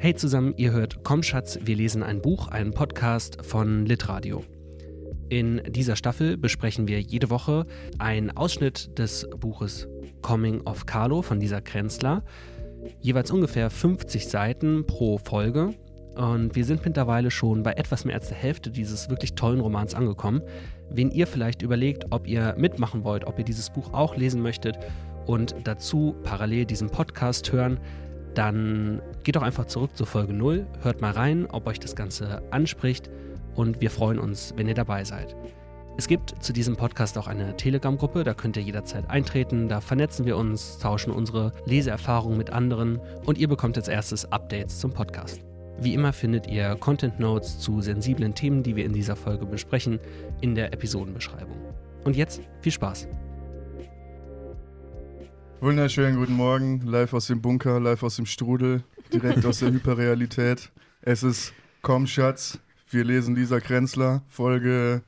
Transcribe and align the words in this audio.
Hey 0.00 0.14
zusammen, 0.14 0.54
ihr 0.56 0.70
hört 0.70 1.02
Komm 1.02 1.24
Schatz, 1.24 1.58
wir 1.64 1.74
lesen 1.74 2.04
ein 2.04 2.22
Buch, 2.22 2.46
einen 2.46 2.72
Podcast 2.72 3.44
von 3.44 3.84
Litradio. 3.84 4.44
In 5.28 5.60
dieser 5.68 5.96
Staffel 5.96 6.36
besprechen 6.36 6.86
wir 6.86 7.00
jede 7.00 7.30
Woche 7.30 7.66
einen 7.98 8.30
Ausschnitt 8.30 8.96
des 8.96 9.28
Buches 9.40 9.88
Coming 10.22 10.60
of 10.66 10.86
Carlo 10.86 11.20
von 11.22 11.40
Lisa 11.40 11.60
Krenzler. 11.60 12.22
Jeweils 13.00 13.32
ungefähr 13.32 13.70
50 13.70 14.28
Seiten 14.28 14.86
pro 14.86 15.18
Folge. 15.18 15.74
Und 16.14 16.54
wir 16.54 16.64
sind 16.64 16.84
mittlerweile 16.84 17.32
schon 17.32 17.64
bei 17.64 17.72
etwas 17.72 18.04
mehr 18.04 18.14
als 18.14 18.28
der 18.28 18.36
Hälfte 18.36 18.70
dieses 18.70 19.10
wirklich 19.10 19.34
tollen 19.34 19.58
Romans 19.58 19.94
angekommen. 19.94 20.42
Wenn 20.90 21.10
ihr 21.10 21.26
vielleicht 21.26 21.60
überlegt, 21.60 22.06
ob 22.10 22.28
ihr 22.28 22.54
mitmachen 22.56 23.02
wollt, 23.02 23.24
ob 23.26 23.36
ihr 23.40 23.44
dieses 23.44 23.70
Buch 23.70 23.92
auch 23.92 24.16
lesen 24.16 24.42
möchtet 24.42 24.78
und 25.26 25.56
dazu 25.64 26.14
parallel 26.22 26.66
diesen 26.66 26.88
Podcast 26.88 27.50
hören, 27.52 27.80
dann 28.38 29.02
geht 29.24 29.34
doch 29.34 29.42
einfach 29.42 29.66
zurück 29.66 29.96
zur 29.96 30.06
Folge 30.06 30.32
0, 30.32 30.64
hört 30.82 31.00
mal 31.00 31.10
rein, 31.10 31.46
ob 31.50 31.66
euch 31.66 31.80
das 31.80 31.96
Ganze 31.96 32.40
anspricht 32.52 33.10
und 33.56 33.80
wir 33.80 33.90
freuen 33.90 34.20
uns, 34.20 34.54
wenn 34.56 34.68
ihr 34.68 34.74
dabei 34.74 35.02
seid. 35.02 35.34
Es 35.96 36.06
gibt 36.06 36.40
zu 36.40 36.52
diesem 36.52 36.76
Podcast 36.76 37.18
auch 37.18 37.26
eine 37.26 37.56
Telegram-Gruppe, 37.56 38.22
da 38.22 38.34
könnt 38.34 38.56
ihr 38.56 38.62
jederzeit 38.62 39.10
eintreten, 39.10 39.68
da 39.68 39.80
vernetzen 39.80 40.24
wir 40.24 40.36
uns, 40.36 40.78
tauschen 40.78 41.10
unsere 41.12 41.52
Leseerfahrungen 41.66 42.38
mit 42.38 42.50
anderen 42.50 43.00
und 43.26 43.38
ihr 43.38 43.48
bekommt 43.48 43.76
als 43.76 43.88
erstes 43.88 44.30
Updates 44.30 44.78
zum 44.78 44.92
Podcast. 44.92 45.40
Wie 45.80 45.94
immer 45.94 46.12
findet 46.12 46.46
ihr 46.46 46.76
Content 46.76 47.18
Notes 47.18 47.58
zu 47.58 47.80
sensiblen 47.80 48.36
Themen, 48.36 48.62
die 48.62 48.76
wir 48.76 48.84
in 48.84 48.92
dieser 48.92 49.16
Folge 49.16 49.46
besprechen, 49.46 49.98
in 50.40 50.54
der 50.54 50.72
Episodenbeschreibung. 50.72 51.56
Und 52.04 52.16
jetzt 52.16 52.40
viel 52.60 52.72
Spaß! 52.72 53.08
Wunderschönen 55.60 56.16
guten 56.16 56.34
Morgen, 56.34 56.82
live 56.86 57.12
aus 57.14 57.26
dem 57.26 57.42
Bunker, 57.42 57.80
live 57.80 58.02
aus 58.04 58.16
dem 58.16 58.26
Strudel, 58.26 58.84
direkt 59.12 59.44
aus 59.44 59.58
der 59.58 59.72
Hyperrealität. 59.72 60.70
Es 61.02 61.22
ist 61.22 61.52
Komm 61.82 62.06
Schatz, 62.06 62.58
wir 62.90 63.04
lesen 63.04 63.34
Lisa 63.34 63.58
Krenzler, 63.60 64.22
Folge 64.28 65.02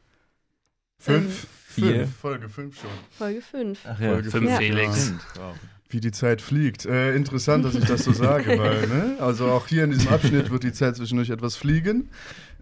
5. 0.99 1.47
Vier. 1.69 2.09
Folge 2.09 2.49
5 2.49 2.81
schon. 2.81 2.91
Folge 3.11 3.41
5. 3.41 3.79
Ach 3.85 4.01
ja, 4.01 4.13
Folge 4.13 4.31
Fünf 4.31 4.47
fünf, 4.47 4.59
Felix. 4.59 5.13
ja. 5.37 5.55
Wie 5.89 6.01
die 6.01 6.11
Zeit 6.13 6.43
fliegt. 6.43 6.85
Äh, 6.85 7.15
interessant, 7.15 7.65
dass 7.65 7.75
ich 7.77 7.85
das 7.85 8.05
so 8.05 8.13
sage, 8.13 8.59
weil, 8.59 8.87
ne? 8.89 9.17
Also 9.21 9.47
auch 9.47 9.69
hier 9.69 9.85
in 9.85 9.91
diesem 9.93 10.09
Abschnitt 10.09 10.51
wird 10.51 10.65
die 10.65 10.73
Zeit 10.73 10.97
zwischendurch 10.97 11.31
etwas 11.31 11.55
fliegen. 11.57 12.11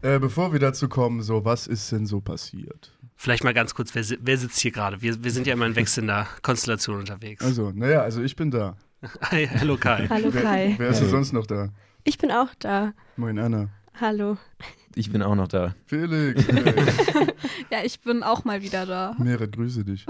Äh, 0.02 0.18
bevor 0.18 0.52
wir 0.52 0.60
dazu 0.60 0.88
kommen, 0.88 1.22
so, 1.22 1.44
was 1.44 1.66
ist 1.66 1.90
denn 1.90 2.06
so 2.06 2.20
passiert? 2.20 2.92
Vielleicht 3.20 3.42
mal 3.42 3.52
ganz 3.52 3.74
kurz, 3.74 3.96
wer, 3.96 4.04
wer 4.20 4.38
sitzt 4.38 4.60
hier 4.60 4.70
gerade? 4.70 5.02
Wir, 5.02 5.24
wir 5.24 5.32
sind 5.32 5.48
ja 5.48 5.52
immer 5.52 5.66
in 5.66 5.74
wechselnder 5.74 6.28
Konstellation 6.42 7.00
unterwegs. 7.00 7.44
Also, 7.44 7.72
naja, 7.72 8.02
also 8.02 8.22
ich 8.22 8.36
bin 8.36 8.52
da. 8.52 8.76
Hi, 9.22 9.48
hallo 9.58 9.76
Kai. 9.76 10.06
Hallo 10.08 10.32
wer, 10.32 10.42
Kai. 10.42 10.74
wer 10.78 10.90
ist 10.90 11.00
denn 11.00 11.10
sonst 11.10 11.32
noch 11.32 11.44
da? 11.44 11.70
Ich 12.04 12.16
bin 12.16 12.30
auch 12.30 12.54
da. 12.60 12.94
Moin 13.16 13.36
Anna. 13.40 13.70
Hallo. 14.00 14.38
Ich 14.94 15.10
bin 15.10 15.22
auch 15.22 15.34
noch 15.34 15.48
da. 15.48 15.74
Felix. 15.86 16.46
Hey. 16.46 17.26
Ja, 17.70 17.80
ich 17.82 18.00
bin 18.00 18.22
auch 18.22 18.44
mal 18.44 18.62
wieder 18.62 18.86
da. 18.86 19.16
Merit, 19.18 19.56
grüße 19.56 19.84
dich. 19.84 20.06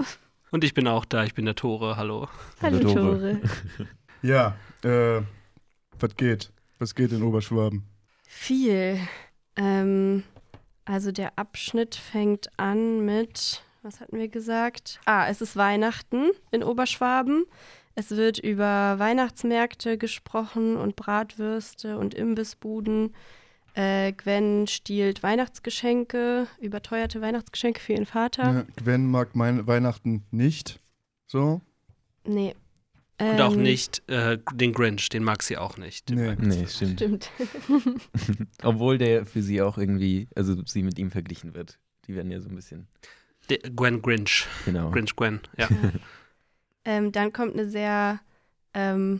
Und 0.51 0.63
ich 0.63 0.75
bin 0.75 0.87
auch 0.87 1.03
da, 1.03 1.23
ich 1.23 1.33
bin 1.33 1.45
der 1.45 1.55
Tore, 1.55 1.97
hallo. 1.97 2.27
Hallo 2.61 2.77
Hallo, 2.77 2.93
Tore. 2.93 3.17
Tore. 3.17 3.41
Ja, 4.21 4.55
äh, 4.83 5.21
was 5.99 6.15
geht? 6.15 6.51
Was 6.77 6.93
geht 6.93 7.11
in 7.11 7.23
Oberschwaben? 7.23 7.85
Viel. 8.27 8.99
Ähm, 9.55 10.23
also 10.89 11.11
der 11.11 11.37
Abschnitt 11.37 11.93
fängt 11.93 12.49
an 12.57 13.05
mit, 13.05 13.63
was 13.83 13.99
hatten 14.01 14.17
wir 14.17 14.27
gesagt? 14.27 14.99
Ah, 15.05 15.27
es 15.27 15.39
ist 15.39 15.55
Weihnachten 15.55 16.31
in 16.49 16.63
Oberschwaben. 16.63 17.45
Es 17.93 18.11
wird 18.11 18.39
über 18.39 18.97
Weihnachtsmärkte 18.97 19.99
gesprochen 19.99 20.77
und 20.77 20.95
Bratwürste 20.95 21.99
und 21.99 22.15
Imbissbuden. 22.15 23.13
Äh, 23.75 24.13
Gwen 24.13 24.65
stiehlt 24.65 25.21
Weihnachtsgeschenke, 25.21 26.47
überteuerte 26.59 27.21
Weihnachtsgeschenke 27.21 27.79
für 27.79 27.93
ihren 27.93 28.07
Vater. 28.07 28.43
Ja, 28.43 28.65
Gwen 28.77 29.05
mag 29.11 29.35
mein 29.35 29.67
Weihnachten 29.67 30.25
nicht. 30.31 30.79
So? 31.27 31.61
Nee. 32.25 32.55
Und 33.19 33.41
auch 33.41 33.53
Ähm, 33.53 33.63
nicht 33.63 34.01
äh, 34.09 34.37
den 34.53 34.71
Grinch, 34.71 35.09
den 35.09 35.23
mag 35.23 35.43
sie 35.43 35.57
auch 35.57 35.77
nicht. 35.77 36.09
Nee. 36.09 36.35
Nee, 36.39 36.65
stimmt. 36.67 36.93
Stimmt. 37.01 37.31
Obwohl 38.63 38.97
der 38.97 39.25
für 39.25 39.41
sie 39.41 39.61
auch 39.61 39.77
irgendwie, 39.77 40.27
also 40.35 40.55
sie 40.65 40.83
mit 40.83 40.97
ihm 40.97 41.11
verglichen 41.11 41.53
wird. 41.53 41.79
Die 42.07 42.15
werden 42.15 42.31
ja 42.31 42.39
so 42.39 42.49
ein 42.49 42.55
bisschen, 42.55 42.87
Der 43.49 43.57
Gwen 43.59 44.01
Grinch. 44.01 44.47
genau. 44.65 44.89
Grinch 44.91 45.15
Gwen, 45.15 45.41
ja. 45.57 45.67
Ähm, 46.85 47.11
dann 47.11 47.33
kommt 47.33 47.53
eine 47.53 47.69
sehr, 47.69 48.21
ähm, 48.73 49.19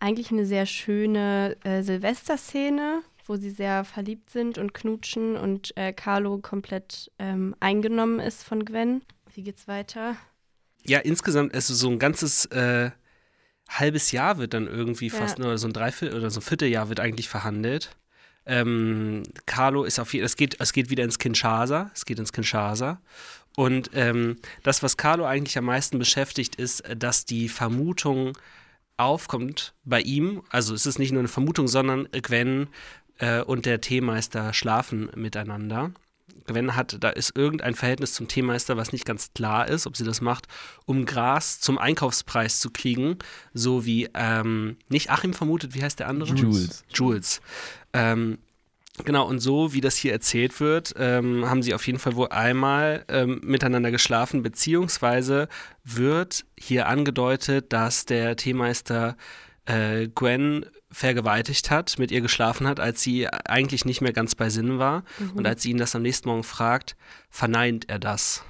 eigentlich 0.00 0.32
eine 0.32 0.46
sehr 0.46 0.64
schöne 0.64 1.54
äh, 1.62 1.82
Silvesterszene, 1.82 3.02
wo 3.26 3.36
sie 3.36 3.50
sehr 3.50 3.84
verliebt 3.84 4.30
sind 4.30 4.56
und 4.56 4.72
knutschen 4.72 5.36
und 5.36 5.76
äh, 5.76 5.92
Carlo 5.92 6.38
komplett 6.38 7.10
ähm, 7.18 7.54
eingenommen 7.60 8.20
ist 8.20 8.42
von 8.42 8.64
Gwen. 8.64 9.02
Wie 9.34 9.42
geht's 9.42 9.68
weiter? 9.68 10.16
Ja, 10.86 11.00
insgesamt, 11.00 11.54
also 11.54 11.74
so 11.74 11.90
ein 11.90 11.98
ganzes 11.98 12.46
äh, 12.46 12.90
halbes 13.68 14.12
Jahr 14.12 14.38
wird 14.38 14.54
dann 14.54 14.66
irgendwie 14.66 15.08
Ja. 15.08 15.14
fast, 15.14 15.38
oder 15.38 15.58
so 15.58 15.68
ein 15.68 15.72
Dreiviertel 15.72 16.18
oder 16.18 16.30
so 16.30 16.40
ein 16.40 16.42
Vierteljahr 16.42 16.88
wird 16.88 17.00
eigentlich 17.00 17.28
verhandelt. 17.28 17.96
Ähm, 18.46 19.24
Carlo 19.44 19.84
ist 19.84 19.98
auf 19.98 20.14
jeden 20.14 20.24
es 20.24 20.36
geht, 20.36 20.56
es 20.58 20.72
geht 20.72 20.88
wieder 20.88 21.04
ins 21.04 21.18
Kinshasa, 21.18 21.90
es 21.94 22.06
geht 22.06 22.18
ins 22.18 22.32
Kinshasa. 22.32 23.00
Und 23.56 23.90
ähm, 23.92 24.36
das, 24.62 24.82
was 24.82 24.96
Carlo 24.96 25.26
eigentlich 25.26 25.58
am 25.58 25.64
meisten 25.64 25.98
beschäftigt, 25.98 26.54
ist, 26.54 26.82
dass 26.96 27.24
die 27.24 27.48
Vermutung 27.48 28.38
aufkommt 28.96 29.74
bei 29.84 30.00
ihm, 30.00 30.42
also 30.50 30.74
es 30.74 30.86
ist 30.86 30.98
nicht 30.98 31.12
nur 31.12 31.20
eine 31.20 31.28
Vermutung, 31.28 31.68
sondern 31.68 32.08
Gwen 32.12 32.68
äh, 33.18 33.42
und 33.42 33.66
der 33.66 33.80
Teemeister 33.80 34.52
schlafen 34.54 35.10
miteinander. 35.14 35.92
Gwen 36.46 36.74
hat, 36.74 36.96
da 37.00 37.10
ist 37.10 37.36
irgendein 37.36 37.74
Verhältnis 37.74 38.14
zum 38.14 38.26
Teemeister, 38.26 38.76
was 38.76 38.92
nicht 38.92 39.04
ganz 39.04 39.32
klar 39.34 39.68
ist, 39.68 39.86
ob 39.86 39.96
sie 39.96 40.04
das 40.04 40.20
macht, 40.20 40.46
um 40.86 41.04
Gras 41.04 41.60
zum 41.60 41.78
Einkaufspreis 41.78 42.60
zu 42.60 42.70
kriegen, 42.70 43.18
so 43.54 43.84
wie, 43.84 44.08
ähm, 44.14 44.76
nicht 44.88 45.10
Achim 45.10 45.34
vermutet, 45.34 45.74
wie 45.74 45.82
heißt 45.82 46.00
der 46.00 46.08
andere? 46.08 46.34
Jules. 46.34 46.84
Jules. 46.92 47.40
Ähm, 47.92 48.38
genau, 49.04 49.26
und 49.28 49.40
so 49.40 49.72
wie 49.72 49.80
das 49.80 49.96
hier 49.96 50.12
erzählt 50.12 50.58
wird, 50.60 50.94
ähm, 50.98 51.48
haben 51.48 51.62
sie 51.62 51.74
auf 51.74 51.86
jeden 51.86 51.98
Fall 51.98 52.16
wohl 52.16 52.28
einmal 52.28 53.04
ähm, 53.08 53.40
miteinander 53.44 53.90
geschlafen, 53.90 54.42
beziehungsweise 54.42 55.48
wird 55.84 56.44
hier 56.58 56.88
angedeutet, 56.88 57.72
dass 57.72 58.06
der 58.06 58.36
Teemeister 58.36 59.16
äh, 59.66 60.08
Gwen 60.08 60.64
vergewaltigt 60.90 61.70
hat, 61.70 61.98
mit 61.98 62.10
ihr 62.10 62.20
geschlafen 62.20 62.66
hat, 62.66 62.80
als 62.80 63.02
sie 63.02 63.28
eigentlich 63.28 63.84
nicht 63.84 64.00
mehr 64.00 64.12
ganz 64.12 64.34
bei 64.34 64.48
Sinnen 64.50 64.78
war. 64.78 65.04
Und 65.34 65.46
als 65.46 65.62
sie 65.62 65.70
ihn 65.70 65.78
das 65.78 65.94
am 65.94 66.02
nächsten 66.02 66.28
Morgen 66.28 66.44
fragt, 66.44 66.96
verneint 67.30 67.88
er 67.88 67.98
das. 67.98 68.44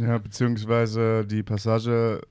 Ja, 0.00 0.18
beziehungsweise 0.18 1.26
die 1.26 1.42
Passage, 1.42 2.22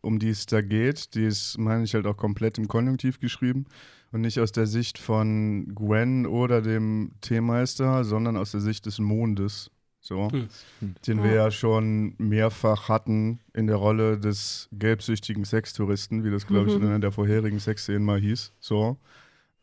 um 0.00 0.18
die 0.18 0.30
es 0.30 0.46
da 0.46 0.62
geht, 0.62 1.14
die 1.14 1.24
ist, 1.24 1.58
meine 1.58 1.84
ich, 1.84 1.94
halt 1.94 2.06
auch 2.06 2.16
komplett 2.16 2.58
im 2.58 2.68
Konjunktiv 2.68 3.20
geschrieben 3.20 3.66
und 4.12 4.22
nicht 4.22 4.40
aus 4.40 4.52
der 4.52 4.66
Sicht 4.66 4.98
von 4.98 5.74
Gwen 5.74 6.26
oder 6.26 6.62
dem 6.62 7.12
Teemeister, 7.20 8.04
sondern 8.04 8.36
aus 8.36 8.52
der 8.52 8.60
Sicht 8.60 8.86
des 8.86 8.98
Mondes. 8.98 9.70
So, 10.06 10.30
Hm. 10.30 10.48
den 11.06 11.24
wir 11.24 11.32
ja 11.34 11.50
schon 11.50 12.14
mehrfach 12.18 12.88
hatten 12.88 13.40
in 13.54 13.66
der 13.66 13.74
Rolle 13.74 14.18
des 14.20 14.68
gelbsüchtigen 14.70 15.44
Sextouristen, 15.44 16.22
wie 16.22 16.30
das, 16.30 16.46
glaube 16.46 16.68
ich, 16.68 16.76
in 16.76 16.82
Mhm. 16.82 16.86
einer 16.88 16.98
der 17.00 17.10
vorherigen 17.10 17.58
Sexszenen 17.58 18.04
mal 18.04 18.20
hieß. 18.20 18.52
So. 18.60 18.98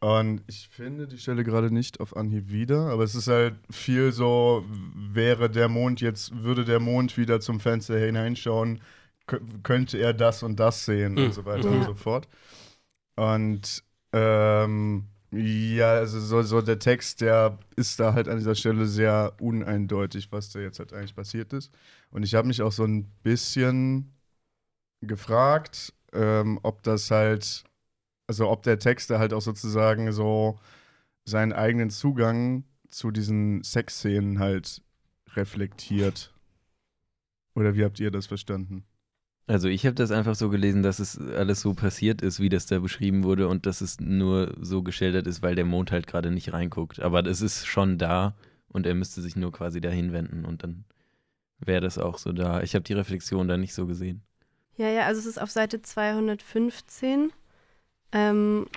Und 0.01 0.41
ich 0.47 0.67
finde 0.69 1.07
die 1.07 1.17
Stelle 1.17 1.45
gerade 1.45 1.73
nicht 1.73 2.01
auf 2.01 2.17
Anhieb 2.17 2.51
wieder, 2.51 2.87
aber 2.89 3.03
es 3.05 3.15
ist 3.15 3.29
halt 3.29 3.55
viel 3.71 4.11
so, 4.11 4.65
wäre 4.93 5.49
der 5.49 5.69
Mond 5.69 6.01
jetzt, 6.01 6.35
würde 6.43 6.65
der 6.65 6.81
Mond 6.81 7.17
wieder 7.17 7.39
zum 7.39 7.61
Fenster 7.61 7.97
hineinschauen, 7.97 8.81
kö- 9.29 9.39
könnte 9.63 9.97
er 9.97 10.13
das 10.13 10.43
und 10.43 10.59
das 10.59 10.83
sehen 10.83 11.13
Mhm. 11.13 11.23
und 11.25 11.33
so 11.33 11.45
weiter 11.45 11.69
Ja. 11.71 11.77
und 11.77 11.83
so 11.85 11.93
fort. 11.95 12.27
Und 13.15 13.81
ähm, 14.11 15.05
ja, 15.35 15.93
also 15.93 16.19
so, 16.19 16.41
so 16.43 16.61
der 16.61 16.79
Text, 16.79 17.21
der 17.21 17.57
ist 17.75 17.99
da 17.99 18.13
halt 18.13 18.27
an 18.27 18.37
dieser 18.37 18.55
Stelle 18.55 18.85
sehr 18.85 19.33
uneindeutig, 19.39 20.31
was 20.31 20.51
da 20.51 20.59
jetzt 20.59 20.79
halt 20.79 20.93
eigentlich 20.93 21.15
passiert 21.15 21.53
ist. 21.53 21.71
Und 22.11 22.23
ich 22.23 22.35
habe 22.35 22.47
mich 22.47 22.61
auch 22.61 22.71
so 22.71 22.83
ein 22.83 23.05
bisschen 23.23 24.13
gefragt, 25.01 25.93
ähm, 26.13 26.59
ob 26.63 26.83
das 26.83 27.09
halt, 27.11 27.63
also 28.27 28.49
ob 28.49 28.63
der 28.63 28.79
Text 28.79 29.09
da 29.09 29.19
halt 29.19 29.33
auch 29.33 29.41
sozusagen 29.41 30.11
so 30.11 30.59
seinen 31.25 31.53
eigenen 31.53 31.89
Zugang 31.89 32.65
zu 32.89 33.09
diesen 33.11 33.63
Sexszenen 33.63 34.39
halt 34.39 34.83
reflektiert. 35.35 36.31
Oder 37.55 37.75
wie 37.75 37.83
habt 37.83 37.99
ihr 37.99 38.11
das 38.11 38.27
verstanden? 38.27 38.85
Also 39.45 39.67
ich 39.67 39.85
habe 39.85 39.95
das 39.95 40.11
einfach 40.11 40.35
so 40.35 40.49
gelesen, 40.49 40.83
dass 40.83 40.99
es 40.99 41.19
alles 41.19 41.61
so 41.61 41.73
passiert 41.73 42.21
ist, 42.21 42.39
wie 42.39 42.49
das 42.49 42.65
da 42.65 42.79
beschrieben 42.79 43.23
wurde 43.23 43.47
und 43.49 43.65
dass 43.65 43.81
es 43.81 43.99
nur 43.99 44.55
so 44.61 44.83
geschildert 44.83 45.27
ist, 45.27 45.41
weil 45.41 45.55
der 45.55 45.65
Mond 45.65 45.91
halt 45.91 46.07
gerade 46.07 46.31
nicht 46.31 46.53
reinguckt. 46.53 47.01
Aber 47.01 47.25
es 47.25 47.41
ist 47.41 47.65
schon 47.65 47.97
da 47.97 48.35
und 48.69 48.85
er 48.85 48.95
müsste 48.95 49.21
sich 49.21 49.35
nur 49.35 49.51
quasi 49.51 49.81
dahin 49.81 50.13
wenden 50.13 50.45
und 50.45 50.63
dann 50.63 50.85
wäre 51.59 51.81
das 51.81 51.97
auch 51.97 52.17
so 52.17 52.31
da. 52.31 52.61
Ich 52.61 52.73
habe 52.75 52.83
die 52.83 52.93
Reflexion 52.93 53.47
da 53.47 53.57
nicht 53.57 53.73
so 53.73 53.85
gesehen. 53.85 54.21
Ja, 54.77 54.89
ja, 54.89 55.05
also 55.05 55.19
es 55.19 55.25
ist 55.25 55.41
auf 55.41 55.51
Seite 55.51 55.81
215. 55.81 57.31
Ähm, 58.13 58.67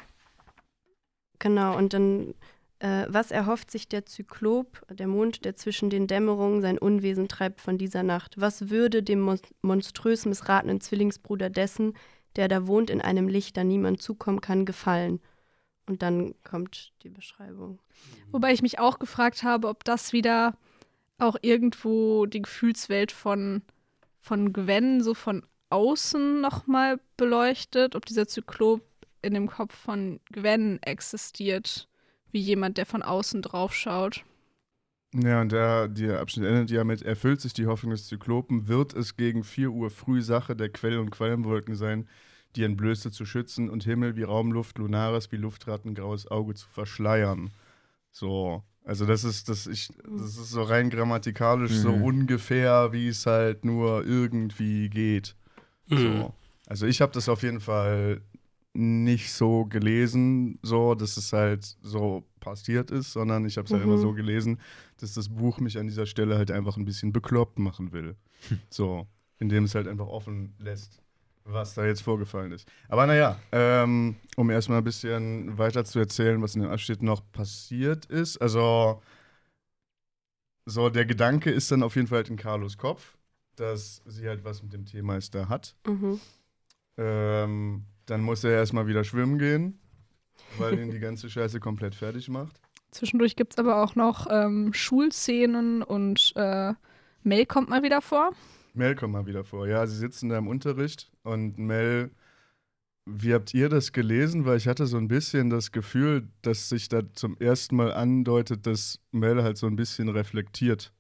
Genau, 1.39 1.77
und 1.77 1.93
dann, 1.93 2.35
äh, 2.79 3.07
was 3.09 3.31
erhofft 3.31 3.71
sich 3.71 3.89
der 3.89 4.07
Zyklop, 4.07 4.85
der 4.91 5.07
Mond, 5.07 5.45
der 5.45 5.57
zwischen 5.57 5.91
den 5.91 6.07
Dämmerungen 6.07 6.61
sein 6.61 6.79
Unwesen 6.79 7.29
treibt 7.29 7.61
von 7.61 7.79
dieser 7.79 8.03
Nacht? 8.03 8.41
Was 8.41 8.69
würde 8.69 9.03
dem 9.03 9.21
mon 9.21 9.39
monströs 9.63 10.27
missratenen 10.27 10.81
Zwillingsbruder 10.81 11.51
dessen, 11.51 11.95
der 12.37 12.49
da 12.49 12.67
wohnt 12.67 12.91
in 12.91 13.01
einem 13.01 13.29
Licht, 13.29 13.57
da 13.57 13.65
niemand 13.65 14.03
zukommen 14.03 14.41
kann, 14.41 14.67
gefallen? 14.67 15.21
Und 15.89 16.03
dann 16.03 16.35
kommt 16.43 16.93
die 17.03 17.09
Beschreibung. 17.09 17.79
Wobei 18.33 18.53
ich 18.53 18.61
mich 18.61 18.79
auch 18.79 18.99
gefragt 18.99 19.43
habe, 19.43 19.69
ob 19.69 19.85
das 19.85 20.13
wieder 20.13 20.59
auch 21.19 21.37
irgendwo 21.41 22.27
die 22.27 22.43
Gefühlswelt 22.43 23.13
von, 23.13 23.63
von 24.21 24.53
Gwen 24.53 25.01
so 25.01 25.15
von 25.15 25.47
außen 25.71 26.41
nochmal 26.41 27.01
beleuchtet, 27.17 27.95
ob 27.95 28.05
dieser 28.05 28.27
Zyklop 28.27 28.83
in 29.23 29.35
dem 29.35 29.49
Kopf 29.49 29.75
von 29.75 30.21
Gwen 30.31 30.83
existiert, 30.83 31.89
wie 32.33 32.41
jemand, 32.41 32.79
der 32.79 32.87
von 32.87 33.03
außen 33.03 33.43
drauf 33.43 33.75
schaut. 33.75 34.25
Ja, 35.15 35.41
und 35.41 35.53
der, 35.53 35.89
der 35.89 36.21
Abschnitt 36.21 36.47
endet 36.47 36.71
ja 36.71 36.85
mit, 36.85 37.03
erfüllt 37.03 37.41
sich 37.41 37.55
die 37.55 37.67
Hoffnung 37.67 37.93
des 37.93 38.07
Zyklopen, 38.07 38.69
wird 38.69 38.93
es 38.93 39.17
gegen 39.17 39.45
4 39.45 39.71
Uhr 39.71 39.91
früh 39.91 40.21
Sache 40.21 40.55
der 40.57 40.69
Quell- 40.69 40.99
und 40.99 41.11
Qualmwolken 41.11 41.75
sein, 41.75 42.07
die 42.55 42.65
Entblößte 42.65 43.11
zu 43.11 43.25
schützen 43.25 43.71
und 43.71 43.85
Himmel 43.85 44.17
wie 44.17 44.25
Raumluft, 44.25 44.79
Lunares 44.79 45.31
wie 45.33 45.37
Luftratten, 45.37 45.95
graues 45.95 46.31
Auge 46.31 46.55
zu 46.55 46.69
verschleiern. 46.69 47.51
So, 48.13 48.63
also 48.85 49.07
das 49.07 49.25
ist, 49.25 49.49
das, 49.49 49.67
ich, 49.67 49.89
das 50.05 50.37
ist 50.37 50.51
so 50.51 50.63
rein 50.63 50.91
grammatikalisch 50.91 51.73
so 51.73 51.93
Mhm. 51.93 52.03
ungefähr, 52.03 52.93
wie 52.93 53.09
es 53.09 53.27
halt 53.27 53.65
nur 53.65 54.05
irgendwie 54.05 54.89
geht. 54.91 55.35
Mhm. 55.89 55.99
So. 55.99 56.35
Also 56.67 56.87
ich 56.87 57.01
habe 57.01 57.13
das 57.13 57.29
auf 57.29 57.43
jeden 57.43 57.61
Fall 57.61 58.21
nicht 58.77 59.33
so 59.33 59.65
gelesen, 59.65 60.59
so, 60.63 60.95
dass 60.95 61.17
es 61.17 61.33
halt 61.33 61.65
so 61.83 62.25
passiert 62.41 62.91
ist, 62.91 63.13
sondern 63.13 63.45
ich 63.47 63.57
habe 63.57 63.67
es 63.67 63.73
halt 63.73 63.83
Mhm. 63.83 63.89
immer 63.91 63.99
so 63.99 64.13
gelesen, 64.13 64.61
dass 64.99 65.15
das 65.15 65.29
Buch 65.29 65.59
mich 65.61 65.79
an 65.79 65.87
dieser 65.87 66.07
Stelle 66.07 66.37
halt 66.37 66.51
einfach 66.51 66.77
ein 66.77 66.85
bisschen 66.85 67.13
bekloppt 67.13 67.59
machen 67.59 67.93
will. 67.93 68.17
So, 68.71 69.07
indem 69.39 69.65
es 69.65 69.75
halt 69.75 69.89
einfach 69.89 70.07
offen 70.07 70.55
lässt, 70.59 71.03
was 71.45 71.75
da 71.75 71.87
jetzt 71.87 72.03
vorgefallen 72.03 72.53
ist. 72.53 72.69
Aber 72.89 73.07
naja, 73.07 73.39
ähm, 73.53 74.17
um 74.37 74.51
erstmal 74.51 74.79
ein 74.79 74.85
bisschen 74.85 75.57
weiter 75.59 75.85
zu 75.85 75.99
erzählen, 75.99 76.41
was 76.43 76.55
in 76.55 76.63
dem 76.63 76.71
Abschnitt 76.71 77.03
noch 77.03 77.23
passiert 77.33 78.07
ist. 78.07 78.37
Also, 78.39 79.01
so 80.67 80.91
der 80.91 81.07
Gedanke 81.07 81.51
ist 81.51 81.71
dann 81.71 81.83
auf 81.83 81.97
jeden 81.97 82.09
Fall 82.09 82.19
halt 82.19 82.29
in 82.31 82.37
Carlos 82.37 82.77
Kopf, 82.77 83.17
dass 83.57 84.03
sie 84.07 84.29
halt 84.29 84.45
was 84.45 84.63
mit 84.63 84.73
dem 84.73 84.85
Teemeister 84.85 85.49
hat. 85.49 85.77
Mhm. 85.87 86.21
Ähm, 86.99 87.85
dann 88.07 88.23
muss 88.23 88.45
er 88.45 88.53
erstmal 88.53 88.87
wieder 88.87 89.05
schwimmen 89.05 89.39
gehen, 89.39 89.79
weil 90.59 90.79
ihn 90.79 90.91
die 90.91 90.99
ganze 90.99 91.29
Scheiße 91.29 91.61
komplett 91.61 91.95
fertig 91.95 92.29
macht. 92.29 92.61
Zwischendurch 92.91 93.37
gibt 93.37 93.53
es 93.53 93.59
aber 93.59 93.83
auch 93.83 93.95
noch 93.95 94.27
ähm, 94.31 94.73
Schulszenen 94.73 95.83
und 95.83 96.33
äh, 96.37 96.73
Mel 97.23 97.47
kommt 97.47 97.69
mal 97.69 97.83
wieder 97.83 98.01
vor. 98.01 98.33
Mel 98.73 98.95
kommt 98.95 99.13
mal 99.13 99.27
wieder 99.27 99.45
vor. 99.45 99.67
Ja, 99.67 99.87
sie 99.87 99.97
sitzen 99.97 100.29
da 100.29 100.39
im 100.39 100.49
Unterricht 100.49 101.11
und 101.23 101.59
Mel, 101.59 102.11
wie 103.07 103.35
habt 103.35 103.55
ihr 103.55 103.69
das 103.69 103.93
gelesen? 103.93 104.47
Weil 104.47 104.57
ich 104.57 104.69
hatte 104.69 104.87
so 104.87 104.97
ein 104.97 105.09
bisschen 105.09 105.51
das 105.51 105.73
Gefühl, 105.73 106.29
dass 106.43 106.69
sich 106.69 106.89
da 106.89 107.03
zum 107.13 107.37
ersten 107.39 107.77
Mal 107.77 107.93
andeutet, 107.93 108.67
dass 108.67 109.01
Mel 109.13 109.43
halt 109.43 109.57
so 109.59 109.67
ein 109.67 109.77
bisschen 109.77 110.09
reflektiert. 110.09 110.93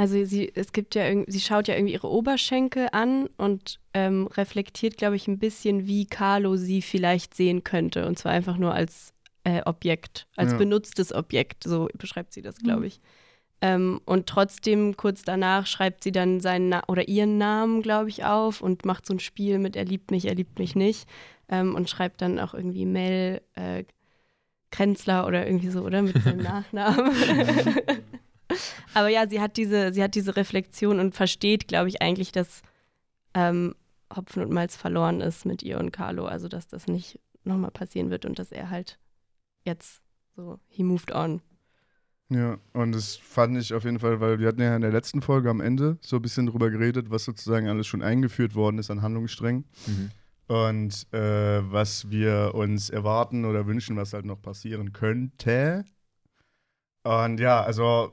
Also 0.00 0.24
sie, 0.24 0.52
es 0.54 0.72
gibt 0.72 0.94
ja 0.94 1.08
irgendwie, 1.08 1.32
sie 1.32 1.40
schaut 1.40 1.66
ja 1.66 1.74
irgendwie 1.74 1.94
ihre 1.94 2.08
Oberschenkel 2.08 2.86
an 2.92 3.28
und 3.36 3.80
ähm, 3.94 4.28
reflektiert, 4.28 4.96
glaube 4.96 5.16
ich, 5.16 5.26
ein 5.26 5.40
bisschen, 5.40 5.88
wie 5.88 6.06
Carlo 6.06 6.54
sie 6.56 6.82
vielleicht 6.82 7.34
sehen 7.34 7.64
könnte. 7.64 8.06
Und 8.06 8.16
zwar 8.16 8.30
einfach 8.30 8.58
nur 8.58 8.72
als 8.72 9.12
äh, 9.42 9.60
Objekt, 9.64 10.28
als 10.36 10.52
Ja. 10.52 10.58
benutztes 10.58 11.12
Objekt, 11.12 11.64
so 11.64 11.88
beschreibt 11.98 12.32
sie 12.32 12.42
das, 12.42 12.58
glaube 12.58 12.82
Mhm. 12.82 12.86
ich. 12.86 13.00
Ähm, 13.60 14.00
und 14.04 14.26
trotzdem, 14.28 14.96
kurz 14.96 15.22
danach, 15.22 15.66
schreibt 15.66 16.04
sie 16.04 16.12
dann 16.12 16.38
seinen 16.38 16.68
Na 16.68 16.84
oder 16.86 17.08
ihren 17.08 17.36
Namen, 17.36 17.82
glaube 17.82 18.08
ich, 18.08 18.24
auf 18.24 18.60
und 18.60 18.84
macht 18.84 19.04
so 19.04 19.14
ein 19.14 19.18
Spiel 19.18 19.58
mit 19.58 19.74
Er 19.74 19.84
liebt 19.84 20.12
mich, 20.12 20.26
er 20.26 20.36
liebt 20.36 20.60
mich 20.60 20.76
nicht. 20.76 21.08
Ähm, 21.48 21.74
und 21.74 21.90
schreibt 21.90 22.22
dann 22.22 22.38
auch 22.38 22.54
irgendwie 22.54 22.86
Mel 22.86 23.42
äh, 23.54 23.82
Krenzler 24.70 25.26
oder 25.26 25.44
irgendwie 25.44 25.70
so, 25.70 25.82
oder? 25.82 26.02
Mit 26.02 26.22
seinem 26.22 26.38
Nachnamen. 26.44 27.10
Aber 28.94 29.08
ja, 29.08 29.28
sie 29.28 29.40
hat 29.40 29.56
diese, 29.56 29.92
sie 29.92 30.02
hat 30.02 30.14
diese 30.14 30.36
Reflexion 30.36 31.00
und 31.00 31.14
versteht, 31.14 31.68
glaube 31.68 31.88
ich, 31.88 32.02
eigentlich, 32.02 32.32
dass 32.32 32.62
ähm, 33.34 33.74
Hopfen 34.14 34.42
und 34.42 34.52
Malz 34.52 34.76
verloren 34.76 35.20
ist 35.20 35.44
mit 35.44 35.62
ihr 35.62 35.78
und 35.78 35.92
Carlo. 35.92 36.26
Also, 36.26 36.48
dass 36.48 36.66
das 36.66 36.86
nicht 36.86 37.20
nochmal 37.44 37.70
passieren 37.70 38.10
wird 38.10 38.24
und 38.24 38.38
dass 38.38 38.52
er 38.52 38.70
halt 38.70 38.98
jetzt 39.64 40.02
so, 40.34 40.58
he 40.68 40.82
moved 40.82 41.12
on. 41.12 41.42
Ja, 42.30 42.58
und 42.74 42.92
das 42.92 43.16
fand 43.16 43.56
ich 43.56 43.72
auf 43.72 43.84
jeden 43.84 44.00
Fall, 44.00 44.20
weil 44.20 44.38
wir 44.38 44.48
hatten 44.48 44.60
ja 44.60 44.76
in 44.76 44.82
der 44.82 44.92
letzten 44.92 45.22
Folge 45.22 45.48
am 45.48 45.60
Ende 45.60 45.96
so 46.02 46.16
ein 46.16 46.22
bisschen 46.22 46.46
drüber 46.46 46.70
geredet, 46.70 47.10
was 47.10 47.24
sozusagen 47.24 47.68
alles 47.68 47.86
schon 47.86 48.02
eingeführt 48.02 48.54
worden 48.54 48.78
ist 48.78 48.90
an 48.90 49.00
Handlungssträngen. 49.00 49.64
Mhm. 49.86 50.10
Und 50.46 51.12
äh, 51.12 51.60
was 51.72 52.10
wir 52.10 52.52
uns 52.54 52.90
erwarten 52.90 53.44
oder 53.44 53.66
wünschen, 53.66 53.96
was 53.96 54.12
halt 54.12 54.26
noch 54.26 54.40
passieren 54.40 54.92
könnte. 54.92 55.84
Und 57.02 57.40
ja, 57.40 57.62
also 57.62 58.12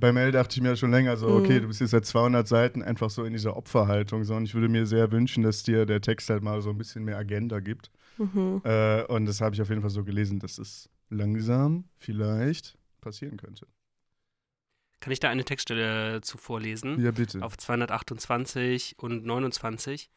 bei 0.00 0.12
Mel 0.12 0.32
dachte 0.32 0.56
ich 0.56 0.62
mir 0.62 0.74
schon 0.76 0.90
länger 0.90 1.16
so, 1.16 1.28
okay, 1.28 1.58
Mhm. 1.58 1.62
du 1.62 1.68
bist 1.68 1.80
jetzt 1.80 1.90
seit 1.90 2.04
200 2.06 2.48
Seiten 2.48 2.82
einfach 2.82 3.10
so 3.10 3.24
in 3.24 3.32
dieser 3.32 3.56
Opferhaltung, 3.56 4.24
so, 4.24 4.34
und 4.34 4.44
ich 4.44 4.54
würde 4.54 4.68
mir 4.68 4.86
sehr 4.86 5.12
wünschen, 5.12 5.42
dass 5.44 5.62
dir 5.62 5.86
der 5.86 6.00
Text 6.00 6.28
halt 6.30 6.42
mal 6.42 6.60
so 6.62 6.70
ein 6.70 6.78
bisschen 6.78 7.04
mehr 7.04 7.18
Agenda 7.18 7.60
gibt. 7.60 7.90
Mhm. 8.18 8.60
Äh, 8.64 9.04
und 9.04 9.26
das 9.26 9.40
habe 9.40 9.54
ich 9.54 9.62
auf 9.62 9.68
jeden 9.68 9.80
Fall 9.82 9.90
so 9.90 10.02
gelesen, 10.04 10.38
dass 10.40 10.58
es 10.58 10.88
langsam 11.10 11.84
vielleicht 11.98 12.76
passieren 13.00 13.36
könnte. 13.36 13.66
Kann 15.00 15.12
ich 15.12 15.20
da 15.20 15.30
eine 15.30 15.44
Textstelle 15.44 16.20
zu 16.20 16.36
vorlesen? 16.36 17.00
Ja, 17.02 17.10
bitte. 17.10 17.42
Auf 17.42 17.56
228 17.56 18.96
und 18.98 19.24
29. 19.24 20.10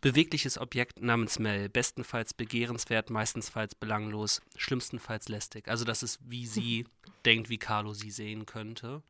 Bewegliches 0.00 0.58
Objekt 0.58 1.00
namens 1.00 1.38
Mel, 1.38 1.68
bestenfalls 1.68 2.34
begehrenswert, 2.34 3.10
meistenfalls 3.10 3.74
belanglos, 3.74 4.40
schlimmstenfalls 4.56 5.28
lästig. 5.28 5.68
Also 5.68 5.84
das 5.84 6.02
ist, 6.02 6.18
wie 6.22 6.46
sie 6.46 6.86
denkt, 7.24 7.48
wie 7.48 7.58
Carlo 7.58 7.94
sie 7.94 8.10
sehen 8.10 8.46
könnte. 8.46 9.02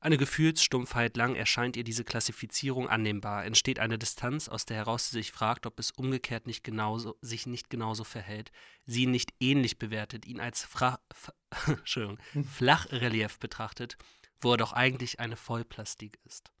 Eine 0.00 0.16
Gefühlsstumpfheit 0.16 1.16
lang 1.16 1.34
erscheint 1.34 1.76
ihr 1.76 1.82
diese 1.82 2.04
Klassifizierung 2.04 2.88
annehmbar. 2.88 3.44
Entsteht 3.44 3.80
eine 3.80 3.98
Distanz, 3.98 4.48
aus 4.48 4.64
der 4.64 4.76
heraus 4.76 5.10
sie 5.10 5.16
sich 5.16 5.32
fragt, 5.32 5.66
ob 5.66 5.80
es 5.80 5.90
umgekehrt 5.90 6.46
nicht 6.46 6.62
genauso, 6.62 7.16
sich 7.20 7.46
nicht 7.46 7.68
genauso 7.68 8.04
verhält, 8.04 8.52
sie 8.86 9.02
ihn 9.02 9.10
nicht 9.10 9.34
ähnlich 9.40 9.78
bewertet, 9.78 10.24
ihn 10.24 10.38
als 10.38 10.62
Fra 10.62 11.00
Flachrelief 12.54 13.40
betrachtet, 13.40 13.98
wo 14.40 14.52
er 14.52 14.56
doch 14.56 14.72
eigentlich 14.72 15.18
eine 15.18 15.36
Vollplastik 15.36 16.20
ist. 16.24 16.52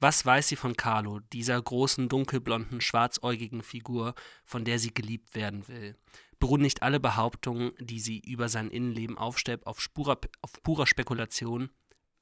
Was 0.00 0.24
weiß 0.24 0.48
sie 0.48 0.56
von 0.56 0.76
Carlo, 0.76 1.20
dieser 1.20 1.60
großen, 1.60 2.08
dunkelblonden, 2.08 2.80
schwarzäugigen 2.80 3.62
Figur, 3.62 4.14
von 4.44 4.64
der 4.64 4.78
sie 4.78 4.94
geliebt 4.94 5.34
werden 5.34 5.68
will? 5.68 5.94
Beruhen 6.38 6.62
nicht 6.62 6.82
alle 6.82 6.98
Behauptungen, 6.98 7.72
die 7.78 8.00
sie 8.00 8.18
über 8.20 8.48
sein 8.48 8.70
Innenleben 8.70 9.18
aufstellt, 9.18 9.66
auf, 9.66 9.78
Spura, 9.78 10.18
auf 10.40 10.62
purer 10.62 10.86
Spekulation? 10.86 11.68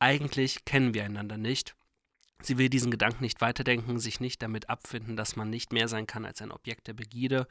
Eigentlich 0.01 0.65
kennen 0.65 0.93
wir 0.93 1.05
einander 1.05 1.37
nicht. 1.37 1.77
Sie 2.43 2.59
will 2.59 2.69
diesen 2.69 2.91
Gedanken 2.91 3.23
nicht 3.23 3.41
weiterdenken, 3.41 4.01
sich 4.01 4.19
nicht 4.19 4.43
damit 4.43 4.69
abfinden, 4.69 5.17
dass 5.17 5.37
man 5.37 5.49
nicht 5.49 5.73
mehr 5.73 5.87
sein 5.87 6.09
kann 6.09 6.25
als 6.25 6.43
ein 6.43 6.53
Objekt 6.53 6.89
der 6.89 6.95
Begierde. 6.95 7.47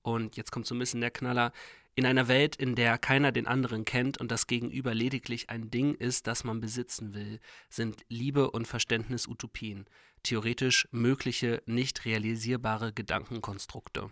Und 0.00 0.36
jetzt 0.38 0.50
kommt 0.50 0.66
so 0.66 0.74
ein 0.74 0.78
bisschen 0.78 1.02
der 1.02 1.10
Knaller. 1.10 1.52
In 1.98 2.06
einer 2.06 2.28
Welt, 2.28 2.54
in 2.54 2.76
der 2.76 2.96
keiner 2.96 3.32
den 3.32 3.48
anderen 3.48 3.84
kennt 3.84 4.18
und 4.18 4.30
das 4.30 4.46
Gegenüber 4.46 4.94
lediglich 4.94 5.50
ein 5.50 5.68
Ding 5.68 5.96
ist, 5.96 6.28
das 6.28 6.44
man 6.44 6.60
besitzen 6.60 7.12
will, 7.12 7.40
sind 7.70 8.04
Liebe 8.08 8.52
und 8.52 8.68
Verständnis 8.68 9.26
Utopien, 9.26 9.84
theoretisch 10.22 10.86
mögliche, 10.92 11.60
nicht 11.66 12.04
realisierbare 12.04 12.92
Gedankenkonstrukte. 12.92 14.10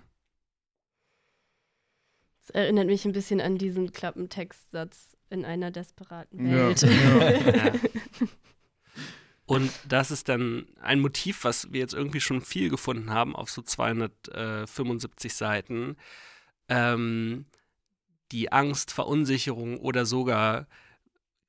Das 2.41 2.51
erinnert 2.51 2.89
mich 2.89 3.05
ein 3.05 3.13
bisschen 3.13 3.41
an 3.41 3.57
diesen 3.57 3.93
Klappentextsatz 3.93 5.17
in 5.31 5.45
einer 5.45 5.71
desperaten 5.71 6.51
Welt. 6.51 6.83
ja. 6.83 7.53
Ja. 7.69 7.73
Und 9.47 9.71
das 9.89 10.11
ist 10.11 10.29
dann 10.29 10.67
ein 10.81 10.99
Motiv, 10.99 11.45
was 11.45 11.73
wir 11.73 11.79
jetzt 11.79 11.95
irgendwie 11.95 12.21
schon 12.21 12.41
viel 12.41 12.69
gefunden 12.69 13.11
haben 13.11 13.37
auf 13.37 13.49
so 13.49 13.63
275 13.63 15.33
Seiten. 15.33 15.97
Ähm, 16.69 17.47
die 18.33 18.53
Angst, 18.53 18.93
Verunsicherung 18.93 19.79
oder 19.79 20.07
sogar 20.07 20.67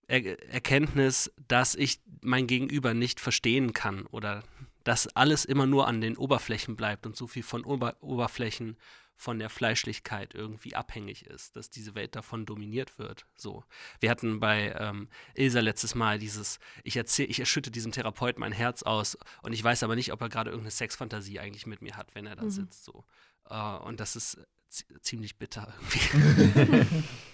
er 0.08 0.42
Erkenntnis, 0.54 1.32
dass 1.48 1.76
ich 1.76 2.00
mein 2.22 2.48
Gegenüber 2.48 2.94
nicht 2.94 3.20
verstehen 3.20 3.74
kann 3.74 4.06
oder 4.06 4.44
dass 4.84 5.08
alles 5.16 5.44
immer 5.44 5.66
nur 5.66 5.88
an 5.88 6.00
den 6.00 6.16
Oberflächen 6.16 6.78
bleibt 6.78 7.06
und 7.06 7.16
so 7.18 7.28
viel 7.28 7.44
von 7.44 7.66
Ober 7.66 7.98
Oberflächen 8.02 8.78
von 9.20 9.40
der 9.40 9.50
Fleischlichkeit 9.50 10.36
irgendwie 10.36 10.76
abhängig 10.76 11.26
ist, 11.26 11.56
dass 11.56 11.70
diese 11.72 11.96
Welt 11.96 12.16
davon 12.16 12.46
dominiert 12.46 13.00
wird. 13.00 13.26
So. 13.36 13.64
Wir 14.00 14.12
hatten 14.12 14.40
bei 14.40 14.76
ähm, 14.80 15.10
Ilsa 15.34 15.60
letztes 15.60 15.96
Mal 15.96 16.20
dieses, 16.20 16.60
ich 16.84 16.96
erzähle, 16.96 17.28
ich 17.30 17.40
erschütte 17.40 17.72
diesem 17.72 17.92
Therapeut 17.92 18.38
mein 18.38 18.52
Herz 18.52 18.84
aus 18.84 19.18
und 19.42 19.54
ich 19.54 19.64
weiß 19.64 19.82
aber 19.82 19.96
nicht, 19.96 20.14
ob 20.14 20.22
er 20.22 20.30
gerade 20.30 20.52
irgendeine 20.52 20.72
Sexfantasie 20.72 21.40
eigentlich 21.40 21.66
mit 21.66 21.82
mir 21.82 21.98
hat, 21.98 22.14
wenn 22.14 22.28
er 22.28 22.36
da 22.36 22.44
Mhm. 22.44 22.52
sitzt. 22.52 22.86
So. 22.86 23.06
Äh, 23.50 23.78
und 23.80 24.00
das 24.00 24.16
ist 24.16 24.38
ziemlich 24.70 25.38
bitter 25.38 25.74
irgendwie. 25.78 26.86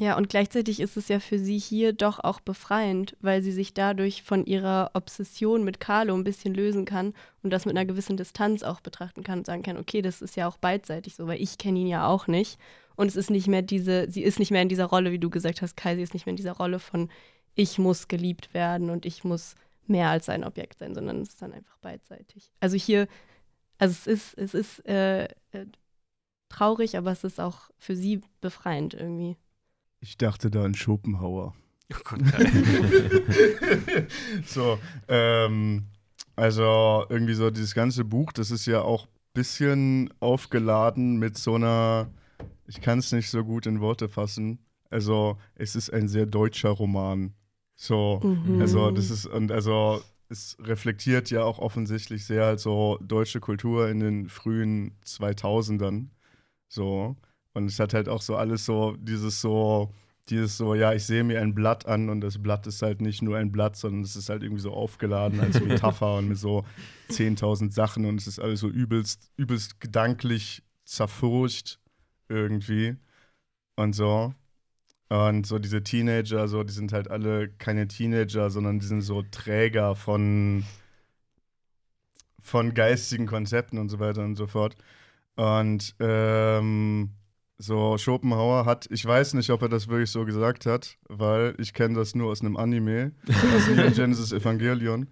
Ja, 0.00 0.16
und 0.16 0.28
gleichzeitig 0.28 0.78
ist 0.78 0.96
es 0.96 1.08
ja 1.08 1.18
für 1.18 1.40
sie 1.40 1.58
hier 1.58 1.92
doch 1.92 2.20
auch 2.20 2.38
befreiend, 2.38 3.16
weil 3.20 3.42
sie 3.42 3.50
sich 3.50 3.74
dadurch 3.74 4.22
von 4.22 4.46
ihrer 4.46 4.92
Obsession 4.94 5.64
mit 5.64 5.80
Carlo 5.80 6.14
ein 6.14 6.22
bisschen 6.22 6.54
lösen 6.54 6.84
kann 6.84 7.14
und 7.42 7.50
das 7.50 7.66
mit 7.66 7.76
einer 7.76 7.84
gewissen 7.84 8.16
Distanz 8.16 8.62
auch 8.62 8.80
betrachten 8.80 9.24
kann 9.24 9.40
und 9.40 9.46
sagen 9.46 9.64
kann, 9.64 9.76
okay, 9.76 10.00
das 10.00 10.22
ist 10.22 10.36
ja 10.36 10.46
auch 10.46 10.56
beidseitig 10.56 11.16
so, 11.16 11.26
weil 11.26 11.42
ich 11.42 11.58
kenne 11.58 11.80
ihn 11.80 11.88
ja 11.88 12.06
auch 12.06 12.28
nicht. 12.28 12.60
Und 12.94 13.08
es 13.08 13.16
ist 13.16 13.30
nicht 13.30 13.48
mehr 13.48 13.62
diese, 13.62 14.08
sie 14.08 14.22
ist 14.22 14.38
nicht 14.38 14.52
mehr 14.52 14.62
in 14.62 14.68
dieser 14.68 14.84
Rolle, 14.84 15.10
wie 15.10 15.18
du 15.18 15.30
gesagt 15.30 15.62
hast, 15.62 15.76
Kai, 15.76 15.96
sie 15.96 16.02
ist 16.02 16.14
nicht 16.14 16.26
mehr 16.26 16.32
in 16.32 16.36
dieser 16.36 16.56
Rolle 16.56 16.78
von 16.78 17.10
ich 17.56 17.76
muss 17.76 18.06
geliebt 18.06 18.54
werden 18.54 18.90
und 18.90 19.04
ich 19.04 19.24
muss 19.24 19.56
mehr 19.88 20.10
als 20.10 20.28
ein 20.28 20.44
Objekt 20.44 20.78
sein, 20.78 20.94
sondern 20.94 21.22
es 21.22 21.30
ist 21.30 21.42
dann 21.42 21.52
einfach 21.52 21.76
beidseitig. 21.78 22.52
Also 22.60 22.76
hier, 22.76 23.08
also 23.78 23.92
es 23.92 24.06
ist, 24.06 24.38
es 24.38 24.54
ist 24.54 24.86
äh, 24.86 25.24
äh, 25.24 25.66
traurig, 26.48 26.96
aber 26.96 27.12
es 27.12 27.24
ist 27.24 27.40
auch 27.40 27.70
für 27.78 27.96
sie 27.96 28.20
befreiend 28.40 28.94
irgendwie. 28.94 29.36
Ich 30.00 30.16
dachte 30.16 30.50
da 30.50 30.64
an 30.64 30.74
Schopenhauer. 30.74 31.54
Oh 31.92 31.96
Gott, 32.04 32.20
so, 34.46 34.78
ähm, 35.08 35.86
also 36.36 37.04
irgendwie 37.08 37.34
so 37.34 37.50
dieses 37.50 37.74
ganze 37.74 38.04
Buch, 38.04 38.32
das 38.32 38.50
ist 38.50 38.66
ja 38.66 38.82
auch 38.82 39.06
ein 39.06 39.10
bisschen 39.32 40.14
aufgeladen 40.20 41.18
mit 41.18 41.38
so 41.38 41.54
einer, 41.54 42.10
ich 42.66 42.80
kann 42.80 42.98
es 42.98 43.12
nicht 43.12 43.30
so 43.30 43.44
gut 43.44 43.66
in 43.66 43.80
Worte 43.80 44.08
fassen. 44.08 44.58
Also, 44.90 45.38
es 45.54 45.76
ist 45.76 45.92
ein 45.92 46.08
sehr 46.08 46.26
deutscher 46.26 46.70
Roman. 46.70 47.34
So, 47.76 48.20
Mhm. 48.22 48.60
also 48.60 48.90
das 48.90 49.10
ist, 49.10 49.26
und 49.26 49.52
also 49.52 50.02
es 50.28 50.56
reflektiert 50.60 51.30
ja 51.30 51.44
auch 51.44 51.58
offensichtlich 51.58 52.26
sehr 52.26 52.44
halt 52.44 52.60
so 52.60 52.98
deutsche 53.00 53.40
Kultur 53.40 53.88
in 53.88 54.00
den 54.00 54.28
frühen 54.28 54.94
2000ern. 55.04 56.10
So. 56.68 57.16
Und 57.54 57.66
es 57.66 57.80
hat 57.80 57.94
halt 57.94 58.08
auch 58.08 58.22
so 58.22 58.36
alles 58.36 58.64
so, 58.64 58.96
dieses 58.98 59.40
so, 59.40 59.92
dieses 60.28 60.56
so, 60.56 60.74
ja, 60.74 60.92
ich 60.92 61.04
sehe 61.04 61.24
mir 61.24 61.40
ein 61.40 61.54
Blatt 61.54 61.86
an 61.86 62.08
und 62.10 62.20
das 62.20 62.40
Blatt 62.42 62.66
ist 62.66 62.82
halt 62.82 63.00
nicht 63.00 63.22
nur 63.22 63.36
ein 63.36 63.50
Blatt, 63.50 63.76
sondern 63.76 64.02
es 64.02 64.16
ist 64.16 64.28
halt 64.28 64.42
irgendwie 64.42 64.62
so 64.62 64.72
aufgeladen 64.72 65.40
als 65.40 65.60
Metapher 65.64 66.16
und 66.16 66.28
mit 66.28 66.38
so 66.38 66.64
10.000 67.10 67.72
Sachen 67.72 68.04
und 68.04 68.20
es 68.20 68.26
ist 68.26 68.38
alles 68.38 68.60
so 68.60 68.68
übelst, 68.68 69.30
übelst 69.36 69.80
gedanklich 69.80 70.62
zerfurcht 70.84 71.80
irgendwie 72.28 72.96
und 73.76 73.94
so. 73.94 74.34
Und 75.08 75.46
so 75.46 75.58
diese 75.58 75.82
Teenager, 75.82 76.48
so, 76.48 76.62
die 76.64 76.72
sind 76.72 76.92
halt 76.92 77.10
alle 77.10 77.48
keine 77.48 77.88
Teenager, 77.88 78.50
sondern 78.50 78.78
die 78.78 78.86
sind 78.86 79.00
so 79.00 79.22
Träger 79.22 79.96
von, 79.96 80.64
von 82.42 82.74
geistigen 82.74 83.26
Konzepten 83.26 83.78
und 83.78 83.88
so 83.88 84.00
weiter 84.00 84.22
und 84.22 84.36
so 84.36 84.46
fort. 84.46 84.76
Und 85.38 85.94
ähm, 86.00 87.10
so 87.58 87.96
Schopenhauer 87.96 88.66
hat, 88.66 88.88
ich 88.90 89.06
weiß 89.06 89.34
nicht, 89.34 89.50
ob 89.50 89.62
er 89.62 89.68
das 89.68 89.86
wirklich 89.86 90.10
so 90.10 90.24
gesagt 90.24 90.66
hat, 90.66 90.98
weil 91.08 91.54
ich 91.58 91.74
kenne 91.74 91.94
das 91.94 92.16
nur 92.16 92.32
aus 92.32 92.40
einem 92.40 92.56
Anime, 92.56 93.12
aus 93.28 93.68
Neon 93.68 93.92
Genesis 93.94 94.32
Evangelion. 94.32 95.08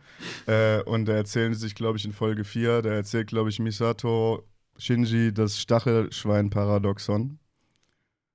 Äh, 0.49 0.83
und 0.83 1.05
da 1.05 1.13
erzählen 1.13 1.55
sie 1.55 1.61
sich, 1.61 1.77
glaube 1.77 1.99
ich, 1.99 2.05
in 2.05 2.13
Folge 2.13 2.43
4, 2.43 2.83
da 2.83 2.91
erzählt, 2.91 3.29
glaube 3.29 3.51
ich, 3.51 3.61
Misato 3.61 4.43
Shinji 4.79 5.33
das 5.33 5.61
Stachelschwein-Paradoxon. 5.61 7.39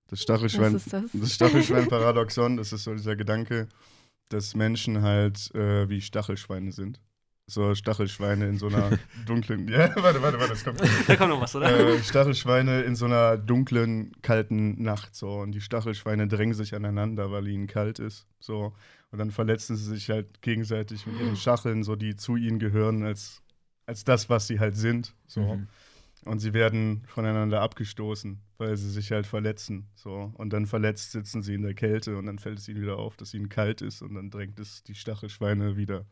Das 0.08 0.22
Stachelschwein, 0.22 0.74
Was 0.76 0.86
ist 0.86 0.94
das? 0.94 1.12
das 1.14 1.34
Stachelschwein-Paradoxon, 1.34 2.56
das 2.56 2.72
ist 2.72 2.86
so 2.86 2.94
dieser 2.94 3.18
Gedanke, 3.18 3.68
dass 4.30 4.56
Menschen 4.56 5.02
halt 5.02 5.54
äh, 5.56 5.90
wie 5.90 6.00
Stachelschweine 6.00 6.72
sind. 6.72 7.02
So 7.48 7.76
Stachelschweine 7.76 8.48
in 8.48 8.58
so 8.58 8.68
einer 8.68 8.98
dunklen. 9.26 9.68
Ja, 9.68 9.94
warte, 10.02 10.22
warte, 10.22 10.40
warte, 10.40 10.54
es 10.54 10.64
kommt. 10.64 10.82
da 11.08 11.16
kommt 11.16 11.30
noch 11.32 11.42
was, 11.42 11.56
oder? 11.56 11.70
Äh, 11.70 12.02
Stachelschweine 12.02 12.82
in 12.84 12.96
so 12.96 13.06
einer 13.06 13.38
dunklen, 13.38 14.14
kalten 14.22 14.82
Nacht 14.82 15.16
so. 15.16 15.40
Und 15.40 15.52
die 15.52 15.62
Stachelschweine 15.62 16.28
drängen 16.28 16.54
sich 16.54 16.74
aneinander, 16.76 17.32
weil 17.32 17.48
ihnen 17.48 17.68
kalt 17.68 18.00
ist. 18.00 18.26
So. 18.40 18.74
Und 19.12 19.20
dann 19.20 19.32
verletzen 19.32 19.76
sie 19.76 19.90
sich 19.90 20.10
halt 20.10 20.42
gegenseitig 20.42 21.06
mit 21.06 21.20
ihren 21.20 21.36
Stacheln, 21.36 21.84
so 21.84 21.96
die 21.96 22.16
zu 22.16 22.38
ihnen 22.38 22.60
gehören, 22.60 23.04
als, 23.04 23.42
als 23.86 24.06
das, 24.06 24.30
was 24.30 24.48
sie 24.48 24.60
halt 24.60 24.78
sind. 24.78 25.14
So. 25.28 25.42
Mhm. 25.42 25.68
Und 26.24 26.40
sie 26.40 26.54
werden 26.54 27.04
voneinander 27.08 27.62
abgestoßen, 27.62 28.40
weil 28.60 28.78
sie 28.78 28.90
sich 28.90 29.12
halt 29.12 29.26
verletzen. 29.26 29.90
So. 29.96 30.32
Und 30.36 30.54
dann 30.54 30.68
verletzt 30.68 31.12
sitzen 31.12 31.42
sie 31.42 31.56
in 31.56 31.64
der 31.64 31.74
Kälte 31.74 32.16
und 32.18 32.28
dann 32.28 32.40
fällt 32.40 32.60
es 32.60 32.68
ihnen 32.70 32.82
wieder 32.82 32.98
auf, 32.98 33.18
dass 33.18 33.34
ihnen 33.34 33.50
kalt 33.50 33.82
ist 33.82 34.02
und 34.02 34.14
dann 34.14 34.30
drängt 34.30 34.60
es 34.60 34.84
die 34.84 34.96
Stachelschweine 34.96 35.76
wieder 35.76 36.06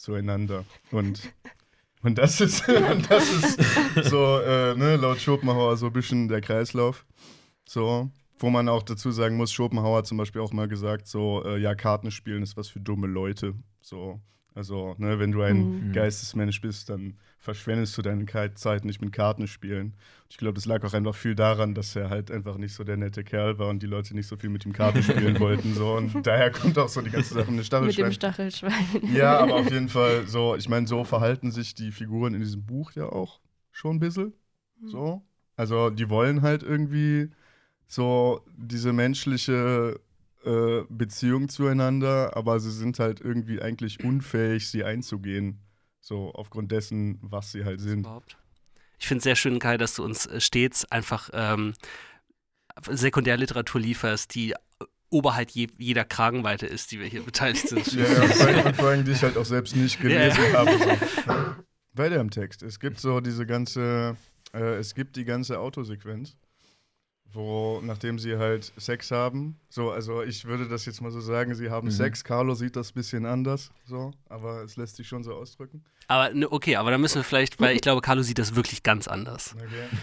zueinander. 0.00 0.64
Und, 0.90 1.32
und 2.02 2.18
das 2.18 2.40
ist, 2.40 2.66
und 2.68 3.10
das 3.10 3.30
ist 3.30 3.60
so, 4.08 4.40
äh, 4.40 4.74
ne, 4.74 4.96
laut 4.96 5.20
Schopenhauer 5.20 5.76
so 5.76 5.86
ein 5.86 5.92
bisschen 5.92 6.28
der 6.28 6.40
Kreislauf. 6.40 7.06
So. 7.68 8.10
Wo 8.38 8.48
man 8.48 8.70
auch 8.70 8.82
dazu 8.82 9.10
sagen 9.10 9.36
muss, 9.36 9.52
Schopenhauer 9.52 9.98
hat 9.98 10.06
zum 10.06 10.16
Beispiel 10.16 10.40
auch 10.40 10.52
mal 10.52 10.66
gesagt, 10.66 11.06
so, 11.06 11.44
äh, 11.44 11.58
ja, 11.58 11.74
Kartenspielen 11.74 12.42
ist 12.42 12.56
was 12.56 12.68
für 12.68 12.80
dumme 12.80 13.06
Leute. 13.06 13.54
So. 13.82 14.18
Also, 14.54 14.94
ne, 14.98 15.18
wenn 15.18 15.32
du 15.32 15.42
ein 15.42 15.88
Mhm. 15.88 15.92
Geistesmensch 15.92 16.60
bist, 16.60 16.88
dann 16.90 17.16
verschwendest 17.38 17.96
du 17.96 18.02
deine 18.02 18.26
Zeit 18.54 18.84
nicht 18.84 19.00
mit 19.00 19.12
Kartenspielen. 19.12 19.94
Ich 20.28 20.36
glaube, 20.36 20.54
das 20.54 20.66
lag 20.66 20.84
auch 20.84 20.92
einfach 20.92 21.14
viel 21.14 21.34
daran, 21.34 21.74
dass 21.74 21.94
er 21.96 22.10
halt 22.10 22.30
einfach 22.30 22.56
nicht 22.58 22.74
so 22.74 22.84
der 22.84 22.96
nette 22.96 23.24
Kerl 23.24 23.58
war 23.58 23.68
und 23.68 23.82
die 23.82 23.86
Leute 23.86 24.14
nicht 24.14 24.26
so 24.26 24.36
viel 24.36 24.50
mit 24.50 24.66
ihm 24.66 24.72
Karten 24.72 25.02
spielen 25.02 25.38
wollten. 25.40 25.74
So. 25.74 25.94
Und 25.96 26.26
daher 26.26 26.50
kommt 26.50 26.78
auch 26.78 26.88
so 26.88 27.00
die 27.00 27.10
ganze 27.10 27.34
Sache 27.34 27.50
mit 27.50 27.58
Mit 27.80 27.98
dem 27.98 28.12
Stachelschwein. 28.12 28.12
Stachelschwein. 28.12 29.14
Ja, 29.14 29.38
aber 29.38 29.54
auf 29.56 29.70
jeden 29.70 29.88
Fall 29.88 30.26
so, 30.26 30.56
ich 30.56 30.68
meine, 30.68 30.86
so 30.86 31.04
verhalten 31.04 31.50
sich 31.52 31.74
die 31.74 31.92
Figuren 31.92 32.34
in 32.34 32.40
diesem 32.40 32.64
Buch 32.66 32.92
ja 32.92 33.06
auch 33.06 33.40
schon 33.72 33.96
ein 33.96 34.00
bisschen. 34.00 34.32
So. 34.84 35.22
Also, 35.56 35.90
die 35.90 36.08
wollen 36.10 36.42
halt 36.42 36.62
irgendwie 36.62 37.30
so 37.86 38.42
diese 38.56 38.92
menschliche 38.92 40.00
äh, 40.44 40.82
Beziehung 40.88 41.48
zueinander, 41.48 42.36
aber 42.36 42.60
sie 42.60 42.70
sind 42.70 42.98
halt 42.98 43.20
irgendwie 43.20 43.60
eigentlich 43.60 44.02
unfähig, 44.02 44.68
sie 44.68 44.84
einzugehen. 44.84 45.60
So, 46.00 46.32
aufgrund 46.32 46.72
dessen, 46.72 47.18
was 47.20 47.52
sie 47.52 47.64
halt 47.64 47.80
sind. 47.80 48.08
Ich 48.98 49.06
finde 49.06 49.18
es 49.18 49.24
sehr 49.24 49.36
schön, 49.36 49.58
Kai, 49.58 49.76
dass 49.76 49.94
du 49.94 50.04
uns 50.04 50.26
äh, 50.26 50.40
stets 50.40 50.90
einfach 50.90 51.30
ähm, 51.32 51.74
Sekundärliteratur 52.88 53.80
lieferst, 53.80 54.34
die 54.34 54.54
oberhalb 55.10 55.50
je, 55.50 55.68
jeder 55.78 56.04
Kragenweite 56.04 56.66
ist, 56.66 56.92
die 56.92 57.00
wir 57.00 57.06
hier 57.06 57.22
beteiligt 57.22 57.68
sind. 57.68 57.92
Ja, 57.92 58.04
ja, 58.04 58.28
vor 58.28 58.46
allem, 58.46 58.66
und 58.66 58.76
vor 58.76 58.88
allem, 58.88 59.04
die 59.04 59.12
ich 59.12 59.22
halt 59.22 59.36
auch 59.36 59.44
selbst 59.44 59.76
nicht 59.76 60.00
gelesen 60.00 60.52
habe. 60.52 60.78
So. 60.78 61.54
Weiter 61.92 62.20
im 62.20 62.30
Text. 62.30 62.62
Es 62.62 62.78
gibt 62.78 63.00
so 63.00 63.20
diese 63.20 63.44
ganze, 63.44 64.16
äh, 64.54 64.76
es 64.76 64.94
gibt 64.94 65.16
die 65.16 65.24
ganze 65.24 65.58
Autosequenz, 65.58 66.36
wo, 67.32 67.80
nachdem 67.82 68.18
sie 68.18 68.36
halt 68.36 68.72
Sex 68.76 69.10
haben, 69.10 69.56
so, 69.68 69.90
also 69.90 70.22
ich 70.22 70.44
würde 70.44 70.68
das 70.68 70.84
jetzt 70.86 71.00
mal 71.00 71.10
so 71.10 71.20
sagen, 71.20 71.54
sie 71.54 71.70
haben 71.70 71.86
Mhm. 71.88 71.92
Sex, 71.92 72.24
Carlo 72.24 72.54
sieht 72.54 72.76
das 72.76 72.90
ein 72.90 72.94
bisschen 72.94 73.26
anders, 73.26 73.70
so, 73.84 74.12
aber 74.28 74.62
es 74.62 74.76
lässt 74.76 74.96
sich 74.96 75.06
schon 75.08 75.22
so 75.22 75.34
ausdrücken. 75.34 75.84
Aber 76.08 76.34
ne, 76.34 76.50
okay, 76.50 76.76
aber 76.76 76.90
da 76.90 76.98
müssen 76.98 77.16
wir 77.16 77.24
vielleicht, 77.24 77.60
weil 77.60 77.76
ich 77.76 77.82
glaube, 77.82 78.00
Carlo 78.00 78.22
sieht 78.22 78.38
das 78.38 78.54
wirklich 78.56 78.82
ganz 78.82 79.08
anders. 79.08 79.54
Okay. 79.56 79.66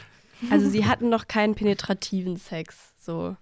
Also 0.52 0.70
sie 0.70 0.86
hatten 0.86 1.10
noch 1.10 1.28
keinen 1.28 1.56
penetrativen 1.56 2.38
Sex, 2.38 2.94
so. 3.00 3.36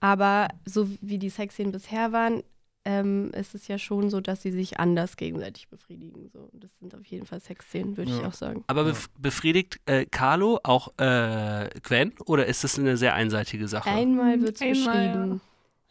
Aber 0.00 0.48
so 0.66 0.86
wie 1.00 1.18
die 1.18 1.30
Sexszenen 1.30 1.72
bisher 1.72 2.12
waren, 2.12 2.42
ähm, 2.86 3.32
ist 3.32 3.54
es 3.56 3.66
ja 3.66 3.78
schon 3.78 4.10
so, 4.10 4.20
dass 4.20 4.42
sie 4.42 4.52
sich 4.52 4.78
anders 4.78 5.16
gegenseitig 5.16 5.68
befriedigen. 5.68 6.30
So. 6.32 6.48
Das 6.52 6.70
sind 6.78 6.94
auf 6.94 7.04
jeden 7.06 7.26
Fall 7.26 7.40
Sexszenen, 7.40 7.96
würde 7.96 8.12
ich 8.12 8.18
Ja. 8.20 8.28
auch 8.28 8.32
sagen. 8.32 8.62
Aber 8.68 8.84
bef 8.84 9.08
befriedigt 9.18 9.80
äh, 9.86 10.06
Carlo 10.06 10.60
auch 10.62 10.96
äh, 10.98 11.68
Gwen 11.82 12.12
oder 12.26 12.46
ist 12.46 12.62
das 12.62 12.78
eine 12.78 12.96
sehr 12.96 13.14
einseitige 13.14 13.66
Sache? 13.66 13.90
Einmal 13.90 14.40
wird 14.40 14.54
es 14.54 14.60
beschrieben, 14.60 15.40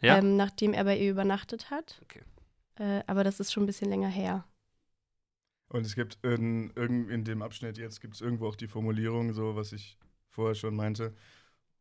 Ja? 0.00 0.18
ähm, 0.18 0.36
nachdem 0.36 0.72
er 0.72 0.84
bei 0.84 0.96
ihr 0.98 1.10
übernachtet 1.10 1.70
hat. 1.70 2.00
Okay. 2.04 2.22
Äh, 2.76 3.02
aber 3.06 3.24
das 3.24 3.40
ist 3.40 3.52
schon 3.52 3.64
ein 3.64 3.66
bisschen 3.66 3.90
länger 3.90 4.08
her. 4.08 4.44
Und 5.68 5.84
es 5.84 5.96
gibt 5.96 6.18
in, 6.24 6.70
in 6.70 7.24
dem 7.24 7.42
Abschnitt 7.42 7.76
jetzt 7.76 8.00
gibt 8.00 8.14
es 8.14 8.20
irgendwo 8.22 8.46
auch 8.48 8.56
die 8.56 8.68
Formulierung, 8.68 9.34
so 9.34 9.54
was 9.54 9.72
ich 9.72 9.98
vorher 10.30 10.54
schon 10.54 10.74
meinte, 10.76 11.14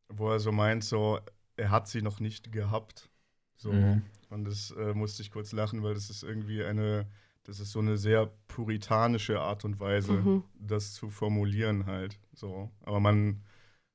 wo 0.10 0.30
er 0.30 0.40
so 0.40 0.52
meint, 0.52 0.84
so, 0.84 1.20
er 1.56 1.70
hat 1.70 1.88
sie 1.88 2.02
noch 2.02 2.20
nicht 2.20 2.52
gehabt. 2.52 3.10
So. 3.58 3.72
Mhm. 3.72 4.02
Und 4.30 4.46
das 4.46 4.72
äh, 4.72 4.94
musste 4.94 5.22
ich 5.22 5.32
kurz 5.32 5.52
lachen, 5.52 5.84
weil 5.84 5.94
das 5.94 6.10
ist 6.10 6.24
irgendwie 6.24 6.64
eine, 6.64 7.08
das 7.44 7.60
ist 7.60 7.72
so 7.72 7.80
eine 7.80 7.98
sehr 7.98 8.32
puritanische 8.48 9.40
Art 9.40 9.66
und 9.66 9.80
Weise, 9.80 10.14
Mhm. 10.14 10.44
das 10.60 10.94
zu 10.94 11.10
formulieren 11.10 11.86
halt. 11.86 12.20
So. 12.34 12.70
Aber 12.84 13.00
man, 13.00 13.44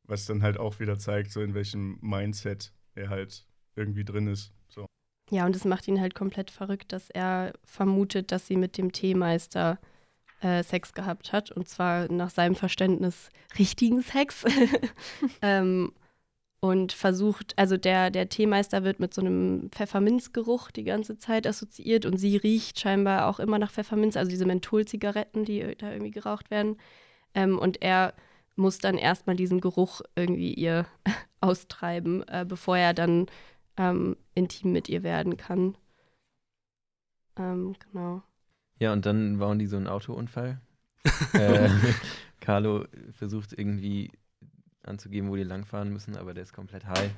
was 0.05 0.27
dann 0.27 0.43
halt 0.43 0.59
auch 0.59 0.81
wieder 0.81 0.99
zeigt, 0.99 1.31
so 1.33 1.43
in 1.43 1.55
welchem 1.55 1.99
Mindset 2.01 2.73
er 2.95 3.09
halt 3.09 3.47
irgendwie 3.77 4.05
drin 4.05 4.27
ist. 4.29 4.53
So. 4.69 4.87
Ja, 5.31 5.47
und 5.47 5.55
es 5.57 5.65
macht 5.65 5.87
ihn 5.89 6.01
halt 6.01 6.15
komplett 6.15 6.51
verrückt, 6.51 6.93
dass 6.93 7.11
er 7.11 7.53
vermutet, 7.65 8.33
dass 8.33 8.47
sie 8.47 8.57
mit 8.57 8.79
dem 8.79 8.93
Teemeister 8.93 9.79
äh, 10.41 10.63
Sex 10.63 10.95
gehabt 10.95 11.33
hat. 11.33 11.51
Und 11.51 11.69
zwar 11.69 12.11
nach 12.11 12.31
seinem 12.31 12.55
Verständnis 12.55 13.29
richtigen 13.59 14.01
Sex. 14.03 14.45
ähm, 15.43 15.93
und 16.61 16.93
versucht, 16.93 17.55
also 17.59 17.79
der, 17.79 18.11
der 18.11 18.29
Teemeister 18.29 18.85
wird 18.85 19.01
mit 19.01 19.15
so 19.15 19.23
einem 19.23 19.71
Pfefferminzgeruch 19.71 20.71
die 20.71 20.85
ganze 20.85 21.19
Zeit 21.19 21.47
assoziiert 21.47 22.05
und 22.05 22.19
sie 22.19 22.37
riecht 22.37 22.79
scheinbar 22.79 23.27
auch 23.27 23.41
immer 23.41 23.59
nach 23.59 23.73
Pfefferminz, 23.73 24.17
also 24.17 24.31
diese 24.31 24.45
Mentholzigaretten, 24.45 25.45
die 25.45 25.75
da 25.79 25.91
irgendwie 25.91 26.11
geraucht 26.11 26.51
werden. 26.51 26.77
Ähm, 27.35 27.59
und 27.59 27.81
er 27.83 28.13
muss 28.57 28.79
dann 28.79 28.99
erstmal 28.99 29.37
diesen 29.37 29.61
Geruch 29.61 30.03
irgendwie 30.15 30.53
ihr 30.53 30.87
austreiben, 31.41 32.29
äh, 32.29 32.45
bevor 32.47 32.77
er 32.77 32.93
dann 32.93 33.27
ähm, 33.79 34.17
intim 34.35 34.73
mit 34.73 34.91
ihr 34.91 35.03
werden 35.03 35.39
kann. 35.39 35.79
Ähm, 37.37 37.75
genau. 37.91 38.23
Ja, 38.79 38.93
und 38.93 39.07
dann 39.07 39.39
bauen 39.39 39.59
die 39.59 39.67
so 39.67 39.77
einen 39.77 39.87
Autounfall. 39.87 40.61
äh, 41.33 41.71
Carlo 42.41 42.85
versucht 43.13 43.55
irgendwie 43.59 44.11
anzugeben, 44.83 45.31
wo 45.31 45.37
die 45.37 45.43
langfahren 45.43 45.93
müssen, 45.93 46.17
aber 46.17 46.35
der 46.35 46.43
ist 46.43 46.53
komplett 46.53 46.87
high. 46.87 47.11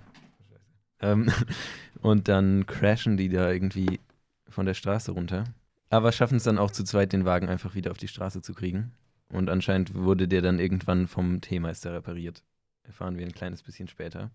Ähm, 1.00 1.30
und 2.02 2.28
dann 2.28 2.66
crashen 2.66 3.16
die 3.16 3.28
da 3.28 3.50
irgendwie 3.50 4.00
von 4.48 4.66
der 4.66 4.74
Straße 4.74 5.12
runter. 5.12 5.44
Aber 5.90 6.12
schaffen 6.12 6.36
es 6.36 6.44
dann 6.44 6.58
auch 6.58 6.70
zu 6.70 6.84
zweit, 6.84 7.12
den 7.12 7.24
Wagen 7.24 7.48
einfach 7.48 7.74
wieder 7.74 7.90
auf 7.90 7.98
die 7.98 8.08
Straße 8.08 8.40
zu 8.40 8.54
kriegen. 8.54 8.92
Und 9.30 9.50
anscheinend 9.50 9.94
wurde 9.94 10.28
der 10.28 10.42
dann 10.42 10.58
irgendwann 10.58 11.06
vom 11.06 11.40
T-Meister 11.40 11.92
repariert. 11.92 12.42
Erfahren 12.84 13.18
wir 13.18 13.26
ein 13.26 13.32
kleines 13.32 13.62
bisschen 13.62 13.88
später. 13.88 14.30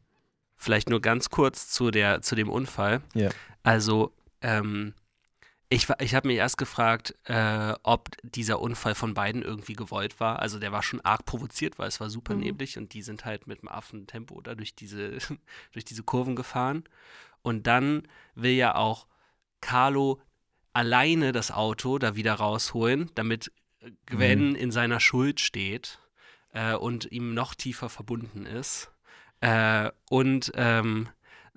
Vielleicht 0.55 0.89
nur 0.89 1.01
ganz 1.01 1.29
kurz 1.29 1.69
zu, 1.69 1.91
der, 1.91 2.21
zu 2.21 2.35
dem 2.35 2.49
Unfall. 2.49 3.01
Ja. 3.13 3.29
Also, 3.63 4.13
ähm, 4.41 4.93
ich, 5.69 5.87
ich 5.99 6.15
habe 6.15 6.27
mich 6.27 6.37
erst 6.37 6.57
gefragt, 6.57 7.15
äh, 7.25 7.73
ob 7.83 8.09
dieser 8.23 8.59
Unfall 8.59 8.95
von 8.95 9.13
beiden 9.13 9.41
irgendwie 9.41 9.73
gewollt 9.73 10.19
war. 10.19 10.39
Also 10.39 10.59
der 10.59 10.71
war 10.71 10.81
schon 10.81 11.01
arg 11.01 11.25
provoziert, 11.25 11.77
weil 11.77 11.89
es 11.89 11.99
war 11.99 12.09
super 12.09 12.35
Mhm. 12.35 12.41
neblig 12.41 12.77
und 12.77 12.93
die 12.93 13.01
sind 13.01 13.25
halt 13.25 13.47
mit 13.47 13.59
einem 13.59 13.69
Affentempo 13.69 14.39
da 14.41 14.55
durch 14.55 14.75
diese, 14.75 15.17
durch 15.73 15.83
diese 15.85 16.03
Kurven 16.03 16.35
gefahren. 16.35 16.85
Und 17.41 17.67
dann 17.67 18.07
will 18.35 18.51
ja 18.51 18.75
auch 18.75 19.07
Carlo 19.61 20.21
alleine 20.73 21.31
das 21.31 21.51
Auto 21.51 21.97
da 21.97 22.15
wieder 22.15 22.35
rausholen, 22.35 23.11
damit 23.15 23.51
Gwen 24.05 24.55
in 24.55 24.71
seiner 24.71 24.99
Schuld 24.99 25.39
steht 25.39 25.99
äh, 26.53 26.75
und 26.75 27.11
ihm 27.11 27.33
noch 27.33 27.55
tiefer 27.55 27.89
verbunden 27.89 28.45
ist. 28.45 28.91
Äh, 29.41 29.91
und 30.09 30.51
ähm, 30.55 31.09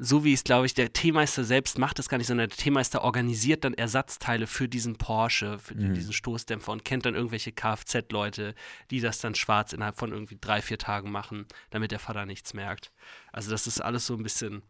so 0.02 0.24
wie 0.24 0.32
es, 0.32 0.44
glaube 0.44 0.64
ich, 0.64 0.72
der 0.72 0.94
T-Meister 0.94 1.44
selbst 1.44 1.78
macht 1.78 1.98
das 1.98 2.08
gar 2.08 2.16
nicht, 2.16 2.26
sondern 2.26 2.48
der 2.48 2.56
T-Meister 2.56 3.04
organisiert 3.04 3.64
dann 3.64 3.74
Ersatzteile 3.74 4.46
für 4.46 4.66
diesen 4.66 4.96
Porsche, 4.96 5.58
für 5.58 5.74
Mhm. 5.74 5.92
diesen 5.92 6.14
Stoßdämpfer 6.14 6.72
und 6.72 6.86
kennt 6.86 7.04
dann 7.04 7.14
irgendwelche 7.14 7.52
Kfz-Leute, 7.52 8.54
die 8.90 9.00
das 9.00 9.18
dann 9.20 9.34
schwarz 9.34 9.74
innerhalb 9.74 9.98
von 9.98 10.10
irgendwie 10.10 10.38
drei, 10.40 10.62
vier 10.62 10.78
Tagen 10.78 11.10
machen, 11.10 11.44
damit 11.68 11.90
der 11.90 11.98
Vater 11.98 12.24
nichts 12.24 12.54
merkt. 12.54 12.92
Also 13.30 13.50
das 13.50 13.66
ist 13.66 13.80
alles 13.82 14.06
so 14.06 14.14
ein 14.14 14.22
bisschen. 14.22 14.62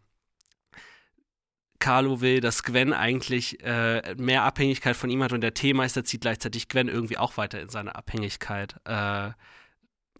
Carlo 1.78 2.20
will, 2.20 2.40
dass 2.40 2.62
Gwen 2.64 2.92
eigentlich 2.92 3.62
äh, 3.62 4.14
mehr 4.16 4.42
Abhängigkeit 4.42 4.96
von 4.96 5.08
ihm 5.10 5.22
hat 5.22 5.32
und 5.32 5.40
der 5.40 5.54
T-Meister 5.54 6.04
zieht 6.04 6.20
gleichzeitig 6.22 6.68
Gwen 6.68 6.88
irgendwie 6.88 7.16
auch 7.18 7.36
weiter 7.36 7.60
in 7.60 7.68
seine 7.70 7.94
Abhängigkeit. 7.94 8.74
Äh, 8.84 9.30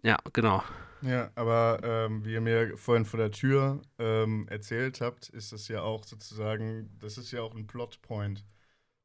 ja, 0.03 0.17
genau. 0.33 0.63
Ja, 1.01 1.31
aber 1.35 1.79
ähm, 1.83 2.23
wie 2.25 2.33
ihr 2.33 2.41
mir 2.41 2.77
vorhin 2.77 3.05
vor 3.05 3.17
der 3.19 3.31
Tür 3.31 3.81
ähm, 3.97 4.47
erzählt 4.49 5.01
habt, 5.01 5.29
ist 5.29 5.51
das 5.51 5.67
ja 5.67 5.81
auch 5.81 6.03
sozusagen, 6.03 6.95
das 6.99 7.17
ist 7.17 7.31
ja 7.31 7.41
auch 7.41 7.55
ein 7.55 7.65
Plotpoint. 7.67 8.45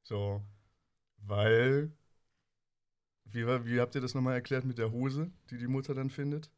So, 0.02 0.42
weil, 1.18 1.92
wie, 3.24 3.46
wie 3.46 3.80
habt 3.80 3.94
ihr 3.94 4.00
das 4.00 4.14
nochmal 4.14 4.34
erklärt 4.34 4.64
mit 4.64 4.78
der 4.78 4.90
Hose, 4.92 5.30
die 5.50 5.58
die 5.58 5.66
Mutter 5.66 5.94
dann 5.94 6.10
findet? 6.10 6.50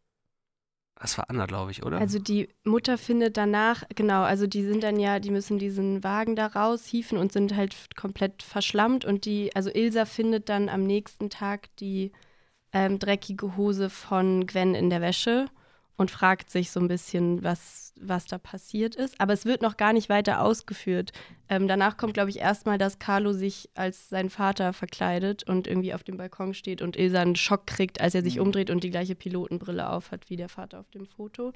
Das 1.01 1.17
war 1.17 1.31
Anna, 1.31 1.47
glaube 1.47 1.71
ich, 1.71 1.85
oder? 1.85 1.99
Also 1.99 2.19
die 2.19 2.49
Mutter 2.65 2.99
findet 2.99 3.37
danach, 3.37 3.85
genau, 3.95 4.23
also 4.23 4.49
die 4.49 4.65
sind 4.65 4.83
dann 4.83 4.99
ja, 4.99 5.21
die 5.21 5.31
müssen 5.31 5.59
diesen 5.59 6.03
Wagen 6.03 6.35
da 6.35 6.49
raushieven 6.49 7.17
und 7.19 7.33
sind 7.33 7.55
halt 7.55 7.75
komplett 7.97 8.43
verschlammt 8.43 9.05
und 9.05 9.25
die, 9.25 9.55
also 9.55 9.71
Ilsa 9.71 10.07
findet 10.07 10.49
dann 10.49 10.69
am 10.69 10.83
nächsten 10.83 11.31
Tag 11.31 11.69
die 11.77 12.11
ähm, 12.73 12.99
dreckige 12.99 13.57
Hose 13.57 13.91
von 13.91 14.47
Gwen 14.47 14.75
in 14.75 14.91
der 14.91 15.01
Wäsche 15.01 15.47
und 15.97 16.11
fragt 16.11 16.51
sich 16.51 16.71
so 16.71 16.79
ein 16.79 16.87
bisschen, 16.89 17.43
was, 17.43 17.93
was 18.01 18.27
da 18.27 18.39
passiert 18.39 18.95
ist. 18.95 19.21
Aber 19.21 19.33
es 19.33 19.45
wird 19.45 19.63
noch 19.63 19.77
gar 19.77 19.93
nicht 19.93 20.09
weiter 20.09 20.43
ausgeführt. 20.43 21.11
Ähm, 21.49 21.67
danach 21.67 21.97
kommt, 21.97 22.15
glaube 22.15 22.31
ich, 22.31 22.39
erstmal, 22.39 22.79
dass 22.79 23.01
Carlo 23.01 23.33
sich 23.33 23.69
als 23.75 24.09
sein 24.09 24.31
Vater 24.31 24.73
verkleidet 24.73 25.43
und 25.49 25.67
irgendwie 25.67 25.95
auf 25.95 26.05
dem 26.05 26.17
Balkon 26.17 26.55
steht 26.55 26.83
und 26.83 26.97
Ilsa 26.97 27.21
einen 27.21 27.35
Schock 27.37 27.67
kriegt, 27.67 28.01
als 28.01 28.15
er 28.15 28.23
sich 28.23 28.37
Mhm. 28.37 28.43
umdreht 28.43 28.71
und 28.71 28.85
die 28.85 28.91
gleiche 28.91 29.17
Pilotenbrille 29.17 29.91
aufhat 29.91 30.31
wie 30.31 30.37
der 30.37 30.49
Vater 30.49 30.79
auf 30.79 30.91
dem 30.91 31.07
Foto. 31.07 31.53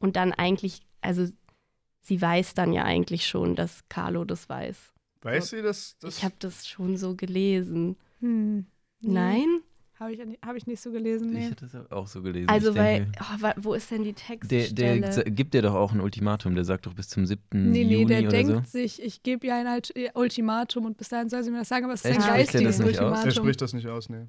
Und 0.00 0.16
dann 0.16 0.32
eigentlich, 0.32 0.80
also 1.00 1.28
sie 2.00 2.20
weiß 2.20 2.54
dann 2.54 2.72
ja 2.72 2.84
eigentlich 2.84 3.26
schon, 3.26 3.54
dass 3.54 3.88
Carlo 3.88 4.24
das 4.24 4.48
weiß. 4.48 4.92
Weiß 5.22 5.50
sie 5.50 5.62
das? 5.62 5.96
das 6.00 6.16
Ich 6.18 6.24
habe 6.24 6.34
das 6.40 6.66
schon 6.66 6.96
so 6.96 7.14
gelesen. 7.14 7.96
Hm. 8.20 8.66
Nein? 9.02 9.60
Habe 10.00 10.12
ich, 10.12 10.20
hab 10.44 10.56
ich 10.56 10.66
nicht 10.66 10.80
so 10.80 10.90
gelesen. 10.90 11.28
Ich 11.28 11.34
Nee. 11.44 11.50
hatte 11.50 11.66
es 11.66 11.90
auch 11.92 12.06
so 12.06 12.22
gelesen. 12.22 12.48
Also, 12.48 12.70
ich 12.70 12.76
weil, 12.76 13.06
oh, 13.20 13.50
wo 13.58 13.74
ist 13.74 13.90
denn 13.90 14.02
die 14.02 14.14
der, 14.14 14.24
Textstelle? 14.26 15.00
der 15.02 15.12
sa- 15.12 15.22
gibt 15.24 15.52
dir 15.52 15.60
doch 15.60 15.74
auch 15.74 15.92
ein 15.92 16.00
Ultimatum. 16.00 16.54
Der 16.54 16.64
sagt 16.64 16.86
doch 16.86 16.94
bis 16.94 17.08
zum 17.10 17.26
7. 17.26 17.40
Nee, 17.52 17.84
nee, 17.84 17.92
Juni 17.96 18.06
der 18.06 18.20
oder 18.20 18.28
denkt 18.30 18.66
so. 18.66 18.78
sich, 18.78 19.02
ich 19.02 19.22
gebe 19.22 19.46
ihr 19.46 19.54
ein 19.54 19.80
Ultimatum 20.14 20.86
und 20.86 20.96
bis 20.96 21.10
dahin 21.10 21.28
soll 21.28 21.42
sie 21.42 21.50
mir 21.50 21.58
das 21.58 21.68
sagen, 21.68 21.84
aber 21.84 21.92
es 21.94 22.00
ist 22.04 22.10
Echt? 22.12 22.20
ein 22.22 22.28
er 22.30 22.36
geistiges 22.38 22.78
das 22.78 22.86
nicht 22.86 22.98
aus? 22.98 23.02
er 23.04 23.10
Ultimatum. 23.12 23.30
spricht 23.44 23.60
das 23.60 23.72
nicht 23.74 23.86
aus, 23.88 24.08
nee. 24.08 24.26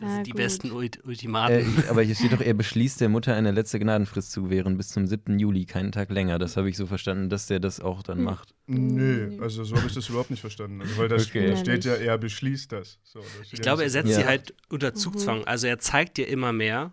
Das 0.00 0.12
sind 0.14 0.26
die 0.26 0.30
gut. 0.30 0.38
besten 0.38 0.70
Ult 0.70 0.98
Äh, 0.98 1.08
Ultimaten. 1.08 1.84
aber 1.88 2.02
hier 2.02 2.14
steht 2.14 2.32
doch, 2.32 2.40
er 2.40 2.54
beschließt 2.54 3.00
der 3.00 3.08
Mutter 3.08 3.34
eine 3.34 3.50
letzte 3.50 3.78
Gnadenfrist 3.80 4.30
zu 4.30 4.44
gewähren 4.44 4.76
bis 4.76 4.88
zum 4.88 5.06
7. 5.06 5.38
Juli, 5.38 5.66
keinen 5.66 5.90
Tag 5.92 6.10
länger. 6.10 6.38
Das 6.38 6.56
habe 6.56 6.68
ich 6.70 6.76
so 6.76 6.86
verstanden, 6.86 7.28
dass 7.30 7.46
der 7.46 7.58
das 7.58 7.80
auch 7.80 8.02
dann 8.02 8.18
Hm. 8.18 8.24
macht. 8.24 8.54
Nee, 8.66 9.26
Nee. 9.26 9.40
also 9.40 9.64
so 9.64 9.76
habe 9.76 9.86
ich 9.88 9.94
das 9.94 10.08
überhaupt 10.08 10.30
nicht 10.30 10.40
verstanden. 10.40 10.80
Also, 10.82 10.96
weil 10.98 11.08
da 11.08 11.16
Okay. 11.16 11.56
steht 11.56 11.84
ja, 11.84 11.94
er 11.94 12.16
beschließt 12.18 12.70
das. 12.70 13.00
So, 13.02 13.20
da 13.20 13.44
steht 13.44 13.54
Ich 13.54 13.60
glaube, 13.62 13.82
er 13.82 13.90
setzt 13.90 14.10
Ja. 14.10 14.20
sie 14.20 14.26
halt 14.26 14.54
unter 14.68 14.94
Zugzwang. 14.94 15.44
Also 15.44 15.66
er 15.66 15.78
zeigt 15.80 16.16
dir 16.16 16.28
immer 16.28 16.52
mehr. 16.52 16.92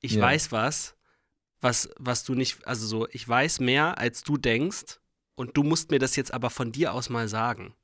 Ich 0.00 0.12
Ja. 0.12 0.22
weiß 0.22 0.52
was, 0.52 0.94
was, 1.62 1.88
was 1.98 2.22
du 2.24 2.34
nicht, 2.34 2.66
also 2.66 2.86
so, 2.86 3.08
ich 3.12 3.26
weiß 3.26 3.60
mehr, 3.60 3.98
als 3.98 4.22
du 4.22 4.36
denkst. 4.36 5.00
Und 5.36 5.56
du 5.56 5.62
musst 5.62 5.90
mir 5.90 5.98
das 5.98 6.16
jetzt 6.16 6.32
aber 6.34 6.50
von 6.50 6.70
dir 6.72 6.92
aus 6.92 7.08
mal 7.08 7.28
sagen. 7.28 7.74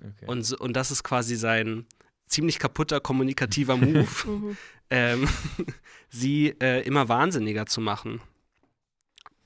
Okay. 0.00 0.26
Und, 0.26 0.52
und 0.54 0.74
das 0.74 0.90
ist 0.90 1.02
quasi 1.04 1.36
sein 1.36 1.86
ziemlich 2.30 2.58
kaputter 2.58 3.00
kommunikativer 3.00 3.76
Move, 3.76 4.06
Mhm. 4.26 4.56
ähm, 4.88 5.28
sie 6.08 6.54
äh, 6.60 6.80
immer 6.86 7.08
wahnsinniger 7.08 7.66
zu 7.66 7.80
machen. 7.82 8.20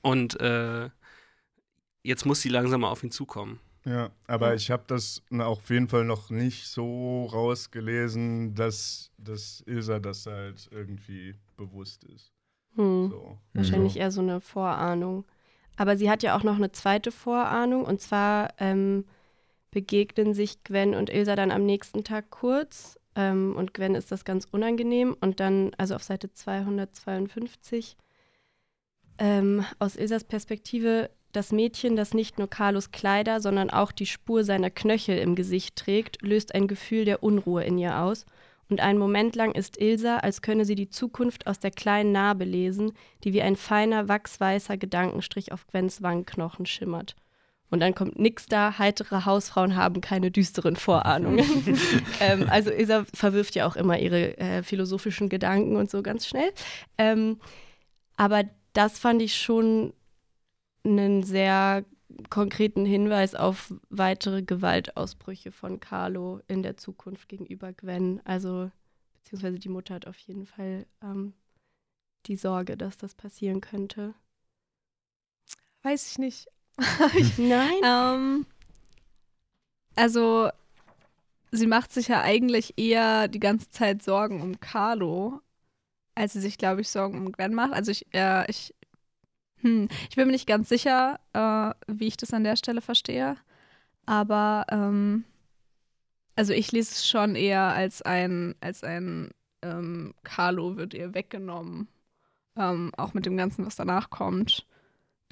Und 0.01 0.39
äh, 0.39 0.89
jetzt 2.03 2.25
muss 2.25 2.41
sie 2.41 2.49
langsam 2.49 2.81
mal 2.81 2.89
auf 2.89 3.03
ihn 3.03 3.11
zukommen. 3.11 3.59
Ja, 3.85 4.09
aber 4.27 4.49
Ja. 4.49 4.55
ich 4.55 4.71
habe 4.71 4.83
das 4.87 5.21
auf 5.37 5.69
jeden 5.69 5.87
Fall 5.87 6.05
noch 6.05 6.29
nicht 6.31 6.67
so 6.67 7.25
rausgelesen, 7.25 8.55
dass, 8.55 9.11
dass 9.17 9.61
Ilsa 9.67 9.99
das 9.99 10.25
halt 10.25 10.67
irgendwie 10.71 11.35
bewusst 11.57 12.03
ist. 12.05 12.31
Hm. 12.75 13.09
So. 13.11 13.37
Wahrscheinlich 13.53 13.97
eher 13.97 14.11
so 14.11 14.21
eine 14.21 14.41
Vorahnung. 14.41 15.25
Aber 15.77 15.97
sie 15.97 16.09
hat 16.09 16.23
ja 16.23 16.35
auch 16.37 16.43
noch 16.43 16.55
eine 16.55 16.71
zweite 16.71 17.11
Vorahnung 17.11 17.85
und 17.85 18.01
zwar 18.01 18.53
ähm, 18.59 19.05
begegnen 19.75 20.33
sich 20.33 20.63
Gwen 20.63 20.95
und 20.95 21.09
Ilsa 21.09 21.35
dann 21.35 21.51
am 21.51 21.65
nächsten 21.65 22.05
Tag 22.05 22.29
kurz 22.29 22.97
ähm, 23.13 23.55
und 23.57 23.73
Gwen 23.73 23.93
ist 23.93 24.09
das 24.09 24.23
ganz 24.23 24.47
unangenehm 24.49 25.17
und 25.19 25.41
dann, 25.41 25.73
also 25.77 25.95
auf 25.95 26.03
Seite 26.03 26.31
252, 26.31 27.97
ähm, 29.17 29.65
aus 29.77 29.97
Ilsas 29.97 30.23
Perspektive 30.23 31.09
das 31.33 31.51
Mädchen, 31.51 31.97
das 31.97 32.13
nicht 32.13 32.39
nur 32.39 32.49
Carlos 32.49 32.91
Kleider, 32.91 33.41
sondern 33.41 33.69
auch 33.69 33.91
die 33.91 34.05
Spur 34.05 34.45
seiner 34.45 34.69
Knöchel 34.69 35.17
im 35.17 35.35
Gesicht 35.35 35.75
trägt, 35.75 36.21
löst 36.21 36.55
ein 36.55 36.69
Gefühl 36.69 37.03
der 37.03 37.21
Unruhe 37.21 37.65
in 37.65 37.77
ihr 37.77 37.99
aus. 37.99 38.25
Und 38.69 38.79
einen 38.79 38.97
Moment 38.97 39.35
lang 39.35 39.51
ist 39.51 39.77
Ilsa, 39.77 40.19
als 40.19 40.41
könne 40.41 40.63
sie 40.63 40.75
die 40.75 40.89
Zukunft 40.89 41.47
aus 41.47 41.59
der 41.59 41.71
kleinen 41.71 42.13
Narbe 42.13 42.45
lesen, 42.45 42.93
die 43.25 43.33
wie 43.33 43.41
ein 43.41 43.57
feiner, 43.57 44.07
wachsweißer 44.07 44.77
Gedankenstrich 44.77 45.51
auf 45.51 45.67
Gwens 45.67 46.01
Wangenknochen 46.01 46.65
schimmert. 46.65 47.17
Und 47.75 47.81
dann 47.81 47.93
kommt 47.93 48.17
nix 48.17 48.45
da, 48.45 48.79
heitere 48.79 49.25
Hausfrauen 49.25 49.75
haben 49.75 49.99
keine 49.99 50.31
düsteren 50.31 50.77
Vorahnungen. 50.77 51.43
ähm, 52.21 52.47
also 52.49 52.71
Ilsa 52.71 53.03
verwirft 53.13 53.53
ja 53.53 53.67
auch 53.67 53.75
immer 53.75 53.99
ihre 53.99 54.37
äh, 54.37 54.63
philosophischen 54.63 55.27
Gedanken 55.27 55.75
und 55.75 55.91
so 55.91 56.01
ganz 56.01 56.25
schnell. 56.25 56.53
Ähm, 56.97 57.37
aber 58.15 58.45
das 58.71 58.97
fand 58.97 59.21
ich 59.21 59.35
schon 59.35 59.91
einen 60.85 61.23
sehr 61.23 61.83
konkreten 62.29 62.85
Hinweis 62.85 63.35
auf 63.35 63.73
weitere 63.89 64.41
Gewaltausbrüche 64.41 65.51
von 65.51 65.81
Carlo 65.81 66.39
in 66.47 66.63
der 66.63 66.77
Zukunft 66.77 67.27
gegenüber 67.27 67.73
Gwen. 67.73 68.21
Also, 68.23 68.71
beziehungsweise 69.15 69.59
die 69.59 69.67
Mutter 69.67 69.95
hat 69.95 70.07
auf 70.07 70.17
jeden 70.19 70.45
Fall 70.45 70.85
ähm, 71.03 71.33
die 72.27 72.37
Sorge, 72.37 72.77
dass 72.77 72.95
das 72.95 73.15
passieren 73.15 73.59
könnte. 73.59 74.13
Weiß 75.83 76.09
ich 76.09 76.19
nicht. 76.19 76.47
Nein? 77.37 77.81
Ähm, 77.83 78.45
also, 79.95 80.49
sie 81.51 81.67
macht 81.67 81.91
sich 81.91 82.07
ja 82.07 82.21
eigentlich 82.21 82.73
eher 82.77 83.27
die 83.27 83.39
ganze 83.39 83.69
Zeit 83.69 84.03
Sorgen 84.03 84.41
um 84.41 84.59
Carlo, 84.59 85.41
als 86.15 86.33
sie 86.33 86.41
sich, 86.41 86.57
glaube 86.57 86.81
ich, 86.81 86.89
Sorgen 86.89 87.17
um 87.17 87.31
Gwen 87.31 87.53
macht. 87.53 87.73
Also 87.73 87.91
ich, 87.91 88.05
äh, 88.13 88.49
ich, 88.49 88.73
hm, 89.61 89.87
ich 90.09 90.15
bin 90.15 90.27
mir 90.27 90.33
nicht 90.33 90.47
ganz 90.47 90.69
sicher, 90.69 91.19
äh, 91.33 91.73
wie 91.87 92.07
ich 92.07 92.17
das 92.17 92.33
an 92.33 92.43
der 92.43 92.55
Stelle 92.55 92.81
verstehe. 92.81 93.37
Aber 94.05 94.65
ähm, 94.69 95.25
also 96.35 96.53
ich 96.53 96.71
lese 96.71 96.91
es 96.91 97.07
schon 97.07 97.35
eher 97.35 97.61
als 97.61 98.01
ein, 98.01 98.55
als 98.61 98.83
ein 98.83 99.31
ähm, 99.61 100.13
Carlo 100.23 100.77
wird 100.77 100.93
ihr 100.93 101.13
weggenommen. 101.13 101.87
Ähm, 102.57 102.91
auch 102.97 103.13
mit 103.13 103.25
dem 103.25 103.37
Ganzen, 103.37 103.65
was 103.65 103.75
danach 103.75 104.09
kommt. 104.09 104.65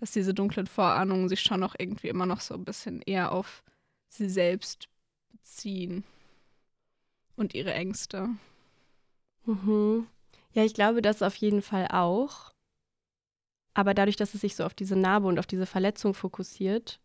Dass 0.03 0.11
diese 0.11 0.33
dunklen 0.33 0.67
Vorahnungen 0.67 1.29
sich 1.29 1.39
schon 1.39 1.61
noch 1.61 1.75
irgendwie 1.79 2.09
immer 2.09 2.25
noch 2.25 2.41
so 2.41 2.55
ein 2.55 2.65
bisschen 2.65 3.01
eher 3.03 3.31
auf 3.31 3.63
sie 4.09 4.27
selbst 4.27 4.89
beziehen. 5.31 6.03
Und 7.37 7.55
ihre 7.55 7.73
Ängste. 7.73 8.27
Mhm. 9.45 10.07
Ja, 10.51 10.65
ich 10.65 10.73
glaube, 10.73 11.01
das 11.01 11.21
auf 11.21 11.37
jeden 11.37 11.61
Fall 11.61 11.87
auch. 11.87 12.51
Aber 13.73 13.93
dadurch, 13.93 14.17
dass 14.17 14.33
es 14.33 14.41
sich 14.41 14.57
so 14.57 14.65
auf 14.65 14.73
diese 14.73 14.97
Narbe 14.97 15.25
und 15.27 15.39
auf 15.39 15.47
diese 15.47 15.65
Verletzung 15.65 16.13
fokussiert, 16.13 16.99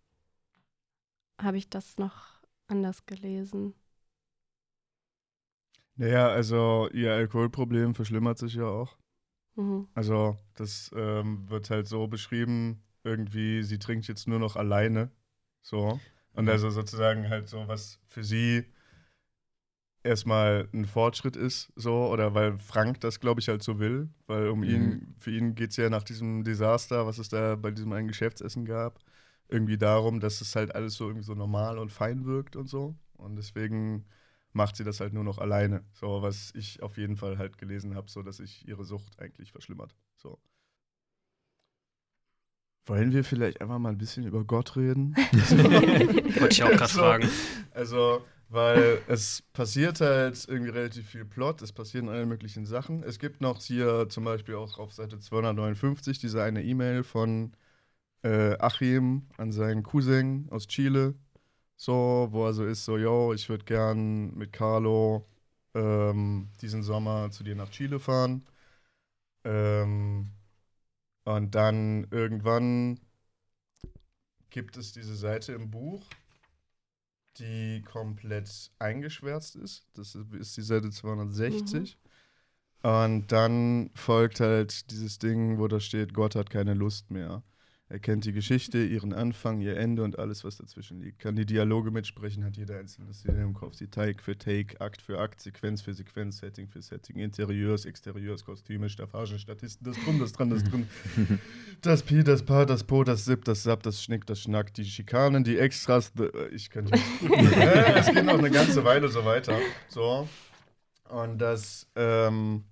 habe 1.41 1.57
ich 1.57 1.71
das 1.71 1.99
noch 1.99 2.43
anders 2.67 3.07
gelesen. 3.07 3.75
Naja, 5.95 6.31
also 6.31 6.89
ihr 6.93 7.13
Alkoholproblem 7.13 7.95
verschlimmert 7.95 8.39
sich 8.39 8.55
ja 8.55 8.65
auch. 8.65 8.99
Mhm. 9.55 9.87
Also 9.95 10.37
das 10.55 10.91
ähm, 10.97 11.49
wird 11.49 11.71
halt 11.71 11.87
so 11.87 12.09
beschrieben, 12.09 12.83
irgendwie, 13.09 13.63
sie 13.63 13.79
trinkt 13.79 14.07
jetzt 14.09 14.29
nur 14.29 14.39
noch 14.39 14.57
alleine. 14.57 15.11
So. 15.63 16.01
Und 16.35 16.49
also 16.49 16.71
sozusagen 16.71 17.29
halt 17.29 17.49
so, 17.49 17.67
was 17.67 17.99
für 18.07 18.23
sie 18.23 18.65
erstmal 20.05 20.69
ein 20.73 20.87
Fortschritt 20.87 21.37
ist, 21.37 21.73
so, 21.75 22.09
oder 22.09 22.35
weil 22.35 22.59
Frank 22.59 23.01
das, 23.01 23.21
glaube 23.21 23.41
ich, 23.41 23.49
halt 23.49 23.63
so 23.63 23.79
will, 23.79 24.09
weil 24.27 24.49
um 24.49 24.63
ihn, 24.63 25.15
für 25.19 25.31
ihn 25.31 25.55
geht 25.55 25.71
es 25.71 25.77
ja 25.77 25.91
nach 25.91 26.03
diesem 26.03 26.45
Desaster, 26.45 27.07
was 27.07 27.19
es 27.19 27.29
da 27.29 27.57
bei 27.57 27.71
diesem 27.71 27.93
einen 27.93 28.09
Geschäftsessen 28.09 28.65
gab, 28.65 29.01
irgendwie 29.49 29.79
darum, 29.79 30.21
dass 30.21 30.41
es 30.41 30.55
halt 30.55 30.75
alles 30.75 30.95
so 30.95 31.07
irgendwie 31.09 31.27
so 31.27 31.35
normal 31.35 31.79
und 31.79 31.91
fein 31.91 32.25
wirkt 32.25 32.57
und 32.57 32.69
so. 32.69 32.97
Und 33.15 33.37
deswegen 33.37 34.07
macht 34.53 34.77
sie 34.77 34.85
das 34.85 35.01
halt 35.01 35.13
nur 35.13 35.25
noch 35.25 35.39
alleine. 35.39 35.85
So, 35.93 36.23
was 36.23 36.53
ich 36.55 36.83
auf 36.83 36.97
jeden 36.97 37.17
Fall 37.17 37.39
halt 37.39 37.59
gelesen 37.59 37.95
habe, 37.95 38.11
so 38.11 38.23
dass 38.23 38.39
sich 38.39 38.67
ihre 38.67 38.85
Sucht 38.85 39.19
eigentlich 39.19 39.53
verschlimmert. 39.53 39.95
So. 40.17 40.39
Wollen 42.89 43.13
wir 43.13 43.25
vielleicht 43.25 43.61
einfach 43.61 43.79
mal 43.79 43.91
ein 43.91 43.99
bisschen 43.99 44.27
über 44.27 44.45
Gott 44.45 44.77
reden? 44.77 45.15
Wollte 46.39 46.55
ich 46.55 46.63
auch 46.63 46.75
gerade 46.77 46.93
So. 46.93 47.01
fragen. 47.01 47.31
Also, 47.71 48.25
weil 48.49 49.03
es 49.07 49.43
passiert 49.53 50.01
halt 50.01 50.47
irgendwie 50.49 50.71
relativ 50.71 51.09
viel 51.11 51.25
Plot, 51.27 51.63
es 51.63 51.73
passieren 51.73 52.09
alle 52.09 52.25
möglichen 52.27 52.67
Sachen. 52.67 53.03
Es 53.03 53.19
gibt 53.19 53.41
noch 53.43 53.61
hier 53.63 54.09
zum 54.09 54.25
Beispiel 54.25 54.55
auch 54.57 54.79
auf 54.79 54.93
Seite 54.95 55.19
259 55.19 56.19
diese 56.19 56.43
eine 56.43 56.63
E-Mail 56.65 57.05
von 57.05 57.53
äh, 58.23 58.57
Achim 58.59 59.29
an 59.39 59.53
seinen 59.53 59.83
Cousin 59.85 60.49
aus 60.51 60.69
Chile, 60.69 61.15
so, 61.77 62.29
wo 62.33 62.47
er 62.47 62.55
so 62.55 62.67
ist, 62.67 62.85
so, 62.87 62.99
yo, 62.99 63.35
ich 63.35 63.49
würde 63.51 63.65
gern 63.67 64.35
mit 64.37 64.53
Carlo 64.53 65.27
ähm, 65.75 66.51
diesen 66.63 66.83
Sommer 66.85 67.31
zu 67.33 67.45
dir 67.45 67.57
nach 67.57 67.71
Chile 67.71 68.01
fahren. 68.01 68.45
Ähm, 69.45 70.31
und 71.29 71.55
dann 71.55 72.07
irgendwann 72.11 73.01
gibt 74.49 74.79
es 74.79 74.93
diese 74.93 75.15
Seite 75.15 75.53
im 75.53 75.71
Buch, 75.71 76.07
die 77.37 77.83
komplett 77.83 78.71
eingeschwärzt 78.79 79.57
ist. 79.57 79.87
Das 79.93 80.15
ist 80.15 80.57
die 80.57 80.63
Seite 80.63 80.91
260. 80.91 81.99
Und 82.83 83.31
dann 83.31 83.91
folgt 83.95 84.41
halt 84.41 84.91
dieses 84.91 85.19
Ding, 85.19 85.59
wo 85.59 85.69
da 85.69 85.81
steht, 85.81 86.15
Gott 86.15 86.35
hat 86.35 86.49
keine 86.49 86.73
Lust 86.73 87.11
mehr. 87.11 87.43
Er 87.91 87.99
kennt 87.99 88.27
die 88.27 88.33
Geschichte, 88.33 88.85
ihren 88.85 89.15
Anfang, 89.15 89.63
ihr 89.63 89.79
Ende 89.79 90.03
und 90.03 90.19
alles, 90.19 90.45
was 90.45 90.59
dazwischen 90.59 91.01
liegt. 91.01 91.21
Kann 91.21 91.37
die 91.37 91.47
Dialoge 91.47 91.91
mitsprechen, 91.91 92.45
hat 92.45 92.59
jeder 92.59 92.79
einzelne 92.79 93.15
Szene 93.15 93.43
im 93.43 93.55
Kopf. 93.55 93.77
Die 93.77 93.87
Take 93.87 94.23
für 94.23 94.37
Take, 94.37 94.79
Akt 94.79 95.01
für 95.01 95.19
Akt, 95.19 95.41
Sequenz 95.41 95.81
für 95.81 95.95
Sequenz, 95.95 96.37
Setting 96.37 96.69
für 96.69 96.83
Setting, 96.83 97.17
Interieurs, 97.17 97.87
Exterieurs, 97.87 98.45
Kostüme, 98.45 98.91
Staffagen, 98.91 99.39
Statisten, 99.39 99.87
das 99.87 99.97
drum, 100.05 100.19
das 100.21 100.33
dran, 100.33 100.51
das 100.51 100.65
drin. 100.65 100.87
Das 101.81 102.03
Pi, 102.03 102.23
das 102.25 102.43
Pa, 102.43 102.65
das 102.67 102.85
Po, 102.85 103.05
das 103.05 103.25
Sip, 103.25 103.45
das 103.45 103.63
Sap, 103.63 103.83
das 103.85 104.03
Schnick, 104.03 104.27
das 104.27 104.41
Schnack, 104.43 104.75
die 104.75 104.85
Schikanen, 104.85 105.45
die 105.45 105.57
Extras. 105.59 106.13
the- 106.17 106.25
äh, 106.25 106.49
Ich 106.55 106.69
nicht. 106.75 106.93
ja, 107.57 107.97
es 107.99 108.13
geht 108.13 108.25
noch 108.25 108.39
eine 108.39 108.51
ganze 108.51 108.85
Weile 108.85 109.09
so 109.09 109.25
weiter. 109.25 109.57
So. 109.89 110.29
Und 111.09 111.39
das 111.39 111.87
ähm, 111.97 112.65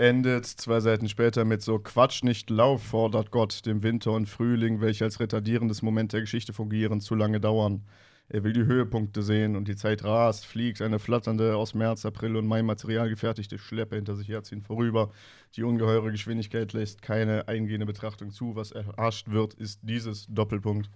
endet 0.00 0.46
zwei 0.46 0.80
Seiten 0.80 1.08
später 1.08 1.44
mit 1.44 1.60
so 1.60 1.78
Quatsch 1.78 2.22
nicht 2.24 2.48
Lauf 2.48 2.82
fordert 2.82 3.30
Gott 3.30 3.66
dem 3.66 3.82
Winter 3.82 4.12
und 4.12 4.28
Frühling, 4.28 4.80
welche 4.80 5.04
als 5.04 5.20
retardierendes 5.20 5.82
Moment 5.82 6.14
der 6.14 6.22
Geschichte 6.22 6.54
fungieren, 6.54 7.00
zu 7.00 7.14
lange 7.14 7.38
dauern. 7.38 7.84
Er 8.30 8.42
will 8.42 8.54
die 8.54 8.64
Höhepunkte 8.64 9.22
sehen 9.22 9.56
und 9.56 9.68
die 9.68 9.76
Zeit 9.76 10.02
rast, 10.02 10.46
fliegt 10.46 10.80
eine 10.80 10.98
flatternde, 10.98 11.56
aus 11.56 11.74
März, 11.74 12.06
April 12.06 12.36
und 12.36 12.46
Mai 12.46 12.62
Material 12.62 13.10
gefertigte 13.10 13.58
Schleppe 13.58 13.96
hinter 13.96 14.16
sich 14.16 14.28
herziehen 14.28 14.62
vorüber. 14.62 15.10
Die 15.56 15.64
ungeheure 15.64 16.10
Geschwindigkeit 16.12 16.72
lässt 16.72 17.02
keine 17.02 17.48
eingehende 17.48 17.86
Betrachtung 17.86 18.30
zu. 18.30 18.56
Was 18.56 18.70
erhascht 18.72 19.30
wird, 19.30 19.52
ist 19.54 19.80
dieses 19.82 20.26
Doppelpunkt. 20.28 20.88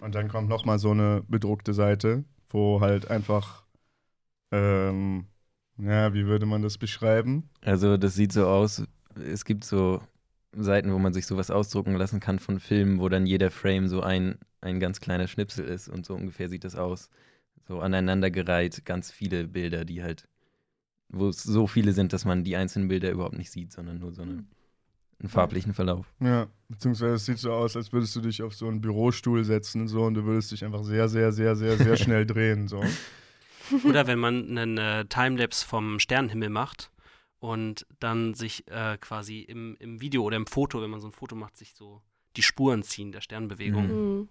Und 0.00 0.14
dann 0.14 0.28
kommt 0.28 0.48
nochmal 0.48 0.78
so 0.78 0.92
eine 0.92 1.24
bedruckte 1.28 1.74
Seite, 1.74 2.24
wo 2.48 2.80
halt 2.80 3.10
einfach, 3.10 3.64
ähm, 4.50 5.26
ja, 5.82 6.14
wie 6.14 6.26
würde 6.26 6.46
man 6.46 6.62
das 6.62 6.78
beschreiben? 6.78 7.48
Also 7.62 7.96
das 7.96 8.14
sieht 8.14 8.32
so 8.32 8.46
aus, 8.46 8.82
es 9.14 9.44
gibt 9.44 9.64
so 9.64 10.00
Seiten, 10.52 10.92
wo 10.92 10.98
man 10.98 11.12
sich 11.12 11.26
sowas 11.26 11.50
ausdrucken 11.50 11.94
lassen 11.94 12.20
kann 12.20 12.38
von 12.38 12.58
Filmen, 12.58 12.98
wo 12.98 13.08
dann 13.08 13.26
jeder 13.26 13.50
Frame 13.50 13.88
so 13.88 14.02
ein, 14.02 14.38
ein 14.60 14.80
ganz 14.80 15.00
kleiner 15.00 15.28
Schnipsel 15.28 15.64
ist 15.64 15.88
und 15.88 16.04
so 16.04 16.14
ungefähr 16.14 16.48
sieht 16.48 16.64
das 16.64 16.74
aus. 16.74 17.08
So 17.68 17.80
aneinandergereiht, 17.80 18.84
ganz 18.84 19.10
viele 19.12 19.46
Bilder, 19.46 19.84
die 19.84 20.02
halt, 20.02 20.26
wo 21.08 21.28
es 21.28 21.42
so 21.42 21.66
viele 21.66 21.92
sind, 21.92 22.12
dass 22.12 22.24
man 22.24 22.42
die 22.42 22.56
einzelnen 22.56 22.88
Bilder 22.88 23.10
überhaupt 23.10 23.36
nicht 23.36 23.52
sieht, 23.52 23.72
sondern 23.72 23.98
nur 23.98 24.12
so 24.12 24.22
eine, 24.22 24.44
einen 25.20 25.28
farblichen 25.28 25.72
Verlauf. 25.72 26.12
Ja, 26.18 26.48
beziehungsweise 26.68 27.14
es 27.14 27.26
sieht 27.26 27.38
so 27.38 27.52
aus, 27.52 27.76
als 27.76 27.92
würdest 27.92 28.16
du 28.16 28.20
dich 28.20 28.42
auf 28.42 28.54
so 28.54 28.66
einen 28.66 28.80
Bürostuhl 28.80 29.44
setzen 29.44 29.86
so, 29.86 30.02
und 30.02 30.14
du 30.14 30.24
würdest 30.24 30.50
dich 30.50 30.64
einfach 30.64 30.82
sehr, 30.82 31.08
sehr, 31.08 31.32
sehr, 31.32 31.54
sehr, 31.54 31.76
sehr 31.76 31.96
schnell 31.98 32.26
drehen. 32.26 32.66
So. 32.66 32.82
Oder 33.84 34.06
wenn 34.06 34.18
man 34.18 34.48
einen 34.58 34.78
äh, 34.78 35.04
Timelapse 35.06 35.66
vom 35.66 35.98
Sternenhimmel 35.98 36.48
macht 36.50 36.90
und 37.38 37.86
dann 38.00 38.34
sich 38.34 38.66
äh, 38.68 38.98
quasi 39.00 39.40
im, 39.40 39.76
im 39.80 40.00
Video 40.00 40.22
oder 40.22 40.36
im 40.36 40.46
Foto, 40.46 40.82
wenn 40.82 40.90
man 40.90 41.00
so 41.00 41.08
ein 41.08 41.12
Foto 41.12 41.34
macht, 41.36 41.56
sich 41.56 41.74
so 41.74 42.02
die 42.36 42.42
Spuren 42.42 42.82
ziehen 42.82 43.12
der 43.12 43.20
Sternbewegung. 43.22 43.86
Mhm. 43.86 44.18
Mhm. 44.18 44.28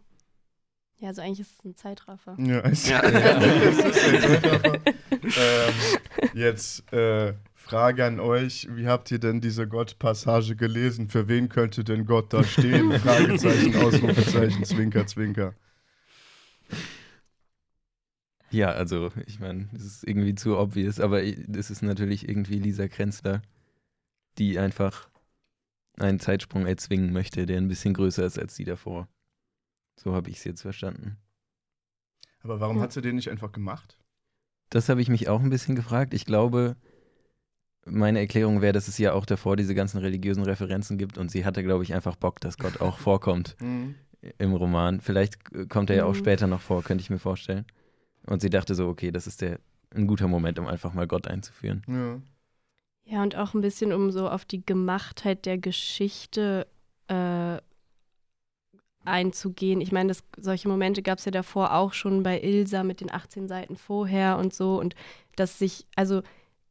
Ja, 0.99 1.07
also 1.09 1.21
eigentlich 1.21 1.39
ist 1.41 1.53
es 1.57 1.65
ein 1.65 1.75
Zeitraffer. 1.75 2.35
Ja, 2.39 2.59
es, 2.65 2.87
Ja. 2.89 3.01
es 3.01 3.77
ist 3.77 3.83
ein 3.85 3.93
Zeitraffer. 4.31 4.79
ähm, 5.23 5.73
jetzt 6.33 6.91
äh, 6.91 7.33
Frage 7.55 8.05
an 8.05 8.19
euch: 8.19 8.67
Wie 8.71 8.87
habt 8.87 9.09
ihr 9.11 9.19
denn 9.19 9.39
diese 9.41 9.67
Gott-Passage 9.67 10.55
gelesen? 10.55 11.07
Für 11.07 11.27
wen 11.29 11.47
könnte 11.49 11.83
denn 11.83 12.05
Gott 12.05 12.33
da 12.33 12.43
stehen? 12.43 12.91
Fragezeichen, 12.99 13.75
Ausrufezeichen, 13.77 14.65
Zwinker, 14.65 15.07
Zwinker. 15.07 15.53
Ja, 18.51 18.71
also 18.71 19.11
ich 19.27 19.39
meine, 19.39 19.69
das 19.73 19.83
ist 19.83 20.03
irgendwie 20.07 20.35
zu 20.35 20.57
obvious, 20.57 20.99
aber 20.99 21.21
das 21.47 21.69
ist 21.69 21.81
natürlich 21.83 22.27
irgendwie 22.27 22.59
Lisa 22.59 22.87
Krenzler, 22.87 23.41
die 24.37 24.57
einfach 24.57 25.09
einen 25.99 26.19
Zeitsprung 26.19 26.65
erzwingen 26.65 27.11
möchte, 27.13 27.45
der 27.45 27.57
ein 27.57 27.67
bisschen 27.67 27.93
größer 27.93 28.25
ist 28.25 28.39
als 28.39 28.55
die 28.55 28.63
davor. 28.63 29.07
So 29.95 30.13
habe 30.15 30.29
ich 30.29 30.37
es 30.37 30.43
jetzt 30.45 30.61
verstanden. 30.61 31.17
Aber 32.41 32.59
warum 32.59 32.77
Ja. 32.77 32.83
hat 32.83 32.93
sie 32.93 33.01
den 33.01 33.15
nicht 33.17 33.29
einfach 33.29 33.51
gemacht? 33.51 33.97
Das 34.69 34.89
habe 34.89 35.01
ich 35.01 35.09
mich 35.09 35.27
auch 35.29 35.41
ein 35.41 35.49
bisschen 35.49 35.75
gefragt. 35.75 36.13
Ich 36.13 36.25
glaube, 36.25 36.75
meine 37.85 38.19
Erklärung 38.19 38.61
wäre, 38.61 38.73
dass 38.73 38.87
es 38.87 38.97
ja 38.97 39.13
auch 39.13 39.25
davor 39.25 39.55
diese 39.55 39.75
ganzen 39.75 39.97
religiösen 39.99 40.43
Referenzen 40.43 40.97
gibt 40.97 41.17
und 41.17 41.31
sie 41.31 41.45
hatte, 41.45 41.63
glaube 41.63 41.83
ich, 41.83 41.93
einfach 41.93 42.15
Bock, 42.15 42.39
dass 42.39 42.57
Gott 42.57 42.79
auch 42.81 42.97
vorkommt 42.99 43.57
im 44.37 44.53
Roman. 44.53 45.01
Vielleicht 45.01 45.35
äh, 45.53 45.65
kommt 45.65 45.89
er 45.89 45.97
ja 45.97 46.05
auch 46.05 46.15
Mhm. 46.15 46.15
später 46.15 46.47
noch 46.47 46.61
vor, 46.61 46.83
könnte 46.83 47.01
ich 47.01 47.09
mir 47.09 47.19
vorstellen. 47.19 47.65
Und 48.29 48.41
sie 48.41 48.49
dachte 48.49 48.75
so, 48.75 48.87
okay, 48.87 49.11
das 49.11 49.25
ist 49.25 49.41
der 49.41 49.59
ein 49.93 50.05
guter 50.05 50.27
Moment, 50.27 50.59
um 50.59 50.67
einfach 50.67 50.93
mal 50.93 51.07
Gott 51.07 51.27
einzuführen. 51.27 51.81
Ja. 51.87 52.21
Ja, 53.05 53.23
und 53.23 53.35
auch 53.35 53.55
ein 53.55 53.61
bisschen, 53.61 53.91
um 53.91 54.11
so 54.11 54.29
auf 54.29 54.45
die 54.45 54.63
Gemachtheit 54.63 55.47
der 55.47 55.57
Geschichte 55.57 56.67
äh, 57.07 57.57
einzugehen. 59.03 59.81
Ich 59.81 59.91
meine, 59.91 60.09
das, 60.09 60.23
solche 60.37 60.69
Momente 60.69 61.01
gab 61.01 61.17
es 61.17 61.25
ja 61.25 61.31
davor 61.31 61.73
auch 61.73 61.93
schon 61.93 62.21
bei 62.21 62.39
Ilsa 62.39 62.83
mit 62.83 63.01
den 63.01 63.11
18 63.11 63.47
Seiten 63.47 63.77
vorher 63.77 64.37
und 64.37 64.53
so. 64.53 64.79
Und 64.79 64.93
dass 65.35 65.57
sich, 65.57 65.87
also 65.95 66.21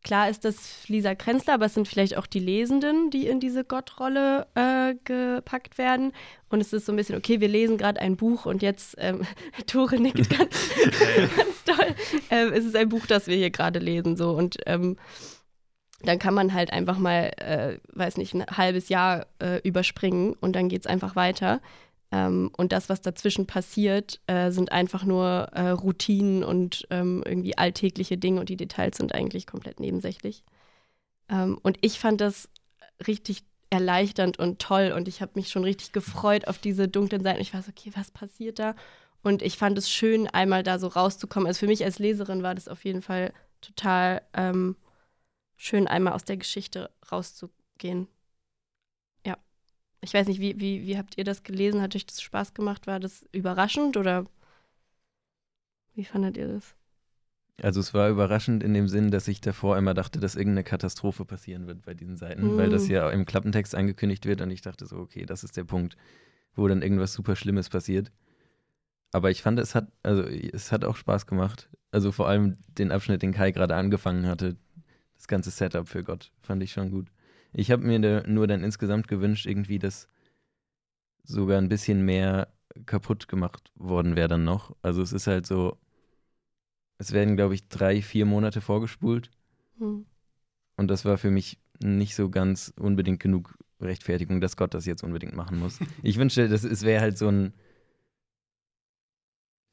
klar 0.02 0.28
ist 0.28 0.44
das 0.44 0.88
Lisa 0.88 1.14
Krenzler, 1.14 1.54
aber 1.54 1.66
es 1.66 1.74
sind 1.74 1.88
vielleicht 1.88 2.16
auch 2.16 2.26
die 2.26 2.38
Lesenden, 2.38 3.10
die 3.10 3.26
in 3.26 3.40
diese 3.40 3.64
Gottrolle 3.64 4.46
äh, 4.54 4.94
gepackt 5.04 5.78
werden. 5.78 6.12
Und 6.48 6.60
es 6.60 6.72
ist 6.72 6.86
so 6.86 6.92
ein 6.92 6.96
bisschen, 6.96 7.16
okay, 7.16 7.40
wir 7.40 7.48
lesen 7.48 7.78
gerade 7.78 8.00
ein 8.00 8.16
Buch 8.16 8.46
und 8.46 8.62
jetzt, 8.62 8.96
ähm, 8.98 9.22
Tore 9.66 10.00
nickt 10.00 10.30
ganz, 10.38 10.70
ganz 11.36 11.64
toll. 11.64 11.94
Ähm, 12.30 12.52
es 12.52 12.64
ist 12.64 12.76
ein 12.76 12.88
Buch, 12.88 13.06
das 13.06 13.26
wir 13.26 13.36
hier 13.36 13.50
gerade 13.50 13.78
lesen, 13.78 14.16
so. 14.16 14.30
Und 14.30 14.56
ähm, 14.66 14.96
dann 16.02 16.18
kann 16.18 16.34
man 16.34 16.54
halt 16.54 16.72
einfach 16.72 16.98
mal, 16.98 17.32
äh, 17.38 17.78
weiß 17.92 18.18
nicht, 18.18 18.34
ein 18.34 18.46
halbes 18.46 18.88
Jahr 18.88 19.26
äh, 19.40 19.60
überspringen 19.62 20.34
und 20.34 20.54
dann 20.54 20.68
geht 20.68 20.82
es 20.82 20.86
einfach 20.86 21.16
weiter. 21.16 21.60
Ähm, 22.10 22.50
und 22.56 22.72
das, 22.72 22.88
was 22.88 23.00
dazwischen 23.00 23.46
passiert, 23.46 24.20
äh, 24.26 24.50
sind 24.50 24.72
einfach 24.72 25.04
nur 25.04 25.48
äh, 25.52 25.70
Routinen 25.70 26.42
und 26.42 26.86
ähm, 26.90 27.22
irgendwie 27.26 27.58
alltägliche 27.58 28.16
Dinge 28.16 28.40
und 28.40 28.48
die 28.48 28.56
Details 28.56 28.96
sind 28.96 29.14
eigentlich 29.14 29.46
komplett 29.46 29.80
nebensächlich. 29.80 30.42
Ähm, 31.28 31.58
und 31.62 31.78
ich 31.82 31.98
fand 31.98 32.20
das 32.20 32.48
richtig 33.06 33.44
erleichternd 33.70 34.38
und 34.38 34.58
toll 34.60 34.92
und 34.96 35.08
ich 35.08 35.20
habe 35.20 35.32
mich 35.34 35.50
schon 35.50 35.64
richtig 35.64 35.92
gefreut 35.92 36.48
auf 36.48 36.58
diese 36.58 36.88
dunklen 36.88 37.22
Seiten. 37.22 37.40
Ich 37.40 37.52
war 37.52 37.62
so, 37.62 37.70
okay, 37.70 37.92
was 37.94 38.10
passiert 38.10 38.58
da? 38.58 38.74
Und 39.22 39.42
ich 39.42 39.58
fand 39.58 39.76
es 39.76 39.90
schön, 39.90 40.26
einmal 40.28 40.62
da 40.62 40.78
so 40.78 40.86
rauszukommen. 40.86 41.46
Also 41.46 41.60
für 41.60 41.66
mich 41.66 41.84
als 41.84 41.98
Leserin 41.98 42.42
war 42.42 42.54
das 42.54 42.68
auf 42.68 42.84
jeden 42.84 43.02
Fall 43.02 43.32
total 43.60 44.22
ähm, 44.32 44.76
schön, 45.56 45.86
einmal 45.88 46.14
aus 46.14 46.24
der 46.24 46.38
Geschichte 46.38 46.90
rauszugehen. 47.10 48.08
Ich 50.00 50.14
weiß 50.14 50.28
nicht, 50.28 50.40
wie, 50.40 50.60
wie, 50.60 50.86
wie 50.86 50.96
habt 50.96 51.18
ihr 51.18 51.24
das 51.24 51.42
gelesen? 51.42 51.82
Hat 51.82 51.96
euch 51.96 52.06
das 52.06 52.22
Spaß 52.22 52.54
gemacht? 52.54 52.86
War 52.86 53.00
das 53.00 53.26
überraschend 53.32 53.96
oder 53.96 54.26
wie 55.94 56.04
fandet 56.04 56.36
ihr 56.36 56.48
das? 56.48 56.74
Also 57.60 57.80
es 57.80 57.92
war 57.92 58.08
überraschend 58.08 58.62
in 58.62 58.72
dem 58.72 58.86
Sinn, 58.86 59.10
dass 59.10 59.26
ich 59.26 59.40
davor 59.40 59.76
immer 59.76 59.94
dachte, 59.94 60.20
dass 60.20 60.36
irgendeine 60.36 60.62
Katastrophe 60.62 61.24
passieren 61.24 61.66
wird 61.66 61.82
bei 61.82 61.92
diesen 61.92 62.16
Seiten, 62.16 62.54
mm. 62.54 62.56
weil 62.56 62.70
das 62.70 62.86
ja 62.86 63.10
im 63.10 63.26
Klappentext 63.26 63.74
angekündigt 63.74 64.26
wird 64.26 64.40
und 64.40 64.50
ich 64.52 64.60
dachte 64.60 64.86
so, 64.86 64.98
okay, 64.98 65.26
das 65.26 65.42
ist 65.42 65.56
der 65.56 65.64
Punkt, 65.64 65.96
wo 66.54 66.68
dann 66.68 66.82
irgendwas 66.82 67.12
super 67.12 67.34
Schlimmes 67.34 67.68
passiert. 67.68 68.12
Aber 69.10 69.30
ich 69.30 69.42
fand, 69.42 69.58
es 69.58 69.74
hat, 69.74 69.90
also 70.04 70.22
es 70.22 70.70
hat 70.70 70.84
auch 70.84 70.96
Spaß 70.96 71.26
gemacht. 71.26 71.68
Also 71.90 72.12
vor 72.12 72.28
allem 72.28 72.58
den 72.66 72.92
Abschnitt, 72.92 73.22
den 73.22 73.32
Kai 73.32 73.50
gerade 73.50 73.74
angefangen 73.74 74.26
hatte, 74.26 74.56
das 75.16 75.26
ganze 75.26 75.50
Setup 75.50 75.88
für 75.88 76.04
Gott, 76.04 76.30
fand 76.42 76.62
ich 76.62 76.70
schon 76.70 76.90
gut. 76.90 77.08
Ich 77.52 77.70
habe 77.70 77.86
mir 77.86 77.98
da 78.00 78.26
nur 78.26 78.46
dann 78.46 78.62
insgesamt 78.62 79.08
gewünscht, 79.08 79.46
irgendwie, 79.46 79.78
dass 79.78 80.08
sogar 81.24 81.58
ein 81.58 81.68
bisschen 81.68 82.04
mehr 82.04 82.48
kaputt 82.86 83.28
gemacht 83.28 83.70
worden 83.74 84.16
wäre 84.16 84.28
dann 84.28 84.44
noch. 84.44 84.76
Also 84.82 85.02
es 85.02 85.12
ist 85.12 85.26
halt 85.26 85.46
so, 85.46 85.78
es 86.98 87.12
werden, 87.12 87.36
glaube 87.36 87.54
ich, 87.54 87.68
drei, 87.68 88.02
vier 88.02 88.26
Monate 88.26 88.60
vorgespult. 88.60 89.30
Hm. 89.78 90.06
Und 90.76 90.88
das 90.88 91.04
war 91.04 91.18
für 91.18 91.30
mich 91.30 91.58
nicht 91.80 92.14
so 92.14 92.30
ganz 92.30 92.72
unbedingt 92.76 93.20
genug 93.20 93.56
Rechtfertigung, 93.80 94.40
dass 94.40 94.56
Gott 94.56 94.74
das 94.74 94.86
jetzt 94.86 95.04
unbedingt 95.04 95.34
machen 95.34 95.58
muss. 95.58 95.78
Ich 96.02 96.18
wünschte, 96.18 96.48
das, 96.48 96.64
es 96.64 96.82
wäre 96.82 97.00
halt 97.00 97.18
so 97.18 97.28
ein, 97.28 97.52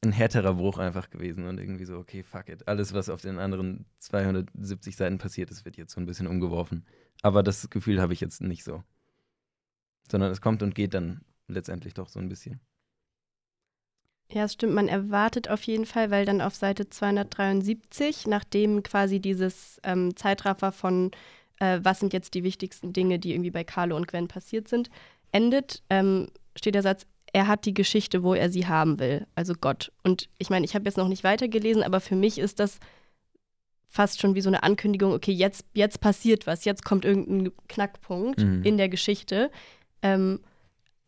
ein 0.05 0.11
härterer 0.11 0.53
Bruch 0.53 0.77
einfach 0.77 1.09
gewesen 1.09 1.45
und 1.47 1.59
irgendwie 1.59 1.85
so, 1.85 1.97
okay, 1.97 2.23
fuck 2.23 2.49
it. 2.49 2.67
Alles, 2.67 2.93
was 2.93 3.09
auf 3.09 3.21
den 3.21 3.39
anderen 3.39 3.85
270 3.99 4.95
Seiten 4.95 5.17
passiert 5.17 5.51
ist, 5.51 5.65
wird 5.65 5.77
jetzt 5.77 5.93
so 5.93 6.01
ein 6.01 6.05
bisschen 6.05 6.27
umgeworfen. 6.27 6.85
Aber 7.21 7.43
das 7.43 7.69
Gefühl 7.69 8.01
habe 8.01 8.13
ich 8.13 8.21
jetzt 8.21 8.41
nicht 8.41 8.63
so. 8.63 8.83
Sondern 10.09 10.31
es 10.31 10.41
kommt 10.41 10.63
und 10.63 10.75
geht 10.75 10.93
dann 10.93 11.21
letztendlich 11.47 11.93
doch 11.93 12.09
so 12.09 12.19
ein 12.19 12.29
bisschen. 12.29 12.59
Ja, 14.31 14.45
es 14.45 14.53
stimmt, 14.53 14.73
man 14.73 14.87
erwartet 14.87 15.49
auf 15.49 15.61
jeden 15.63 15.85
Fall, 15.85 16.09
weil 16.09 16.25
dann 16.25 16.41
auf 16.41 16.55
Seite 16.55 16.89
273, 16.89 18.25
nachdem 18.27 18.81
quasi 18.81 19.19
dieses 19.19 19.79
ähm, 19.83 20.15
Zeitraffer 20.15 20.71
von 20.71 21.11
äh, 21.59 21.79
was 21.83 21.99
sind 21.99 22.13
jetzt 22.13 22.33
die 22.33 22.43
wichtigsten 22.43 22.93
Dinge, 22.93 23.19
die 23.19 23.33
irgendwie 23.33 23.51
bei 23.51 23.63
Carlo 23.63 23.95
und 23.95 24.07
Gwen 24.07 24.27
passiert 24.27 24.67
sind, 24.67 24.89
endet, 25.31 25.83
ähm, 25.89 26.27
steht 26.55 26.75
der 26.75 26.81
Satz, 26.81 27.05
er 27.36 27.48
hat 27.48 27.65
die 27.65 27.74
Geschichte, 27.74 28.24
wo 28.24 28.34
er 28.34 28.50
sie 28.50 28.65
haben 28.65 28.98
will, 28.98 29.28
also 29.36 29.56
Gott. 29.60 29.91
Und 30.04 30.30
ich 30.38 30.50
meine, 30.50 30.63
ich 30.63 30.74
habe 30.74 30.86
jetzt 30.86 30.95
noch 30.95 31.10
nicht 31.10 31.26
weitergelesen, 31.26 31.84
aber 31.84 32.00
für 32.00 32.15
mich 32.15 32.38
ist 32.38 32.62
das 32.62 32.80
fast 33.89 34.21
schon 34.21 34.36
wie 34.36 34.41
so 34.41 34.50
eine 34.50 34.63
Ankündigung, 34.63 35.12
okay, 35.12 35.34
jetzt, 35.34 35.65
jetzt 35.74 36.00
passiert 36.00 36.48
was, 36.48 36.63
jetzt 36.63 36.86
kommt 36.86 37.04
irgendein 37.04 37.52
Knackpunkt 37.67 38.39
mhm. 38.39 38.63
in 38.63 38.78
der 38.78 38.88
Geschichte. 38.88 39.52
Ähm, 40.02 40.39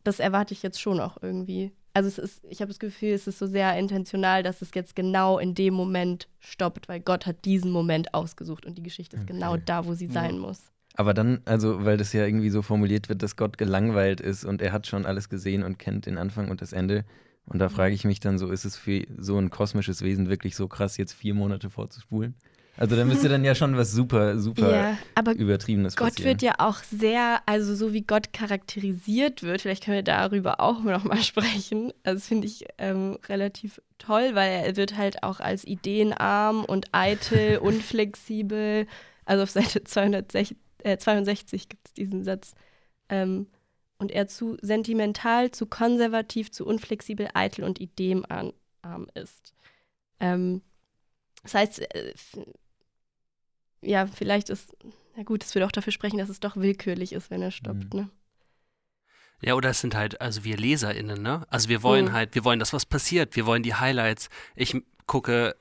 das 0.04 0.20
erwarte 0.20 0.52
ich 0.52 0.62
jetzt 0.62 0.78
schon 0.78 1.00
auch 1.00 1.16
irgendwie 1.22 1.72
also 1.94 2.08
es 2.08 2.18
ist, 2.18 2.44
ich 2.44 2.60
habe 2.60 2.68
das 2.68 2.78
Gefühl, 2.78 3.14
es 3.14 3.26
ist 3.26 3.40
so 3.40 3.46
sehr 3.46 3.76
intentional, 3.76 4.44
dass 4.44 4.62
es 4.62 4.70
jetzt 4.72 4.94
genau 4.94 5.38
in 5.38 5.54
dem 5.54 5.74
Moment 5.74 6.28
stoppt, 6.38 6.88
weil 6.88 7.00
Gott 7.00 7.26
hat 7.26 7.44
diesen 7.44 7.72
Moment 7.72 8.14
ausgesucht 8.14 8.66
und 8.66 8.78
die 8.78 8.84
Geschichte 8.84 9.16
ist 9.16 9.22
okay. 9.22 9.32
genau 9.32 9.56
da, 9.56 9.84
wo 9.84 9.94
sie 9.94 10.06
ja. 10.06 10.12
sein 10.12 10.38
muss. 10.38 10.70
Aber 10.98 11.14
dann, 11.14 11.42
also, 11.44 11.84
weil 11.84 11.96
das 11.96 12.12
ja 12.12 12.26
irgendwie 12.26 12.50
so 12.50 12.60
formuliert 12.60 13.08
wird, 13.08 13.22
dass 13.22 13.36
Gott 13.36 13.56
gelangweilt 13.56 14.20
ist 14.20 14.44
und 14.44 14.60
er 14.60 14.72
hat 14.72 14.88
schon 14.88 15.06
alles 15.06 15.28
gesehen 15.28 15.62
und 15.62 15.78
kennt 15.78 16.06
den 16.06 16.18
Anfang 16.18 16.50
und 16.50 16.60
das 16.60 16.72
Ende. 16.72 17.04
Und 17.46 17.60
da 17.60 17.68
frage 17.68 17.94
ich 17.94 18.04
mich 18.04 18.18
dann 18.18 18.36
so, 18.36 18.50
ist 18.50 18.64
es 18.64 18.76
für 18.76 19.06
so 19.16 19.38
ein 19.38 19.48
kosmisches 19.48 20.02
Wesen 20.02 20.28
wirklich 20.28 20.56
so 20.56 20.66
krass, 20.66 20.96
jetzt 20.96 21.12
vier 21.12 21.34
Monate 21.34 21.70
vorzuspulen? 21.70 22.34
Also 22.76 22.96
da 22.96 23.04
müsste 23.04 23.28
dann 23.28 23.44
ja 23.44 23.54
schon 23.54 23.76
was 23.76 23.92
super, 23.92 24.40
super 24.40 24.72
ja, 24.72 24.98
aber 25.14 25.36
Übertriebenes 25.36 25.94
Gott 25.94 26.10
passieren. 26.10 26.30
wird 26.30 26.42
ja 26.42 26.54
auch 26.58 26.82
sehr, 26.82 27.42
also 27.46 27.76
so 27.76 27.92
wie 27.92 28.02
Gott 28.02 28.32
charakterisiert 28.32 29.44
wird, 29.44 29.60
vielleicht 29.60 29.84
können 29.84 29.98
wir 29.98 30.02
darüber 30.02 30.58
auch 30.60 30.82
noch 30.82 31.04
mal 31.04 31.22
sprechen. 31.22 31.92
Also 32.02 32.18
das 32.18 32.26
finde 32.26 32.48
ich 32.48 32.64
ähm, 32.78 33.18
relativ 33.28 33.80
toll, 33.98 34.30
weil 34.34 34.64
er 34.64 34.76
wird 34.76 34.96
halt 34.96 35.22
auch 35.22 35.38
als 35.38 35.64
ideenarm 35.64 36.64
und 36.64 36.86
eitel, 36.90 37.58
unflexibel. 37.62 38.88
Also 39.24 39.44
auf 39.44 39.50
Seite 39.50 39.84
260, 39.84 40.56
äh, 40.84 40.98
62 40.98 41.68
gibt 41.68 41.88
es 41.88 41.94
diesen 41.94 42.24
Satz. 42.24 42.54
Ähm, 43.08 43.46
und 43.98 44.12
er 44.12 44.28
zu 44.28 44.56
sentimental, 44.62 45.50
zu 45.50 45.66
konservativ, 45.66 46.52
zu 46.52 46.64
unflexibel, 46.64 47.28
eitel 47.34 47.64
und 47.64 47.80
ideenarm 47.80 48.52
ist. 49.14 49.54
Ähm, 50.20 50.62
das 51.42 51.54
heißt, 51.54 51.94
äh, 51.94 52.14
ja, 53.80 54.06
vielleicht 54.06 54.50
ist, 54.50 54.76
ja 55.16 55.22
gut, 55.24 55.44
es 55.44 55.54
würde 55.54 55.66
auch 55.66 55.72
dafür 55.72 55.92
sprechen, 55.92 56.18
dass 56.18 56.28
es 56.28 56.40
doch 56.40 56.56
willkürlich 56.56 57.12
ist, 57.12 57.30
wenn 57.30 57.42
er 57.42 57.50
stoppt, 57.50 57.94
mhm. 57.94 58.00
ne? 58.00 58.10
Ja, 59.40 59.54
oder 59.54 59.70
es 59.70 59.80
sind 59.80 59.94
halt, 59.94 60.20
also 60.20 60.42
wir 60.42 60.56
LeserInnen, 60.56 61.22
ne? 61.22 61.46
Also 61.48 61.68
wir 61.68 61.84
wollen 61.84 62.06
mhm. 62.06 62.12
halt, 62.12 62.34
wir 62.34 62.44
wollen, 62.44 62.58
dass 62.58 62.72
was 62.72 62.86
passiert, 62.86 63.36
wir 63.36 63.46
wollen 63.46 63.62
die 63.62 63.74
Highlights. 63.74 64.30
Ich 64.56 64.76
gucke 65.06 65.56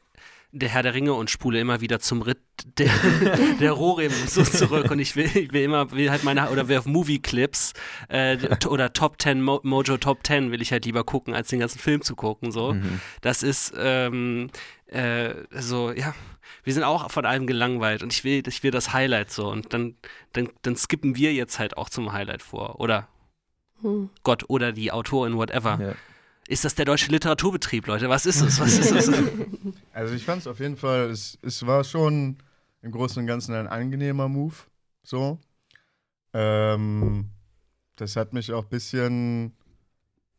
der 0.51 0.69
Herr 0.69 0.83
der 0.83 0.93
Ringe 0.93 1.13
und 1.13 1.29
spule 1.29 1.59
immer 1.59 1.81
wieder 1.81 1.99
zum 1.99 2.21
Ritt 2.21 2.39
der, 2.77 2.89
der 3.59 3.71
Rohre 3.71 4.09
so 4.09 4.43
zurück 4.43 4.89
und 4.89 4.99
ich 4.99 5.15
will, 5.15 5.29
ich 5.35 5.51
will 5.51 5.63
immer, 5.63 5.91
will 5.91 6.09
halt 6.09 6.23
meine, 6.23 6.49
oder 6.49 6.67
wer 6.67 6.79
auf 6.79 6.85
Movie-Clips 6.85 7.73
äh, 8.09 8.37
oder 8.67 8.93
Top 8.93 9.21
10, 9.21 9.41
Mo 9.41 9.59
Mojo 9.63 9.97
Top 9.97 10.25
10 10.25 10.51
will 10.51 10.61
ich 10.61 10.71
halt 10.71 10.85
lieber 10.85 11.03
gucken, 11.03 11.33
als 11.33 11.49
den 11.49 11.59
ganzen 11.59 11.79
Film 11.79 12.01
zu 12.01 12.15
gucken, 12.15 12.51
so. 12.51 12.73
Mhm. 12.73 13.01
Das 13.21 13.43
ist, 13.43 13.73
ähm, 13.77 14.49
äh, 14.87 15.33
so, 15.51 15.91
ja, 15.91 16.15
wir 16.63 16.73
sind 16.73 16.83
auch 16.83 17.11
von 17.11 17.25
allem 17.25 17.45
gelangweilt 17.45 18.03
und 18.03 18.13
ich 18.13 18.23
will, 18.23 18.43
ich 18.47 18.63
will 18.63 18.71
das 18.71 18.93
Highlight 18.93 19.31
so 19.31 19.49
und 19.49 19.73
dann, 19.73 19.95
dann, 20.33 20.49
dann 20.61 20.75
skippen 20.75 21.15
wir 21.15 21.33
jetzt 21.33 21.59
halt 21.59 21.77
auch 21.77 21.89
zum 21.89 22.13
Highlight 22.13 22.41
vor. 22.41 22.79
Oder 22.79 23.07
hm. 23.81 24.09
Gott 24.23 24.45
oder 24.47 24.71
die 24.71 24.91
Autorin, 24.91 25.37
whatever. 25.37 25.79
Ja. 25.81 25.95
Ist 26.47 26.63
das 26.63 26.75
der 26.75 26.85
deutsche 26.85 27.11
Literaturbetrieb, 27.11 27.87
Leute? 27.87 28.09
Was 28.09 28.25
ist 28.25 28.41
es? 28.41 28.59
Was 28.59 28.77
ist 28.77 28.91
es? 28.91 29.09
also 29.93 30.13
ich 30.13 30.23
fand 30.23 30.41
es 30.41 30.47
auf 30.47 30.59
jeden 30.59 30.77
Fall, 30.77 31.09
es, 31.09 31.37
es 31.41 31.65
war 31.65 31.83
schon 31.83 32.37
im 32.81 32.91
Großen 32.91 33.19
und 33.21 33.27
Ganzen 33.27 33.53
ein 33.53 33.67
angenehmer 33.67 34.29
Move. 34.29 34.55
So. 35.03 35.39
Ähm, 36.33 37.29
das 37.97 38.15
hat 38.15 38.33
mich 38.33 38.53
auch 38.53 38.63
ein 38.63 38.69
bisschen 38.69 39.53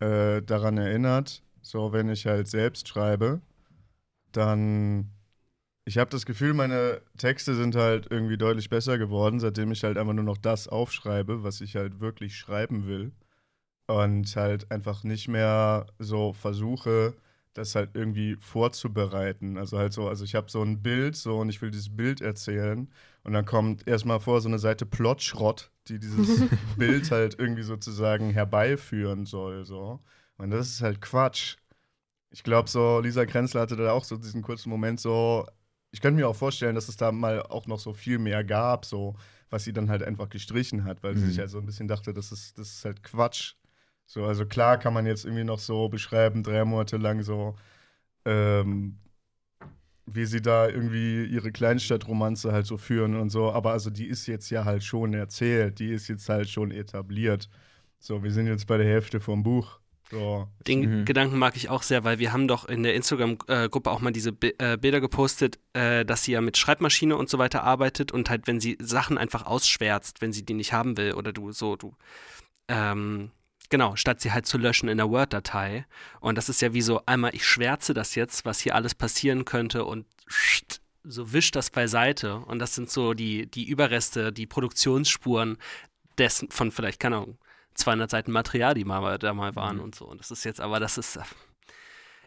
äh, 0.00 0.40
daran 0.42 0.78
erinnert, 0.78 1.42
so 1.60 1.92
wenn 1.92 2.08
ich 2.08 2.26
halt 2.26 2.48
selbst 2.48 2.88
schreibe, 2.88 3.40
dann 4.32 5.10
ich 5.84 5.96
habe 5.96 6.10
das 6.10 6.26
Gefühl, 6.26 6.52
meine 6.52 7.00
Texte 7.16 7.54
sind 7.54 7.74
halt 7.74 8.08
irgendwie 8.10 8.36
deutlich 8.36 8.68
besser 8.68 8.98
geworden, 8.98 9.40
seitdem 9.40 9.72
ich 9.72 9.84
halt 9.84 9.96
einfach 9.96 10.12
nur 10.12 10.24
noch 10.24 10.36
das 10.36 10.68
aufschreibe, 10.68 11.42
was 11.42 11.62
ich 11.62 11.76
halt 11.76 11.98
wirklich 12.00 12.36
schreiben 12.36 12.86
will. 12.86 13.12
Und 13.88 14.36
halt 14.36 14.70
einfach 14.70 15.02
nicht 15.02 15.28
mehr 15.28 15.86
so 15.98 16.32
versuche, 16.32 17.14
das 17.54 17.74
halt 17.74 17.90
irgendwie 17.94 18.36
vorzubereiten. 18.36 19.58
Also 19.58 19.78
halt 19.78 19.92
so, 19.92 20.08
also 20.08 20.24
ich 20.24 20.34
habe 20.34 20.50
so 20.50 20.62
ein 20.62 20.82
Bild 20.82 21.16
so 21.16 21.38
und 21.38 21.48
ich 21.48 21.60
will 21.60 21.70
dieses 21.70 21.94
Bild 21.94 22.20
erzählen. 22.20 22.88
Und 23.24 23.32
dann 23.32 23.44
kommt 23.44 23.86
erstmal 23.86 24.20
vor 24.20 24.40
so 24.40 24.48
eine 24.48 24.58
Seite 24.58 24.86
Plotschrott, 24.86 25.70
die 25.88 25.98
dieses 25.98 26.48
Bild 26.76 27.10
halt 27.10 27.38
irgendwie 27.38 27.62
sozusagen 27.62 28.30
herbeiführen 28.30 29.26
soll. 29.26 29.64
So. 29.64 30.00
Und 30.36 30.50
das 30.50 30.68
ist 30.68 30.82
halt 30.82 31.00
Quatsch. 31.00 31.56
Ich 32.30 32.42
glaube, 32.42 32.68
so 32.68 33.00
Lisa 33.00 33.24
Krenzler 33.24 33.62
hatte 33.62 33.76
da 33.76 33.92
auch 33.92 34.04
so 34.04 34.16
diesen 34.18 34.42
kurzen 34.42 34.68
Moment 34.68 35.00
so, 35.00 35.46
ich 35.92 36.02
könnte 36.02 36.20
mir 36.20 36.28
auch 36.28 36.36
vorstellen, 36.36 36.74
dass 36.74 36.88
es 36.88 36.98
da 36.98 37.10
mal 37.10 37.42
auch 37.42 37.66
noch 37.66 37.78
so 37.80 37.94
viel 37.94 38.18
mehr 38.18 38.44
gab, 38.44 38.84
so 38.84 39.16
was 39.50 39.64
sie 39.64 39.72
dann 39.72 39.88
halt 39.88 40.02
einfach 40.02 40.28
gestrichen 40.28 40.84
hat, 40.84 41.02
weil 41.02 41.14
mhm. 41.14 41.20
sie 41.20 41.26
sich 41.28 41.38
halt 41.38 41.48
so 41.48 41.58
ein 41.58 41.64
bisschen 41.64 41.88
dachte, 41.88 42.12
das 42.12 42.32
ist, 42.32 42.58
das 42.58 42.68
ist 42.68 42.84
halt 42.84 43.02
Quatsch. 43.02 43.54
So, 44.08 44.24
also 44.24 44.46
klar 44.46 44.78
kann 44.78 44.94
man 44.94 45.04
jetzt 45.04 45.26
irgendwie 45.26 45.44
noch 45.44 45.58
so 45.58 45.90
beschreiben, 45.90 46.42
drei 46.42 46.64
Monate 46.64 46.96
lang 46.96 47.22
so, 47.22 47.56
ähm, 48.24 48.98
wie 50.06 50.24
sie 50.24 50.40
da 50.40 50.66
irgendwie 50.66 51.26
ihre 51.26 51.52
Kleinstadtromanze 51.52 52.50
halt 52.50 52.64
so 52.64 52.78
führen 52.78 53.14
und 53.16 53.28
so, 53.28 53.52
aber 53.52 53.72
also 53.72 53.90
die 53.90 54.06
ist 54.06 54.26
jetzt 54.26 54.48
ja 54.48 54.64
halt 54.64 54.82
schon 54.82 55.12
erzählt, 55.12 55.78
die 55.78 55.90
ist 55.90 56.08
jetzt 56.08 56.26
halt 56.30 56.48
schon 56.48 56.70
etabliert. 56.70 57.50
So, 57.98 58.22
wir 58.22 58.32
sind 58.32 58.46
jetzt 58.46 58.66
bei 58.66 58.78
der 58.78 58.86
Hälfte 58.86 59.20
vom 59.20 59.42
Buch. 59.42 59.78
So. 60.10 60.48
Den 60.66 61.00
mhm. 61.00 61.04
Gedanken 61.04 61.36
mag 61.36 61.54
ich 61.58 61.68
auch 61.68 61.82
sehr, 61.82 62.02
weil 62.02 62.18
wir 62.18 62.32
haben 62.32 62.48
doch 62.48 62.64
in 62.66 62.84
der 62.84 62.94
Instagram-Gruppe 62.94 63.90
auch 63.90 64.00
mal 64.00 64.10
diese 64.10 64.30
äh, 64.40 64.78
Bilder 64.78 65.02
gepostet, 65.02 65.58
äh, 65.74 66.06
dass 66.06 66.24
sie 66.24 66.32
ja 66.32 66.40
mit 66.40 66.56
Schreibmaschine 66.56 67.14
und 67.14 67.28
so 67.28 67.36
weiter 67.36 67.62
arbeitet 67.62 68.10
und 68.10 68.30
halt, 68.30 68.46
wenn 68.46 68.58
sie 68.58 68.78
Sachen 68.80 69.18
einfach 69.18 69.44
ausschwärzt, 69.44 70.22
wenn 70.22 70.32
sie 70.32 70.46
die 70.46 70.54
nicht 70.54 70.72
haben 70.72 70.96
will 70.96 71.12
oder 71.12 71.34
du 71.34 71.52
so, 71.52 71.76
du, 71.76 71.92
ähm, 72.68 73.32
genau, 73.68 73.96
statt 73.96 74.20
sie 74.20 74.32
halt 74.32 74.46
zu 74.46 74.58
löschen 74.58 74.88
in 74.88 74.96
der 74.98 75.10
Word-Datei. 75.10 75.86
Und 76.20 76.36
das 76.38 76.48
ist 76.48 76.62
ja 76.62 76.72
wie 76.74 76.82
so, 76.82 77.02
einmal 77.06 77.34
ich 77.34 77.46
schwärze 77.46 77.94
das 77.94 78.14
jetzt, 78.14 78.44
was 78.44 78.60
hier 78.60 78.74
alles 78.74 78.94
passieren 78.94 79.44
könnte 79.44 79.84
und 79.84 80.06
so 81.04 81.32
wischt 81.32 81.56
das 81.56 81.70
beiseite 81.70 82.36
und 82.36 82.58
das 82.58 82.74
sind 82.74 82.90
so 82.90 83.14
die, 83.14 83.46
die 83.46 83.64
Überreste, 83.68 84.32
die 84.32 84.46
Produktionsspuren 84.46 85.56
dessen, 86.18 86.50
von 86.50 86.70
vielleicht, 86.72 87.00
keine 87.00 87.16
Ahnung, 87.16 87.38
200 87.74 88.10
Seiten 88.10 88.32
Material, 88.32 88.74
die 88.74 88.84
mal, 88.84 89.18
da 89.18 89.32
mal 89.32 89.54
waren 89.56 89.76
Mhm. 89.76 89.82
und 89.84 89.94
so. 89.94 90.04
Und 90.06 90.20
das 90.20 90.30
ist 90.30 90.44
jetzt, 90.44 90.60
aber 90.60 90.80
das 90.80 90.98
ist, 90.98 91.18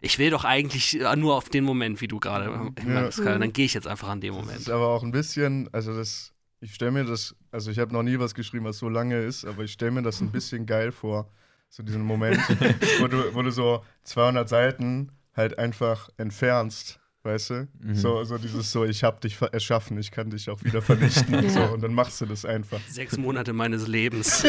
ich 0.00 0.18
will 0.18 0.30
doch 0.30 0.44
eigentlich 0.44 0.98
äh, 0.98 1.14
nur 1.16 1.34
auf 1.36 1.48
den 1.50 1.62
Moment, 1.64 2.00
wie 2.00 2.08
du 2.08 2.18
gerade 2.18 2.46
Ja. 2.46 2.70
hinweist, 2.82 3.22
Karl. 3.22 3.38
Dann 3.38 3.52
gehe 3.52 3.66
ich 3.66 3.74
jetzt 3.74 3.86
einfach 3.86 4.08
an 4.08 4.20
den 4.20 4.32
Das 4.32 4.40
Moment. 4.42 4.60
ist 4.60 4.70
aber 4.70 4.88
auch 4.88 5.02
ein 5.02 5.12
bisschen, 5.12 5.68
also 5.72 5.94
das, 5.94 6.31
ich 6.62 6.74
stelle 6.74 6.92
mir 6.92 7.04
das, 7.04 7.34
also 7.50 7.70
ich 7.70 7.78
habe 7.80 7.92
noch 7.92 8.04
nie 8.04 8.18
was 8.18 8.34
geschrieben, 8.34 8.64
was 8.64 8.78
so 8.78 8.88
lange 8.88 9.20
ist, 9.20 9.44
aber 9.44 9.64
ich 9.64 9.72
stelle 9.72 9.90
mir 9.90 10.02
das 10.02 10.20
ein 10.20 10.30
bisschen 10.32 10.64
geil 10.64 10.92
vor, 10.92 11.28
so 11.68 11.82
diesen 11.82 12.02
Moment, 12.02 12.38
wo 13.00 13.08
du, 13.08 13.34
wo 13.34 13.42
du 13.42 13.50
so 13.50 13.84
200 14.04 14.48
Seiten 14.48 15.10
halt 15.34 15.58
einfach 15.58 16.08
entfernst, 16.18 17.00
weißt 17.24 17.50
du? 17.50 17.68
Mhm. 17.80 17.94
So, 17.96 18.22
so 18.24 18.38
dieses 18.38 18.70
so, 18.70 18.84
ich 18.84 19.02
habe 19.02 19.20
dich 19.20 19.40
erschaffen, 19.40 19.98
ich 19.98 20.10
kann 20.12 20.30
dich 20.30 20.48
auch 20.50 20.62
wieder 20.62 20.82
vernichten 20.82 21.34
und 21.34 21.50
so 21.50 21.62
und 21.64 21.82
dann 21.82 21.94
machst 21.94 22.20
du 22.20 22.26
das 22.26 22.44
einfach. 22.44 22.80
Sechs 22.88 23.16
Monate 23.16 23.52
meines 23.52 23.88
Lebens. 23.88 24.44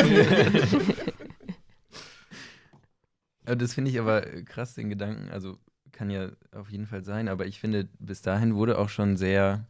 Äh, 3.45 3.57
Das 3.57 3.73
finde 3.73 3.91
ich 3.91 3.99
aber 3.99 4.21
krass, 4.45 4.75
den 4.75 4.89
Gedanken. 4.89 5.29
Also 5.29 5.57
kann 5.91 6.09
ja 6.09 6.29
auf 6.51 6.69
jeden 6.69 6.85
Fall 6.87 7.03
sein, 7.03 7.27
aber 7.27 7.45
ich 7.45 7.59
finde, 7.59 7.87
bis 7.99 8.21
dahin 8.21 8.55
wurde 8.55 8.77
auch 8.77 8.89
schon 8.89 9.15
sehr 9.17 9.67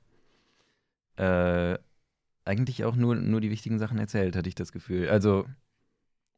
äh, 1.18 1.78
eigentlich 2.46 2.84
auch 2.84 2.96
nur, 2.96 3.16
nur 3.16 3.42
die 3.42 3.52
wichtigen 3.52 3.80
Sachen 3.80 3.98
erzählt, 3.98 4.36
hatte 4.36 4.50
ich 4.50 4.56
das 4.56 4.72
Gefühl. 4.72 5.10
Also 5.10 5.46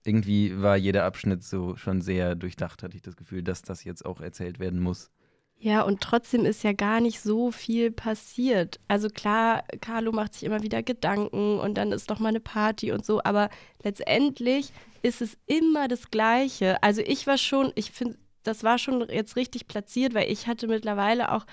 irgendwie 0.05 0.61
war 0.61 0.77
jeder 0.77 1.03
Abschnitt 1.05 1.43
so 1.43 1.75
schon 1.75 2.01
sehr 2.01 2.35
durchdacht, 2.35 2.83
hatte 2.83 2.95
ich 2.95 3.01
das 3.01 3.15
Gefühl, 3.15 3.43
dass 3.43 3.63
das 3.63 3.83
jetzt 3.83 4.05
auch 4.05 4.21
erzählt 4.21 4.59
werden 4.59 4.79
muss. 4.79 5.11
Ja, 5.57 5.81
und 5.81 6.01
trotzdem 6.01 6.45
ist 6.45 6.63
ja 6.63 6.73
gar 6.73 6.99
nicht 6.99 7.21
so 7.21 7.49
viel 7.51 7.89
passiert. 7.89 8.79
Also 8.87 9.09
klar, 9.09 9.63
Carlo 9.81 10.11
macht 10.11 10.33
sich 10.33 10.43
immer 10.43 10.61
wieder 10.61 10.83
Gedanken 10.83 11.59
und 11.59 11.75
dann 11.75 11.91
ist 11.91 12.09
noch 12.09 12.19
mal 12.19 12.29
eine 12.29 12.41
Party 12.41 12.91
und 12.91 13.05
so, 13.05 13.23
aber 13.23 13.49
letztendlich 13.81 14.73
ist 15.01 15.21
es 15.21 15.37
immer 15.45 15.87
das 15.87 16.11
Gleiche. 16.11 16.81
Also 16.83 17.01
ich 17.01 17.25
war 17.25 17.37
schon, 17.37 17.71
ich 17.75 17.91
finde, 17.91 18.17
das 18.43 18.63
war 18.63 18.77
schon 18.77 19.07
jetzt 19.09 19.37
richtig 19.37 19.67
platziert, 19.67 20.13
weil 20.13 20.31
ich 20.31 20.45
hatte 20.47 20.67
mittlerweile 20.67 21.31
auch, 21.31 21.45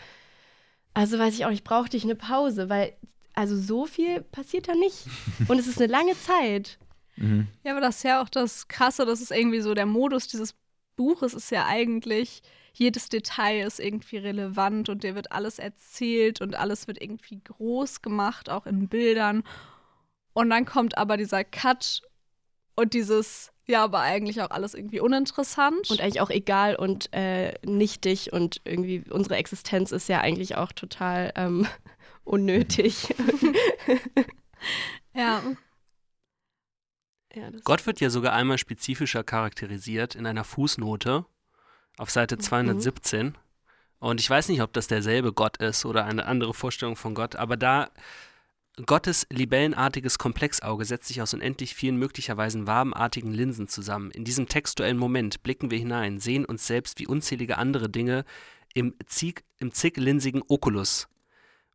also 0.95 1.19
weiß 1.19 1.35
ich 1.35 1.47
auch, 1.47 1.51
ich 1.51 1.65
brauchte 1.65 1.97
ich 1.97 2.05
eine 2.05 2.17
Pause, 2.17 2.69
weil 2.69 2.95
also 3.35 3.57
so 3.57 3.87
viel 3.87 4.23
passiert 4.23 4.69
da 4.69 4.75
nicht. 4.75 5.07
Und 5.49 5.59
es 5.59 5.67
ist 5.67 5.79
eine 5.79 5.91
lange 5.91 6.19
Zeit. 6.19 6.79
Mhm. 7.17 7.49
Ja, 7.65 7.73
aber 7.73 7.81
das 7.81 7.97
ist 7.97 8.05
ja 8.05 8.23
auch 8.23 8.29
das 8.29 8.69
Krasse, 8.69 9.05
das 9.07 9.21
ist 9.21 9.31
irgendwie 9.31 9.61
so 9.61 9.75
der 9.75 9.87
Modus 9.87 10.29
dieses 10.29 10.55
Buches 10.97 11.35
ist 11.35 11.51
ja 11.51 11.67
eigentlich, 11.67 12.43
jedes 12.75 13.09
Detail 13.09 13.67
ist 13.67 13.81
irgendwie 13.81 14.19
relevant 14.19 14.89
und 14.89 15.05
dir 15.05 15.15
wird 15.15 15.33
alles 15.33 15.59
erzählt 15.59 16.41
und 16.41 16.55
alles 16.55 16.87
wird 16.87 17.01
irgendwie 17.01 17.41
groß 17.43 18.03
gemacht, 18.03 18.49
auch 18.51 18.67
in 18.67 18.89
Bildern. 18.89 19.43
Und 20.33 20.51
dann 20.51 20.65
kommt 20.65 20.97
aber 20.97 21.17
dieser 21.17 21.45
Cut 21.45 22.03
und 22.75 22.95
dieses, 22.95 23.53
ja, 23.67 23.85
aber 23.85 24.01
eigentlich 24.01 24.41
auch 24.41 24.51
alles 24.51 24.75
irgendwie 24.75 25.01
uninteressant. 25.01 25.91
Und 25.91 26.01
eigentlich 26.01 26.21
auch 26.21 26.31
egal 26.31 26.77
und 26.77 27.13
äh, 27.13 27.55
nichtig 27.65 28.33
und 28.33 28.61
irgendwie 28.65 29.05
unsere 29.11 29.37
Existenz 29.37 29.93
ist 29.93 30.09
ja 30.09 30.21
eigentlich 30.21 30.57
auch 30.57 30.73
total 30.73 31.33
ähm, 31.37 31.67
unnötig. 32.25 33.15
ja, 35.15 35.43
ja, 37.35 37.51
das 37.51 37.65
Gott 37.65 37.87
wird 37.87 38.01
ja 38.01 38.11
sogar 38.11 38.35
einmal 38.35 38.59
spezifischer 38.59 39.25
charakterisiert 39.25 40.15
in 40.15 40.27
einer 40.27 40.45
Fußnote 40.45 41.25
auf 41.99 42.11
Seite 42.11 42.37
Mhm. 42.37 42.41
217. 42.41 43.39
Und 43.99 44.21
ich 44.21 44.29
weiß 44.29 44.49
nicht, 44.49 44.63
ob 44.63 44.73
das 44.73 44.89
derselbe 44.89 45.33
Gott 45.33 45.59
ist 45.59 45.85
oder 45.85 46.05
eine 46.05 46.27
andere 46.27 46.55
Vorstellung 46.55 46.97
von 46.97 47.15
Gott, 47.15 47.37
aber 47.37 47.57
da 47.57 47.91
Gottes 48.87 49.27
libellenartiges 49.31 50.19
Komplexauge 50.19 50.87
setzt 50.87 51.09
sich 51.09 51.21
aus 51.21 51.35
unendlich 51.35 51.75
vielen 51.75 51.99
möglicherweise 51.99 52.67
wabenartigen 52.67 53.31
Linsen 53.31 53.69
zusammen. 53.69 54.11
In 54.11 54.25
diesem 54.25 54.49
textuellen 54.49 54.97
Moment 54.97 55.43
blicken 55.43 55.71
wir 55.71 55.79
hinein, 55.79 56.19
sehen 56.19 56.47
uns 56.47 56.67
selbst 56.67 56.99
wie 56.99 57.07
unzählige 57.07 57.59
andere 57.59 57.91
Dinge 57.91 58.25
im, 58.75 58.95
zig, 59.07 59.45
im 59.59 59.73
ziglinsigen 59.73 60.43
Oculus. 60.49 61.09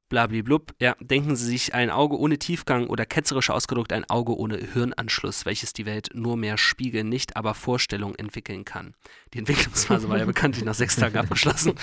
Blabliblub, 0.10 0.74
ja, 0.80 0.96
denken 1.00 1.36
Sie 1.36 1.46
sich 1.46 1.74
ein 1.74 1.90
Auge 1.90 2.18
ohne 2.18 2.40
Tiefgang 2.40 2.88
oder 2.88 3.06
ketzerisch 3.06 3.50
ausgedrückt 3.50 3.94
ein 3.94 4.10
Auge 4.10 4.38
ohne 4.38 4.58
Hirnanschluss, 4.58 5.46
welches 5.46 5.74
die 5.74 5.86
Welt 5.86 6.10
nur 6.14 6.38
mehr 6.38 6.58
Spiegel, 6.58 7.04
nicht 7.04 7.36
aber 7.36 7.54
Vorstellung 7.54 8.16
entwickeln 8.16 8.66
kann. 8.66 8.96
Die 9.34 9.40
Entwicklungsphase 9.40 10.10
war 10.10 10.18
ja 10.18 10.26
bekanntlich 10.26 10.64
nach 10.64 10.76
sechs 10.76 10.96
Tagen 10.96 11.18
abgeschlossen. 11.18 11.74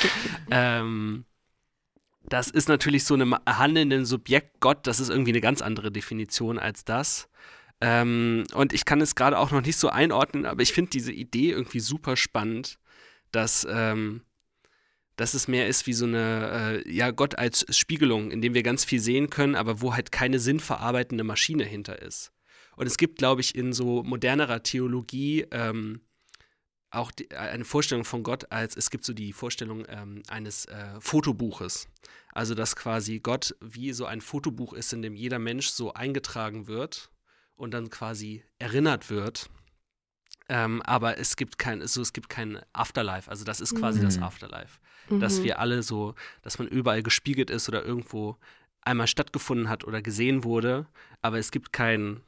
ähm, 0.50 1.24
das 2.26 2.48
ist 2.48 2.68
natürlich 2.68 3.04
so 3.04 3.14
einem 3.14 3.37
handelnden 3.46 4.06
Subjekt 4.06 4.60
Gott, 4.60 4.87
das 4.87 5.00
ist 5.00 5.10
irgendwie 5.10 5.32
eine 5.32 5.42
ganz 5.42 5.60
andere 5.60 5.92
Definition 5.92 6.58
als 6.58 6.84
das. 6.84 7.28
Ähm, 7.80 8.44
und 8.54 8.72
ich 8.72 8.84
kann 8.84 9.00
es 9.00 9.14
gerade 9.14 9.38
auch 9.38 9.50
noch 9.50 9.60
nicht 9.60 9.76
so 9.76 9.88
einordnen, 9.90 10.46
aber 10.46 10.62
ich 10.62 10.72
finde 10.72 10.90
diese 10.90 11.12
Idee 11.12 11.50
irgendwie 11.50 11.80
super 11.80 12.16
spannend, 12.16 12.78
dass, 13.30 13.66
ähm, 13.70 14.22
dass 15.16 15.35
es 15.35 15.48
mehr 15.48 15.68
ist 15.68 15.87
wie 15.87 15.92
so 15.92 16.07
eine, 16.07 16.83
äh, 16.85 16.92
ja, 16.92 17.11
Gott 17.11 17.38
als 17.38 17.64
Spiegelung, 17.77 18.31
in 18.31 18.42
dem 18.42 18.55
wir 18.55 18.62
ganz 18.62 18.85
viel 18.85 19.00
sehen 19.00 19.31
können, 19.31 19.55
aber 19.55 19.81
wo 19.81 19.94
halt 19.94 20.12
keine 20.12 20.38
sinnverarbeitende 20.38 21.24
Maschine 21.24 21.64
hinter 21.64 22.03
ist. 22.03 22.33
Und 22.77 22.87
es 22.87 22.96
gibt, 22.96 23.18
glaube 23.18 23.40
ich, 23.40 23.55
in 23.55 23.72
so 23.72 24.03
modernerer 24.03 24.62
Theologie 24.62 25.46
ähm, 25.53 26.00
auch 26.94 27.11
die, 27.11 27.31
äh, 27.31 27.37
eine 27.37 27.64
Vorstellung 27.64 28.05
von 28.05 28.22
Gott 28.22 28.50
als, 28.50 28.77
es 28.77 28.90
gibt 28.90 29.05
so 29.05 29.12
die 29.12 29.33
Vorstellung 29.33 29.85
ähm, 29.88 30.22
eines 30.29 30.66
äh, 30.66 31.00
Fotobuches. 31.00 31.88
Also, 32.33 32.55
dass 32.55 32.74
quasi 32.74 33.20
Gott 33.20 33.55
wie 33.61 33.92
so 33.92 34.07
ein 34.07 34.20
Fotobuch 34.20 34.72
ist, 34.72 34.92
in 34.92 35.03
dem 35.03 35.14
jeder 35.14 35.38
Mensch 35.38 35.68
so 35.68 35.92
eingetragen 35.94 36.66
wird 36.66 37.11
und 37.55 37.72
dann 37.72 37.90
quasi 37.90 38.44
erinnert 38.59 39.11
wird. 39.11 39.50
Ähm, 40.48 40.83
aber 40.83 41.18
es 41.18 41.37
gibt 41.37 41.59
kein, 41.59 41.87
so, 41.87 42.03
es 42.03 42.12
gibt 42.12 42.29
kein 42.29 42.61
Afterlife. 42.72 43.31
Also, 43.31 43.44
das 43.44 43.61
ist 43.61 43.77
quasi 43.77 44.00
das 44.00 44.18
Mhm. 45.08 45.20
Dass 45.20 45.38
Mhm. 45.40 45.44
wir 45.44 45.58
alle 45.58 45.82
so, 45.82 46.14
dass 46.42 46.58
man 46.58 46.68
überall 46.68 47.02
gespiegelt 47.02 47.50
ist 47.50 47.68
oder 47.68 47.84
irgendwo 47.84 48.36
einmal 48.82 49.06
stattgefunden 49.06 49.68
hat 49.68 49.84
oder 49.84 50.02
gesehen 50.02 50.44
wurde, 50.44 50.86
aber 51.22 51.38
es 51.38 51.50
gibt 51.50 51.72
keinen, 51.72 52.20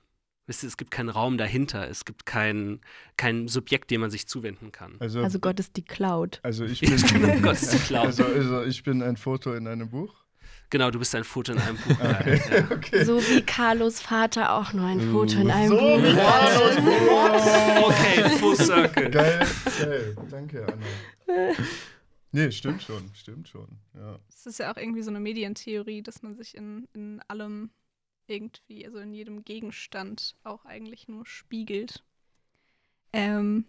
wisst 0.47 0.63
ihr, 0.63 0.69
es 0.69 0.77
gibt 0.79 0.91
keinen 0.91 1.09
Raum 1.11 1.37
dahinter, 1.39 1.89
es 1.89 2.05
gibt 2.07 2.25
kein, 2.25 2.81
kein 3.17 3.47
Subjekt, 3.49 3.91
dem 3.91 4.01
man 4.01 4.11
sich 4.11 4.27
zuwenden 4.27 4.73
kann. 4.73 4.95
Also, 5.01 5.21
Also 5.23 5.39
Gott 5.39 5.61
ist 5.61 5.77
die 5.77 5.85
Cloud. 5.85 6.41
also 6.43 6.65
ich 6.65 6.81
bin, 6.81 7.43
Gott 7.43 7.61
ist 7.61 7.73
die 7.75 7.79
Cloud. 7.79 8.07
Also, 8.07 8.25
also 8.25 8.63
ich 8.65 8.83
bin 8.85 9.03
ein 9.03 9.17
Foto 9.19 9.53
in 9.55 9.67
einem 9.67 9.91
Buch. 9.91 10.15
Genau, 10.71 10.91
du 10.91 10.99
bist 10.99 11.15
ein 11.15 11.23
Foto 11.25 11.53
in 11.53 11.59
einem 11.59 11.77
Buch. 11.77 11.97
Okay, 12.01 12.41
Ja. 12.51 12.67
okay. 12.77 13.05
So 13.05 13.21
wie 13.21 13.43
Carlos 13.43 14.01
Vater 14.01 14.55
auch 14.55 14.73
nur 14.73 14.87
ein 14.87 15.13
Foto 15.13 15.39
in 15.39 15.51
einem 15.51 15.69
So 15.69 15.77
Buch 15.77 16.03
wie 16.03 16.15
Carlos 16.15 16.77
hatte. 16.77 17.85
Okay, 17.85 18.29
Full 18.39 18.57
Circle. 18.57 19.11
Geil, 19.11 19.47
geil. 19.81 20.17
Danke, 20.31 20.67
Anna. 20.67 21.53
Nee, 22.33 22.51
stimmt 22.51 22.83
schon, 22.83 23.11
stimmt 23.15 23.49
schon. 23.49 23.69
Ja. 23.95 24.19
es 24.29 24.47
ist 24.47 24.59
ja 24.59 24.73
auch 24.73 24.77
irgendwie 24.77 25.03
so 25.03 25.11
eine 25.11 25.21
Medientheorie, 25.21 26.03
dass 26.03 26.23
man 26.23 26.35
sich 26.35 26.55
in, 26.57 26.87
in 26.93 27.23
allem 27.29 27.71
irgendwie, 28.27 28.85
also 28.85 28.99
in 28.99 29.15
jedem 29.15 29.45
Gegenstand 29.45 30.35
auch 30.45 30.65
eigentlich 30.65 31.09
nur 31.09 31.25
spiegelt. 31.25 32.03
Ähm, 33.13 33.65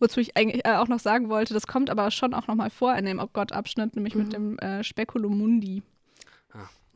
wozu 0.00 0.20
ich 0.20 0.36
eigentlich 0.36 0.64
äh, 0.66 0.74
auch 0.76 0.88
noch 0.88 0.98
sagen 0.98 1.28
wollte, 1.30 1.54
das 1.54 1.66
kommt 1.66 1.88
aber 1.88 2.10
schon 2.10 2.34
auch 2.34 2.46
nochmal 2.48 2.70
vor 2.70 2.94
in 2.96 3.04
dem 3.06 3.20
Ob 3.20 3.32
Gott-Abschnitt, 3.32 3.94
nämlich 3.96 4.14
Mhm. 4.14 4.22
mit 4.22 4.32
dem 4.32 4.58
äh, 4.58 4.84
Speculum 4.84 5.38
Mundi. 5.38 5.82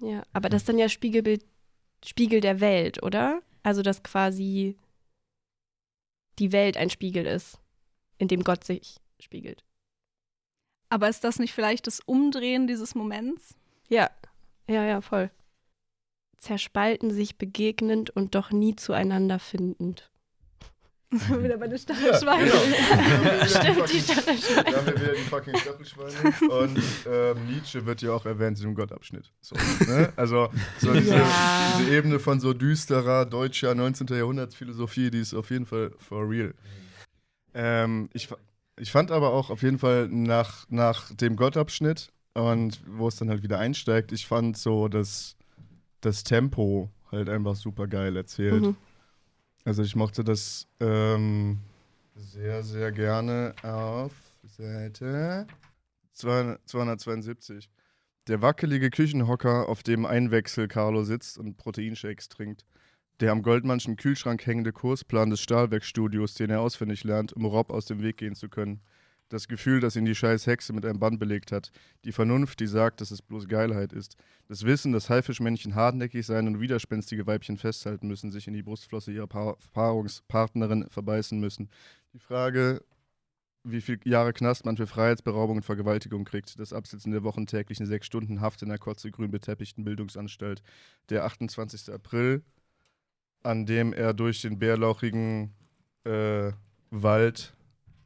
Ja, 0.00 0.24
aber 0.32 0.48
das 0.48 0.62
ist 0.62 0.68
dann 0.68 0.78
ja 0.78 0.88
Spiegelbild, 0.88 1.44
Spiegel 2.04 2.40
der 2.40 2.58
Welt, 2.60 3.02
oder? 3.04 3.40
Also, 3.62 3.82
dass 3.82 4.02
quasi 4.02 4.76
die 6.40 6.50
Welt 6.50 6.76
ein 6.76 6.90
Spiegel 6.90 7.24
ist, 7.24 7.60
in 8.18 8.26
dem 8.26 8.42
Gott 8.42 8.64
sich 8.64 8.96
spiegelt. 9.20 9.64
Aber 10.92 11.08
ist 11.08 11.24
das 11.24 11.38
nicht 11.38 11.54
vielleicht 11.54 11.86
das 11.86 12.00
Umdrehen 12.00 12.66
dieses 12.66 12.94
Moments? 12.94 13.54
Ja, 13.88 14.10
ja, 14.68 14.84
ja, 14.84 15.00
voll. 15.00 15.30
Zerspalten 16.36 17.10
sich 17.10 17.38
begegnend 17.38 18.10
und 18.10 18.34
doch 18.34 18.50
nie 18.50 18.76
zueinander 18.76 19.38
findend. 19.38 20.10
Wieder 21.10 21.56
bei 21.56 21.66
den 21.68 21.72
Ja, 21.72 21.78
Stachelschweinen. 21.78 22.44
genau. 22.46 23.46
Stimmt, 23.46 23.90
die 23.92 24.00
Stachelschweine. 24.12 24.70
Da 24.70 24.76
haben 24.76 24.86
wir 24.86 25.00
wieder 25.00 25.12
die 25.14 25.22
fucking 25.22 25.56
Stachelschweine. 25.56 26.48
Und 26.48 26.82
ähm, 27.06 27.46
Nietzsche 27.46 27.86
wird 27.86 28.02
ja 28.02 28.12
auch 28.12 28.26
erwähnt 28.26 28.58
in 28.58 28.64
dem 28.64 28.74
Gottabschnitt. 28.74 29.32
So, 29.40 29.54
ne? 29.86 30.12
Also 30.16 30.50
so 30.78 30.92
diese, 30.92 31.14
Ja. 31.16 31.78
diese 31.80 31.90
Ebene 31.96 32.18
von 32.18 32.38
so 32.38 32.52
düsterer 32.52 33.24
deutscher 33.24 33.74
19. 33.74 34.08
Jahrhundertsphilosophie, 34.08 35.10
die 35.10 35.20
ist 35.20 35.32
auf 35.32 35.50
jeden 35.50 35.64
Fall 35.64 35.92
for 35.98 36.28
real. 36.28 36.52
Ähm, 37.54 38.08
ich, 38.14 38.26
fa- 38.28 38.36
ich 38.78 38.90
fand 38.90 39.10
aber 39.10 39.32
auch 39.32 39.50
auf 39.50 39.62
jeden 39.62 39.78
Fall 39.78 40.08
nach, 40.08 40.66
nach 40.68 41.14
dem 41.14 41.36
Gottabschnitt 41.36 42.12
und 42.34 42.80
wo 42.86 43.08
es 43.08 43.16
dann 43.16 43.28
halt 43.28 43.42
wieder 43.42 43.58
einsteigt, 43.58 44.12
ich 44.12 44.26
fand 44.26 44.56
so 44.56 44.88
das, 44.88 45.36
das 46.00 46.24
Tempo 46.24 46.90
halt 47.10 47.28
einfach 47.28 47.56
super 47.56 47.86
geil 47.86 48.16
erzählt. 48.16 48.62
Mhm. 48.62 48.76
Also 49.64 49.82
ich 49.82 49.94
mochte 49.94 50.24
das 50.24 50.66
ähm, 50.80 51.60
sehr, 52.16 52.62
sehr 52.62 52.90
gerne 52.90 53.54
auf 53.62 54.12
Seite 54.44 55.46
200 56.14 56.60
272. 56.68 57.70
Der 58.28 58.40
wackelige 58.40 58.90
Küchenhocker, 58.90 59.68
auf 59.68 59.82
dem 59.82 60.06
Einwechsel 60.06 60.68
Carlo 60.68 61.02
sitzt 61.02 61.38
und 61.38 61.56
Proteinshakes 61.56 62.28
trinkt. 62.28 62.64
Der 63.20 63.32
am 63.32 63.42
Goldmannschen 63.42 63.96
Kühlschrank 63.96 64.44
hängende 64.46 64.72
Kursplan 64.72 65.30
des 65.30 65.40
Stahlwerkstudios, 65.40 66.34
den 66.34 66.50
er 66.50 66.60
auswendig 66.60 67.04
lernt, 67.04 67.32
um 67.32 67.44
Rob 67.44 67.70
aus 67.70 67.86
dem 67.86 68.02
Weg 68.02 68.16
gehen 68.16 68.34
zu 68.34 68.48
können. 68.48 68.80
Das 69.28 69.48
Gefühl, 69.48 69.80
das 69.80 69.96
ihn 69.96 70.04
die 70.04 70.14
scheiß 70.14 70.46
Hexe 70.46 70.74
mit 70.74 70.84
einem 70.84 70.98
Band 70.98 71.18
belegt 71.18 71.52
hat. 71.52 71.70
Die 72.04 72.12
Vernunft, 72.12 72.60
die 72.60 72.66
sagt, 72.66 73.00
dass 73.00 73.10
es 73.10 73.22
bloß 73.22 73.48
Geilheit 73.48 73.94
ist. 73.94 74.16
Das 74.46 74.64
Wissen, 74.64 74.92
dass 74.92 75.08
Haifischmännchen 75.08 75.74
hartnäckig 75.74 76.26
sein 76.26 76.46
und 76.46 76.60
widerspenstige 76.60 77.26
Weibchen 77.26 77.56
festhalten 77.56 78.08
müssen, 78.08 78.30
sich 78.30 78.46
in 78.46 78.52
die 78.52 78.62
Brustflosse 78.62 79.10
ihrer 79.10 79.26
pa 79.26 79.56
Paarungspartnerin 79.72 80.86
verbeißen 80.90 81.40
müssen. 81.40 81.70
Die 82.12 82.18
Frage, 82.18 82.82
wie 83.64 83.80
viele 83.80 84.00
Jahre 84.04 84.32
Knast 84.32 84.64
man 84.64 84.76
für 84.76 84.86
Freiheitsberaubung 84.86 85.58
und 85.58 85.62
Vergewaltigung 85.62 86.24
kriegt. 86.24 86.58
Das 86.58 86.72
Absitzen 86.72 87.12
der 87.12 87.22
wochentäglichen 87.22 87.86
sechs 87.86 88.06
Stunden 88.06 88.40
Haft 88.40 88.62
in 88.62 88.68
der 88.68 88.78
kotzegrün 88.78 89.30
beteppichten 89.30 89.84
Bildungsanstalt. 89.84 90.62
Der 91.08 91.24
28. 91.24 91.90
April, 91.90 92.42
an 93.42 93.66
dem 93.66 93.92
er 93.92 94.14
durch 94.14 94.42
den 94.42 94.58
bärlauchigen 94.58 95.52
äh, 96.04 96.52
Wald 96.90 97.54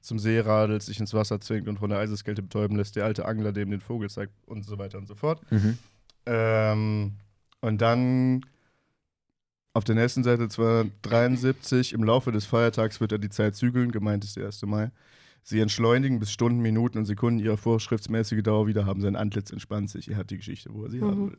zum 0.01 0.18
See 0.18 0.39
radelt, 0.41 0.82
sich 0.82 1.01
ins 1.01 1.14
Wasser 1.14 1.41
zwingt 1.41 1.66
und 1.68 1.78
von 1.78 1.91
der 1.91 1.99
Eiseskälte 1.99 2.43
betäuben 2.43 2.76
lässt, 2.76 2.95
der 2.97 3.05
alte 3.05 3.24
Angler 3.26 3.53
dem 3.53 3.70
den 3.70 3.80
Vogel 3.80 4.09
zeigt 4.09 4.32
und 4.47 4.64
so 4.64 4.78
weiter 4.78 4.99
und 4.99 5.07
so 5.09 5.14
fort. 5.16 5.41
Mhm. 5.51 5.78
Ähm, 6.26 7.12
und 7.61 7.80
dann 7.82 8.43
auf 9.72 9.84
der 9.84 9.95
nächsten 9.97 10.22
Seite 10.22 10.49
273, 10.49 11.93
im 11.93 12.05
Laufe 12.05 12.32
des 12.32 12.47
Feiertags 12.47 13.01
wird 13.01 13.12
er 13.12 13.18
die 13.18 13.28
Zeit 13.30 13.57
zügeln, 13.57 13.93
gemeint 13.93 14.24
ist 14.24 14.37
der 14.37 14.47
1. 14.47 14.62
Mai. 14.66 14.91
Sie 15.43 15.61
entschleunigen 15.61 16.18
bis 16.18 16.32
Stunden, 16.32 16.61
Minuten 16.61 16.99
und 16.99 17.05
Sekunden 17.05 17.39
ihre 17.41 17.57
vorschriftsmäßige 17.57 18.43
Dauer 18.43 18.66
wieder, 18.66 18.87
haben 18.87 19.01
sein 19.01 19.16
Antlitz 19.16 19.51
entspannt 19.51 19.91
sich. 19.91 20.09
Er 20.11 20.16
hat 20.16 20.30
die 20.30 20.39
Geschichte, 20.39 20.70
wo 20.72 20.84
er 20.84 20.91
sie 20.91 21.01
Mhm. 21.01 21.05
haben 21.11 21.30
will. 21.30 21.39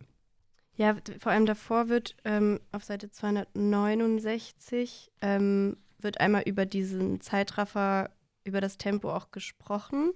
Ja, 0.78 0.95
vor 1.19 1.32
allem 1.32 1.47
davor 1.47 1.89
wird 1.89 2.15
ähm, 2.23 2.59
auf 2.71 2.84
Seite 2.84 3.09
269 3.09 5.11
ähm, 5.21 5.78
wird 5.97 6.19
einmal 6.19 6.43
über 6.43 6.67
diesen 6.67 7.19
Zeitraffer, 7.19 8.11
über 8.43 8.61
das 8.61 8.78
Tempo 8.78 9.11
auch 9.11 9.32
gesprochen. 9.32 10.13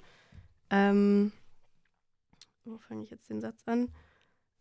Ähm, 0.69 1.31
wo 2.63 2.77
fange 2.77 3.03
ich 3.03 3.09
jetzt 3.09 3.29
den 3.29 3.41
Satz 3.41 3.63
an? 3.65 3.89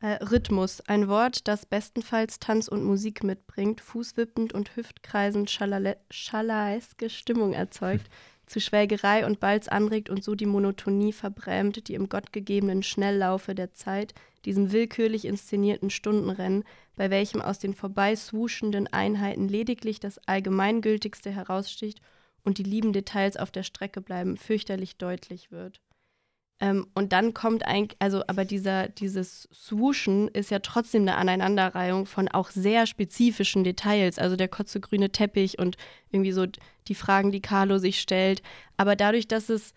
Äh, 0.01 0.25
Rhythmus, 0.25 0.81
ein 0.89 1.09
Wort, 1.09 1.47
das 1.47 1.67
bestenfalls 1.67 2.39
Tanz 2.39 2.69
und 2.69 2.83
Musik 2.83 3.23
mitbringt, 3.23 3.83
fußwippend 3.83 4.55
und 4.55 4.75
hüftkreisend 4.77 5.51
schalale- 5.51 5.99
schalaeske 6.11 7.11
Stimmung 7.11 7.53
erzeugt, 7.53 8.09
zu 8.51 8.61
Schwelgerei 8.61 9.25
und 9.25 9.39
Balz 9.39 9.69
anregt 9.69 10.11
und 10.11 10.25
so 10.25 10.35
die 10.35 10.47
Monotonie 10.47 11.13
verbrämt, 11.13 11.87
die 11.87 11.95
im 11.95 12.09
gottgegebenen 12.09 12.83
Schnelllaufe 12.83 13.55
der 13.55 13.75
Zeit 13.75 14.13
diesem 14.45 14.73
willkürlich 14.73 15.25
inszenierten 15.25 15.89
Stundenrennen, 15.89 16.65
bei 16.97 17.11
welchem 17.11 17.41
aus 17.41 17.61
den 17.61 17.75
vorbei 17.75 18.17
swooschenden 18.17 18.89
Einheiten 18.89 19.49
lediglich 19.49 20.01
das 20.01 20.19
Allgemeingültigste 20.27 21.31
heraussticht 21.31 22.01
und 22.43 22.59
die 22.59 22.65
lieben 22.65 22.93
Details 22.93 23.37
auf 23.37 23.53
der 23.53 23.63
Strecke 23.63 24.01
bleiben, 24.01 24.37
fürchterlich 24.37 24.97
deutlich 24.97 25.53
wird. 25.53 25.81
Ähm, 26.61 26.87
und 26.95 27.13
dann 27.13 27.33
kommt 27.33 27.65
eigentlich, 27.67 27.97
also 28.01 28.23
aber 28.27 28.45
dieser, 28.45 28.89
dieses 28.89 29.49
Swooshen 29.53 30.29
ist 30.29 30.51
ja 30.51 30.59
trotzdem 30.59 31.03
eine 31.03 31.17
Aneinanderreihung 31.17 32.07
von 32.07 32.29
auch 32.29 32.51
sehr 32.51 32.87
spezifischen 32.87 33.65
Details, 33.65 34.19
also 34.19 34.37
der 34.37 34.49
kotzegrüne 34.49 35.11
Teppich 35.11 35.59
und 35.59 35.77
irgendwie 36.11 36.33
so 36.33 36.47
die 36.89 36.95
Fragen, 36.95 37.33
die 37.33 37.41
Carlo 37.41 37.79
sich 37.79 38.01
stellt. 38.01 38.43
Aber 38.77 38.95
dadurch, 38.97 39.27
dass 39.29 39.49
es 39.49 39.73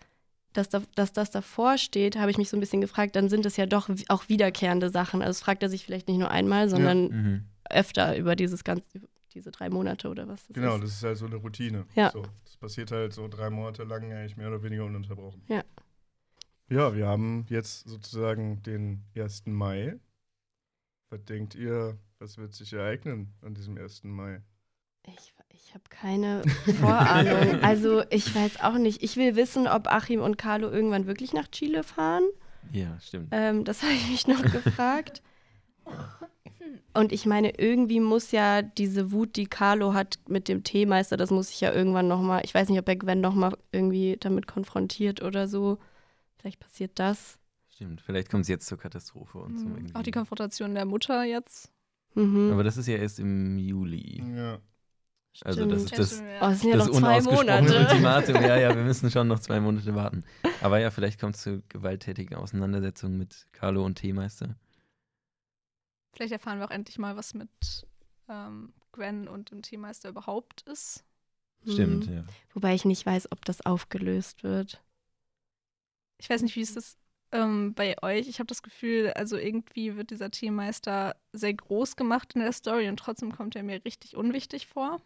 dass, 0.52 0.68
da, 0.68 0.82
dass 0.94 1.12
das 1.12 1.32
davor 1.32 1.78
steht, 1.78 2.16
habe 2.16 2.30
ich 2.30 2.38
mich 2.38 2.48
so 2.48 2.56
ein 2.56 2.60
bisschen 2.60 2.80
gefragt, 2.80 3.16
dann 3.16 3.28
sind 3.28 3.44
es 3.44 3.56
ja 3.56 3.66
doch 3.66 3.90
auch 4.08 4.28
wiederkehrende 4.28 4.88
Sachen. 4.88 5.20
Also 5.20 5.42
fragt 5.42 5.64
er 5.64 5.68
sich 5.68 5.84
vielleicht 5.84 6.06
nicht 6.06 6.18
nur 6.18 6.30
einmal, 6.30 6.68
sondern 6.68 7.08
Mhm. 7.08 7.44
öfter 7.70 8.16
über 8.16 8.36
dieses 8.36 8.62
ganze, 8.62 9.00
diese 9.32 9.50
drei 9.50 9.68
Monate 9.68 10.08
oder 10.08 10.28
was 10.28 10.46
das 10.46 10.54
Genau, 10.54 10.76
ist. 10.76 10.84
das 10.84 10.90
ist 10.90 11.02
halt 11.02 11.16
so 11.16 11.26
eine 11.26 11.34
Routine. 11.36 11.86
Ja. 11.96 12.12
So, 12.12 12.22
das 12.44 12.56
passiert 12.56 12.92
halt 12.92 13.12
so 13.12 13.26
drei 13.26 13.50
Monate 13.50 13.82
lang 13.82 14.12
eigentlich 14.12 14.36
mehr 14.36 14.46
oder 14.46 14.62
weniger 14.62 14.84
ununterbrochen. 14.84 15.42
Ja. 15.48 15.64
Ja, 16.70 16.94
wir 16.94 17.06
haben 17.06 17.46
jetzt 17.50 17.86
sozusagen 17.88 18.62
den 18.62 19.04
1. 19.16 19.46
Mai. 19.46 19.98
Was 21.10 21.24
denkt 21.24 21.54
ihr, 21.54 21.98
was 22.18 22.38
wird 22.38 22.54
sich 22.54 22.72
ereignen 22.72 23.34
an 23.42 23.54
diesem 23.54 23.76
1. 23.76 24.04
Mai? 24.04 24.40
Ich, 25.06 25.34
ich 25.50 25.74
habe 25.74 25.84
keine 25.90 26.42
Vorahnung. 26.80 27.60
also 27.62 28.02
ich 28.10 28.34
weiß 28.34 28.60
auch 28.62 28.78
nicht. 28.78 29.02
Ich 29.02 29.16
will 29.16 29.36
wissen, 29.36 29.66
ob 29.66 29.88
Achim 29.88 30.20
und 30.22 30.38
Carlo 30.38 30.70
irgendwann 30.70 31.06
wirklich 31.06 31.34
nach 31.34 31.48
Chile 31.48 31.82
fahren. 31.82 32.24
Ja, 32.72 32.98
stimmt. 33.00 33.28
Ähm, 33.32 33.64
das 33.64 33.82
habe 33.82 33.92
ich 33.92 34.08
mich 34.08 34.26
noch 34.26 34.42
gefragt. 34.42 35.22
Und 36.94 37.12
ich 37.12 37.26
meine, 37.26 37.58
irgendwie 37.58 38.00
muss 38.00 38.30
ja 38.30 38.62
diese 38.62 39.12
Wut, 39.12 39.36
die 39.36 39.46
Carlo 39.46 39.92
hat 39.92 40.18
mit 40.28 40.48
dem 40.48 40.62
Teemeister, 40.64 41.16
das 41.16 41.30
muss 41.30 41.50
ich 41.50 41.60
ja 41.60 41.72
irgendwann 41.72 42.08
nochmal, 42.08 42.42
ich 42.44 42.54
weiß 42.54 42.68
nicht, 42.68 42.78
ob 42.78 42.88
er 42.88 42.96
Gwen 42.96 43.20
nochmal 43.20 43.56
irgendwie 43.72 44.16
damit 44.18 44.46
konfrontiert 44.46 45.22
oder 45.22 45.46
so. 45.48 45.78
Vielleicht 46.44 46.60
passiert 46.60 46.98
das. 46.98 47.38
Stimmt. 47.70 48.02
Vielleicht 48.02 48.30
kommt 48.30 48.42
es 48.42 48.48
jetzt 48.48 48.66
zur 48.66 48.76
Katastrophe 48.76 49.38
und 49.38 49.56
zum 49.56 49.70
Mhm. 49.70 49.76
irgendwie. 49.76 49.94
Auch 49.94 50.02
die 50.02 50.10
Konfrontation 50.10 50.74
der 50.74 50.84
Mutter 50.84 51.24
jetzt. 51.24 51.72
Mhm. 52.14 52.52
Aber 52.52 52.62
das 52.62 52.76
ist 52.76 52.86
ja 52.86 52.96
erst 52.98 53.18
im 53.18 53.56
Juli. 53.56 54.22
Ja. 54.36 54.58
Also 55.40 55.64
das 55.64 55.84
ist 55.84 55.98
das, 55.98 56.22
Oh, 56.42 56.48
es 56.48 56.60
sind 56.60 56.70
ja 56.72 56.76
das 56.76 56.88
noch 56.88 56.98
zwei 57.00 57.22
Monate. 57.22 57.78
Ultimatum. 57.80 58.34
Ja, 58.42 58.56
ja, 58.58 58.76
wir 58.76 58.82
müssen 58.84 59.10
schon 59.10 59.26
noch 59.26 59.38
zwei 59.40 59.58
Monate 59.58 59.94
warten. 59.94 60.22
Aber 60.60 60.78
ja, 60.80 60.90
vielleicht 60.90 61.18
kommt 61.18 61.36
es 61.36 61.40
zu 61.44 61.62
gewalttätigen 61.70 62.36
Auseinandersetzungen 62.36 63.16
mit 63.16 63.46
Carlo 63.52 63.82
und 63.82 63.94
Teemeister. 63.94 64.54
Vielleicht 66.12 66.32
erfahren 66.32 66.58
wir 66.58 66.66
auch 66.66 66.70
endlich 66.70 66.98
mal, 66.98 67.16
was 67.16 67.32
mit 67.32 67.48
ähm, 68.28 68.74
Gwen 68.92 69.28
und 69.28 69.50
dem 69.50 69.62
Teammeister 69.62 70.10
überhaupt 70.10 70.60
ist. 70.68 71.04
Stimmt, 71.66 72.06
Mhm. 72.06 72.14
ja. 72.16 72.24
Wobei 72.52 72.74
ich 72.74 72.84
nicht 72.84 73.06
weiß, 73.06 73.32
ob 73.32 73.46
das 73.46 73.64
aufgelöst 73.64 74.42
wird. 74.42 74.83
Ich 76.24 76.30
weiß 76.30 76.40
nicht, 76.40 76.56
wie 76.56 76.62
ist 76.62 76.74
das 76.74 76.96
ähm, 77.32 77.74
bei 77.74 78.02
euch? 78.02 78.28
Ich 78.28 78.38
habe 78.38 78.46
das 78.46 78.62
Gefühl, 78.62 79.12
also 79.14 79.36
irgendwie 79.36 79.94
wird 79.94 80.08
dieser 80.08 80.30
Teammeister 80.30 81.16
sehr 81.34 81.52
groß 81.52 81.96
gemacht 81.96 82.32
in 82.34 82.40
der 82.40 82.52
Story 82.52 82.88
und 82.88 82.96
trotzdem 82.96 83.30
kommt 83.30 83.54
er 83.56 83.62
mir 83.62 83.84
richtig 83.84 84.16
unwichtig 84.16 84.66
vor. 84.66 85.02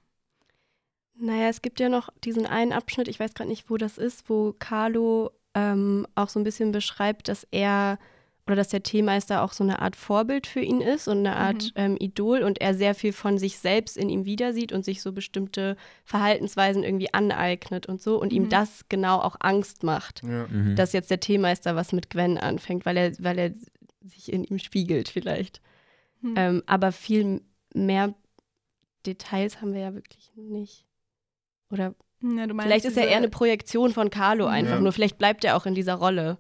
Naja, 1.17 1.49
es 1.49 1.61
gibt 1.61 1.81
ja 1.81 1.89
noch 1.89 2.11
diesen 2.23 2.47
einen 2.47 2.73
Abschnitt, 2.73 3.09
ich 3.09 3.19
weiß 3.19 3.35
gerade 3.35 3.51
nicht, 3.51 3.69
wo 3.69 3.77
das 3.77 3.99
ist, 3.99 4.31
wo 4.31 4.55
Carlo 4.61 5.33
ähm, 5.55 6.07
auch 6.15 6.29
so 6.29 6.39
ein 6.39 6.45
bisschen 6.45 6.71
beschreibt, 6.71 7.27
dass 7.27 7.45
er 7.51 7.99
oder 8.49 8.57
dass 8.57 8.69
der 8.69 8.83
Teemeister 8.83 9.43
auch 9.43 9.53
so 9.53 9.63
eine 9.63 9.83
Art 9.83 9.95
Vorbild 9.95 10.47
für 10.47 10.61
ihn 10.61 10.81
ist 10.81 11.07
und 11.07 11.19
eine 11.19 11.37
Art 11.37 11.65
Mhm. 11.65 11.71
ähm, 11.75 11.97
Idol 12.01 12.43
und 12.43 12.63
er 12.63 12.73
sehr 12.75 12.95
viel 12.95 13.13
von 13.13 13.37
sich 13.37 13.59
selbst 13.59 13.99
in 13.99 14.09
ihm 14.09 14.25
wiedersieht 14.25 14.73
und 14.73 14.87
sich 14.87 15.03
so 15.03 15.13
bestimmte 15.13 15.77
Verhaltensweisen 16.05 16.83
irgendwie 16.83 17.13
aneignet 17.13 17.85
und 17.87 18.01
so 18.01 18.19
und 18.19 18.33
ihm 18.33 18.45
Mhm. 18.45 18.49
das 18.49 18.87
genau 18.89 19.19
auch 19.21 19.37
Angst 19.41 19.83
macht, 19.83 20.23
ja. 20.23 20.47
Mhm. 20.49 20.77
dass 20.77 20.95
jetzt 20.95 21.11
der 21.11 21.21
Teemeister 21.21 21.77
was 21.77 21.93
mit 21.93 22.09
Gwen 22.09 22.39
anfängt, 22.39 22.87
weil 22.87 22.97
er, 22.97 23.13
weil 23.19 23.39
er 23.39 23.53
sich 24.03 24.33
in 24.33 24.45
ihm 24.45 24.59
spiegelt 24.59 25.11
vielleicht. 25.11 25.61
Hm. 26.23 26.35
Ähm, 26.37 26.63
aber 26.65 26.91
viel 26.91 27.43
mehr 27.75 28.15
Details 29.05 29.61
haben 29.61 29.75
wir 29.75 29.81
ja 29.83 29.95
wirklich 29.95 30.33
nicht. 30.35 30.87
Oder 31.71 31.95
ja, 32.23 32.47
du 32.47 32.55
meinst 32.55 32.63
vielleicht 32.63 32.85
ist 32.87 32.97
er 32.97 33.07
eher 33.09 33.19
eine 33.19 33.29
Projektion 33.29 33.93
von 33.93 34.09
Carlo 34.11 34.47
einfach 34.47 34.77
Ja. 34.77 34.81
nur. 34.81 34.93
Vielleicht 34.93 35.19
bleibt 35.19 35.45
er 35.45 35.57
auch 35.57 35.67
in 35.67 35.75
dieser 35.75 35.95
Rolle. 35.95 36.39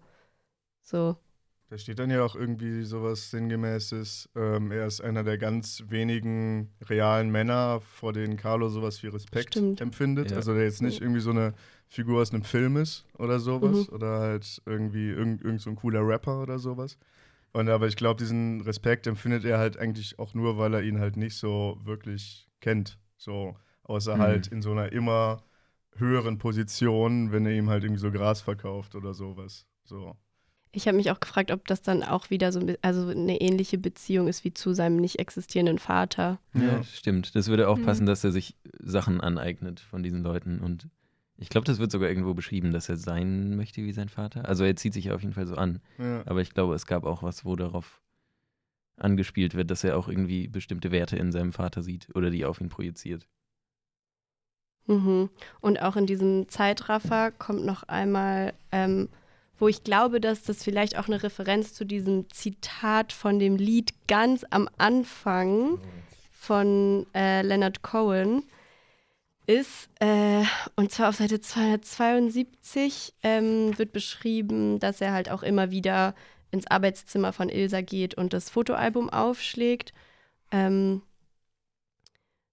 So. 0.83 1.17
Da 1.71 1.77
steht 1.77 1.99
dann 1.99 2.09
ja 2.11 2.25
auch 2.25 2.35
irgendwie 2.35 2.83
sowas 2.85 3.31
Sinngemäßes. 3.31 4.31
Ähm, 4.35 4.73
er 4.73 4.87
ist 4.87 5.03
einer 5.03 5.23
der 5.23 5.37
ganz 5.37 5.85
wenigen 5.89 6.73
realen 6.89 7.31
Männer, 7.31 7.83
vor 7.83 8.14
denen 8.14 8.39
Carlo 8.39 8.71
sowas 8.71 9.03
wie 9.03 9.09
Respekt 9.09 9.51
Stimmt. 9.53 9.81
empfindet. 9.83 10.31
Ja. 10.31 10.39
Also 10.39 10.55
der 10.55 10.64
jetzt 10.64 10.81
nicht 10.81 11.03
irgendwie 11.03 11.21
so 11.21 11.31
eine 11.31 11.53
Figur 11.87 12.23
aus 12.23 12.33
einem 12.33 12.43
Film 12.43 12.79
ist 12.79 13.05
oder 13.19 13.39
sowas. 13.39 13.87
Mhm. 13.89 13.95
Oder 13.95 14.21
halt 14.21 14.62
irgendwie 14.64 15.11
irgend, 15.11 15.43
irgend 15.43 15.61
so 15.61 15.69
ein 15.69 15.77
cooler 15.77 16.07
Rapper 16.07 16.41
oder 16.41 16.59
sowas. 16.59 16.97
Und 17.53 17.69
aber 17.69 17.87
ich 17.87 17.97
glaube, 17.97 18.19
diesen 18.19 18.62
Respekt 18.62 19.07
empfindet 19.07 19.45
er 19.45 19.59
halt 19.59 19.77
eigentlich 19.79 20.19
auch 20.19 20.33
nur, 20.33 20.57
weil 20.57 20.73
er 20.73 20.83
ihn 20.83 20.99
halt 21.01 21.19
nicht 21.19 21.37
so 21.37 21.79
wirklich 21.85 22.49
kennt. 22.61 22.99
So, 23.19 23.57
außer 23.83 24.16
Mhm. 24.16 24.21
halt 24.21 24.47
in 24.47 24.62
so 24.62 24.73
einer 24.73 24.91
immer 24.93 25.43
höheren 25.97 26.39
Position, 26.39 27.31
wenn 27.31 27.45
er 27.45 27.53
ihm 27.53 27.69
halt 27.69 27.85
irgendwie 27.85 28.01
so 28.01 28.11
Gras 28.11 28.41
verkauft 28.41 28.95
oder 28.95 29.12
sowas. 29.12 29.66
So. 29.85 30.16
Ich 30.79 30.87
habe 30.87 30.97
mich 30.97 31.11
auch 31.11 31.18
gefragt, 31.18 31.51
ob 31.51 31.66
das 31.66 31.83
dann 31.83 32.05
auch 32.05 32.31
wieder 32.31 32.53
so 32.53 32.61
also 32.83 33.09
eine 33.09 33.41
ähnliche 33.41 33.79
Beziehung 33.79 34.29
ist 34.29 34.45
wie 34.45 34.55
zu 34.55 34.74
seinem 34.74 34.95
nicht 34.95 35.18
existierenden 35.18 35.81
Vater. 35.81 36.39
Ja, 36.55 36.62
Ja. 36.76 36.83
stimmt. 36.85 37.35
Das 37.35 37.49
würde 37.49 37.68
auch 37.68 37.79
Mhm. 37.79 37.83
passen, 37.85 38.07
dass 38.07 38.22
er 38.22 38.31
sich 38.31 38.55
Sachen 38.79 39.20
aneignet 39.20 39.81
von 39.81 40.05
diesen 40.05 40.22
Leuten. 40.22 40.61
Und 40.61 40.89
ich 41.37 41.49
glaube, 41.49 41.64
das 41.64 41.81
wird 41.81 41.91
sogar 41.91 42.09
irgendwo 42.09 42.33
beschrieben, 42.33 42.70
dass 42.70 42.89
er 42.89 42.97
sein 42.97 43.57
möchte 43.57 43.83
wie 43.83 43.93
sein 43.93 44.09
Vater. 44.09 44.45
Also 44.49 44.62
er 44.62 44.76
zieht 44.76 44.93
sich 44.95 45.11
auf 45.11 45.20
jeden 45.22 45.35
Fall 45.35 45.49
so 45.49 45.57
an. 45.57 45.81
Ja. 45.99 46.22
Aber 46.26 46.43
ich 46.43 46.55
glaube, 46.55 46.76
es 46.76 46.87
gab 46.87 47.03
auch 47.05 47.24
was, 47.24 47.45
wo 47.45 47.57
darauf 47.57 48.01
angespielt 48.97 49.57
wird, 49.57 49.72
dass 49.72 49.83
er 49.83 49.99
auch 49.99 50.07
irgendwie 50.09 50.47
bestimmte 50.47 50.93
Werte 50.93 51.16
in 51.16 51.33
seinem 51.33 51.53
Vater 51.53 51.83
sieht 51.83 52.07
oder 52.14 52.31
die 52.31 52.45
auf 52.45 52.61
ihn 52.61 52.68
projiziert. 52.68 53.26
Mhm. 54.87 55.29
Und 55.61 55.83
auch 55.83 55.97
in 55.97 56.07
diesem 56.07 56.49
Zeitraffer 56.49 57.33
kommt 57.33 57.64
noch 57.66 57.83
einmal 57.85 58.55
ähm, 58.70 59.09
wo 59.59 59.69
ich 59.69 59.85
glaube, 59.85 60.21
dass 60.21 60.43
das 60.43 60.63
vielleicht 60.63 60.99
auch 60.99 61.09
eine 61.09 61.23
Referenz 61.23 61.75
zu 61.75 61.85
diesem 61.85 62.31
Zitat 62.31 63.13
von 63.13 63.39
dem 63.39 63.57
Lied 63.57 63.93
ganz 64.07 64.45
am 64.51 64.69
Anfang 64.79 65.81
von 66.31 67.07
äh, 67.15 67.43
Leonard 67.43 67.83
Cohen 67.83 68.45
ist. 69.47 69.89
Äh, 69.99 70.45
und 70.77 70.93
zwar 70.93 71.09
auf 71.09 71.17
Seite 71.17 71.41
272 71.41 73.15
ähm, 73.23 73.77
wird 73.79 73.93
beschrieben, 73.93 74.79
dass 74.79 75.01
er 75.01 75.13
halt 75.13 75.31
auch 75.31 75.43
immer 75.43 75.71
wieder 75.71 76.15
ins 76.51 76.67
Arbeitszimmer 76.67 77.33
von 77.33 77.49
Ilsa 77.49 77.81
geht 77.81 78.15
und 78.15 78.33
das 78.33 78.51
Fotoalbum 78.51 79.11
aufschlägt. 79.11 79.93
Ähm, 80.51 81.03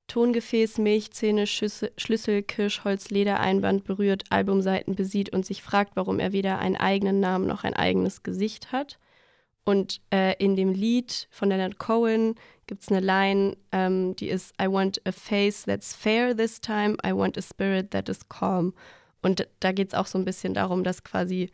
Tongefäß, 0.08 0.78
Milchzähne, 0.78 1.48
Schüssel, 1.48 1.92
Schlüssel, 1.98 2.44
Kirschholz, 2.44 3.10
Ledereinband 3.10 3.84
berührt, 3.84 4.24
Albumseiten 4.30 4.96
besieht 4.96 5.34
und 5.34 5.46
sich 5.46 5.64
fragt, 5.64 5.96
warum 5.96 6.20
er 6.20 6.32
weder 6.32 6.60
einen 6.60 6.76
eigenen 6.76 7.20
Namen 7.20 7.48
noch 7.48 7.64
ein 7.64 7.74
eigenes 7.74 8.24
Gesicht 8.24 8.72
hat. 8.72 9.00
Und 9.66 10.00
äh, 10.12 10.36
in 10.38 10.56
dem 10.56 10.74
Lied 10.74 11.28
von 11.32 11.50
Leonard 11.50 11.80
Cohen 11.80 12.36
gibt 12.68 12.84
es 12.84 12.90
eine 12.90 13.00
Line, 13.00 13.58
ähm, 13.72 14.16
die 14.16 14.30
ist 14.30 14.54
I 14.62 14.68
want 14.68 15.02
a 15.06 15.12
face 15.12 15.64
that's 15.64 15.96
fair 15.96 16.36
this 16.36 16.62
time, 16.62 16.98
I 17.06 17.12
want 17.14 17.38
a 17.38 17.42
spirit 17.42 17.92
that 17.92 18.08
is 18.08 18.28
calm. 18.30 18.74
Und 19.24 19.48
da 19.60 19.72
geht 19.72 19.90
es 19.90 19.94
auch 19.96 20.06
so 20.06 20.20
ein 20.20 20.26
bisschen 20.26 20.54
darum, 20.54 20.84
dass 20.84 21.04
quasi, 21.04 21.50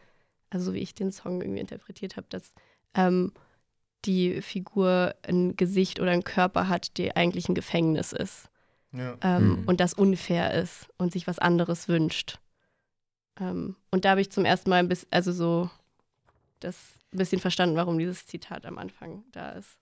also 0.50 0.66
so 0.66 0.74
wie 0.74 0.80
ich 0.80 0.94
den 0.94 1.14
Song 1.14 1.42
irgendwie 1.42 1.62
interpretiert 1.62 2.18
habe, 2.18 2.28
dass 2.30 2.54
ähm, 2.96 3.32
die 4.06 4.42
Figur 4.42 5.16
ein 5.28 5.56
Gesicht 5.56 6.00
oder 6.00 6.12
einen 6.12 6.24
Körper 6.24 6.68
hat, 6.68 6.98
der 6.98 7.18
eigentlich 7.18 7.50
ein 7.50 7.56
Gefängnis 7.56 8.14
ist. 8.14 8.50
Ja. 8.92 9.18
Ähm, 9.22 9.62
Mhm. 9.62 9.68
Und 9.68 9.80
das 9.80 9.94
unfair 9.94 10.54
ist 10.54 10.90
und 10.98 11.12
sich 11.12 11.28
was 11.28 11.40
anderes 11.40 11.88
wünscht. 11.88 12.40
Ähm, 13.40 13.76
und 13.92 14.06
da 14.06 14.12
habe 14.12 14.22
ich 14.22 14.32
zum 14.32 14.46
ersten 14.46 14.70
Mal 14.70 14.78
ein 14.78 14.90
bisschen, 14.90 15.08
also 15.12 15.32
so, 15.32 15.70
das 16.60 16.78
ein 17.14 17.18
bisschen 17.18 17.40
verstanden, 17.42 17.76
warum 17.76 17.98
dieses 17.98 18.26
Zitat 18.26 18.66
am 18.66 18.78
Anfang 18.78 19.24
da 19.32 19.52
ist. 19.52 19.78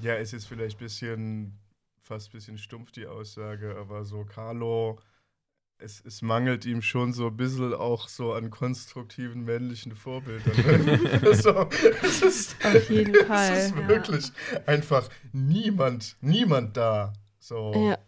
Ja, 0.00 0.14
ist 0.14 0.32
jetzt 0.32 0.46
vielleicht 0.46 0.76
ein 0.76 0.84
bisschen, 0.84 1.58
fast 2.02 2.28
ein 2.28 2.32
bisschen 2.32 2.58
stumpf 2.58 2.90
die 2.92 3.06
Aussage, 3.06 3.76
aber 3.76 4.04
so 4.04 4.24
Carlo, 4.24 4.98
es, 5.78 6.02
es 6.04 6.22
mangelt 6.22 6.64
ihm 6.64 6.82
schon 6.82 7.12
so 7.12 7.26
ein 7.28 7.36
bisschen 7.36 7.74
auch 7.74 8.08
so 8.08 8.32
an 8.32 8.50
konstruktiven 8.50 9.44
männlichen 9.44 9.94
Vorbildern. 9.94 10.54
so, 11.34 11.68
es 12.02 12.22
ist, 12.22 12.64
Auf 12.64 12.88
jeden 12.90 13.14
Fall, 13.26 13.52
Es 13.52 13.66
ist 13.66 13.76
ja. 13.76 13.88
wirklich 13.88 14.32
einfach 14.66 15.08
niemand, 15.32 16.16
niemand 16.20 16.76
da, 16.76 17.12
so, 17.38 17.72
Ja, 17.90 17.98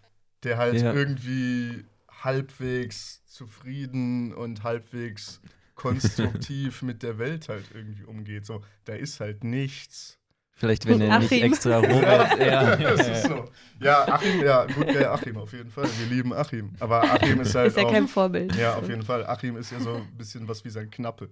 der 0.42 0.58
halt 0.58 0.80
Ja. 0.80 0.92
irgendwie 0.94 1.84
halbwegs 2.08 3.24
zufrieden 3.26 4.32
und 4.32 4.62
halbwegs 4.62 5.40
konstruktiv 5.74 6.82
mit 6.82 7.02
der 7.02 7.18
Welt 7.18 7.48
halt 7.48 7.66
irgendwie 7.74 8.04
umgeht. 8.04 8.46
So, 8.46 8.62
da 8.84 8.94
ist 8.94 9.20
halt 9.20 9.44
nichts. 9.44 10.18
Vielleicht, 10.58 10.86
wenn 10.86 11.02
er 11.02 11.18
nicht 11.18 11.30
extra 11.32 11.78
Robert. 11.80 12.38
ja, 12.40 12.76
Das 12.76 13.06
ist 13.08 13.24
so. 13.24 13.44
Ja, 13.78 14.08
Achim, 14.08 14.42
ja, 14.42 14.64
gut, 14.64 14.90
ja, 14.94 15.12
Achim, 15.12 15.36
auf 15.36 15.52
jeden 15.52 15.70
Fall. 15.70 15.84
Wir 15.98 16.16
lieben 16.16 16.32
Achim. 16.32 16.72
Aber 16.80 17.02
Achim 17.04 17.40
ist 17.42 17.54
halt 17.54 17.68
ist 17.68 17.76
ja 17.76 17.84
auch. 17.84 17.92
kein 17.92 18.08
Vorbild. 18.08 18.56
Ja, 18.56 18.76
auf 18.76 18.88
jeden 18.88 19.02
Fall. 19.02 19.26
Achim 19.26 19.58
ist 19.58 19.70
ja 19.70 19.80
so 19.80 19.96
ein 19.96 20.16
bisschen 20.16 20.48
was 20.48 20.64
wie 20.64 20.70
sein 20.70 20.90
Knappe. 20.90 21.28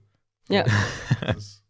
Ja. 0.51 0.67
Das, 1.23 1.65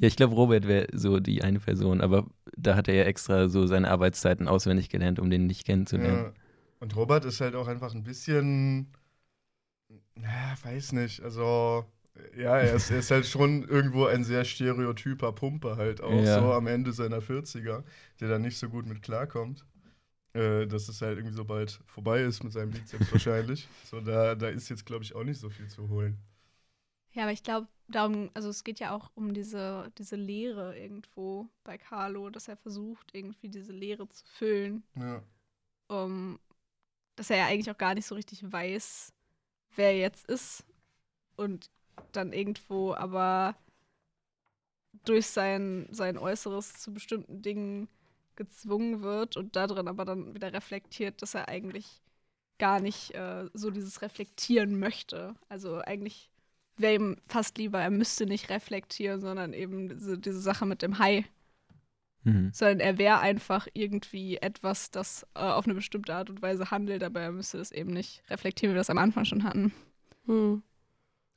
Ja, 0.00 0.06
ich 0.06 0.16
glaube, 0.16 0.34
Robert 0.34 0.68
wäre 0.68 0.86
so 0.92 1.18
die 1.20 1.42
eine 1.42 1.58
Person, 1.58 2.02
aber 2.02 2.26
da 2.56 2.76
hat 2.76 2.86
er 2.86 2.94
ja 2.94 3.04
extra 3.04 3.48
so 3.48 3.66
seine 3.66 3.90
Arbeitszeiten 3.90 4.46
auswendig 4.46 4.90
gelernt, 4.90 5.18
um 5.18 5.30
den 5.30 5.46
nicht 5.46 5.64
kennenzulernen. 5.64 6.24
ja. 6.26 6.32
Und 6.80 6.94
Robert 6.94 7.24
ist 7.24 7.40
halt 7.40 7.56
auch 7.56 7.66
einfach 7.66 7.94
ein 7.94 8.04
bisschen. 8.04 8.92
Na, 10.14 10.54
weiß 10.62 10.92
nicht. 10.92 11.22
Also. 11.22 11.86
Ja, 12.36 12.58
er 12.58 12.74
ist, 12.76 12.90
er 12.90 12.98
ist 12.98 13.10
halt 13.10 13.26
schon 13.26 13.64
irgendwo 13.68 14.06
ein 14.06 14.24
sehr 14.24 14.44
stereotyper 14.44 15.32
Pumper 15.32 15.76
halt 15.76 16.00
auch 16.00 16.24
Ja. 16.24 16.40
so 16.40 16.52
am 16.52 16.66
Ende 16.66 16.92
seiner 16.92 17.20
40er, 17.20 17.84
der 18.20 18.28
dann 18.28 18.42
nicht 18.42 18.58
so 18.58 18.68
gut 18.68 18.86
mit 18.86 19.02
klarkommt. 19.02 19.64
Äh, 20.34 20.66
dass 20.66 20.88
es 20.88 21.02
halt 21.02 21.18
irgendwie 21.18 21.36
so 21.36 21.44
bald 21.44 21.80
vorbei 21.86 22.22
ist 22.22 22.44
mit 22.44 22.52
seinem 22.52 22.70
Bizeps 22.72 23.10
wahrscheinlich. 23.12 23.68
So, 23.84 24.00
da, 24.00 24.34
da 24.36 24.48
ist 24.48 24.68
jetzt, 24.70 24.86
glaube 24.86 25.04
ich, 25.04 25.14
auch 25.14 25.24
nicht 25.24 25.40
so 25.40 25.50
viel 25.50 25.68
zu 25.68 25.88
holen. 25.88 26.18
Ja, 27.12 27.22
aber 27.24 27.32
ich 27.32 27.42
glaube, 27.42 27.68
darum, 27.88 28.30
also 28.34 28.48
es 28.48 28.64
geht 28.64 28.80
ja 28.80 28.94
auch 28.94 29.10
um 29.14 29.34
diese, 29.34 29.90
diese 29.98 30.16
Leere 30.16 30.78
irgendwo 30.78 31.48
bei 31.64 31.76
Carlo, 31.78 32.30
dass 32.30 32.48
er 32.48 32.56
versucht, 32.56 33.14
irgendwie 33.14 33.48
diese 33.48 33.72
Leere 33.72 34.08
zu 34.08 34.24
füllen, 34.26 34.84
Ja. 34.96 35.22
um, 35.88 36.38
dass 37.16 37.30
er 37.30 37.38
ja 37.38 37.46
eigentlich 37.46 37.70
auch 37.70 37.78
gar 37.78 37.94
nicht 37.94 38.06
so 38.06 38.14
richtig 38.14 38.42
weiß, 38.50 39.12
wer 39.76 39.92
er 39.92 39.98
jetzt 39.98 40.26
ist 40.28 40.64
und 41.36 41.70
dann 42.12 42.32
irgendwo 42.32 42.94
aber 42.94 43.56
durch 45.04 45.26
sein, 45.26 45.86
sein 45.90 46.18
Äußeres 46.18 46.74
zu 46.74 46.92
bestimmten 46.92 47.42
Dingen 47.42 47.88
gezwungen 48.36 49.02
wird 49.02 49.36
und 49.36 49.56
darin 49.56 49.88
aber 49.88 50.04
dann 50.04 50.34
wieder 50.34 50.52
reflektiert, 50.52 51.22
dass 51.22 51.34
er 51.34 51.48
eigentlich 51.48 52.02
gar 52.58 52.80
nicht 52.80 53.14
äh, 53.14 53.48
so 53.54 53.70
dieses 53.70 54.02
Reflektieren 54.02 54.78
möchte. 54.78 55.34
Also 55.48 55.78
eigentlich 55.78 56.30
wäre 56.76 56.94
ihm 56.94 57.16
fast 57.26 57.58
lieber, 57.58 57.80
er 57.80 57.90
müsste 57.90 58.26
nicht 58.26 58.50
reflektieren, 58.50 59.20
sondern 59.20 59.52
eben 59.52 59.88
diese, 59.88 60.18
diese 60.18 60.40
Sache 60.40 60.66
mit 60.66 60.82
dem 60.82 60.98
Hai, 60.98 61.24
Mhm. 62.24 62.50
sondern 62.52 62.80
er 62.80 62.98
wäre 62.98 63.20
einfach 63.20 63.68
irgendwie 63.72 64.38
etwas, 64.38 64.90
das 64.90 65.26
äh, 65.34 65.40
auf 65.40 65.64
eine 65.66 65.74
bestimmte 65.74 66.14
Art 66.14 66.30
und 66.30 66.42
Weise 66.42 66.70
handelt, 66.70 67.02
aber 67.02 67.20
er 67.20 67.32
müsste 67.32 67.58
das 67.58 67.70
eben 67.70 67.92
nicht 67.92 68.22
reflektieren, 68.28 68.72
wie 68.72 68.74
wir 68.74 68.80
das 68.80 68.90
am 68.90 68.98
Anfang 68.98 69.24
schon 69.24 69.44
hatten. 69.44 69.72
Hm. 70.26 70.62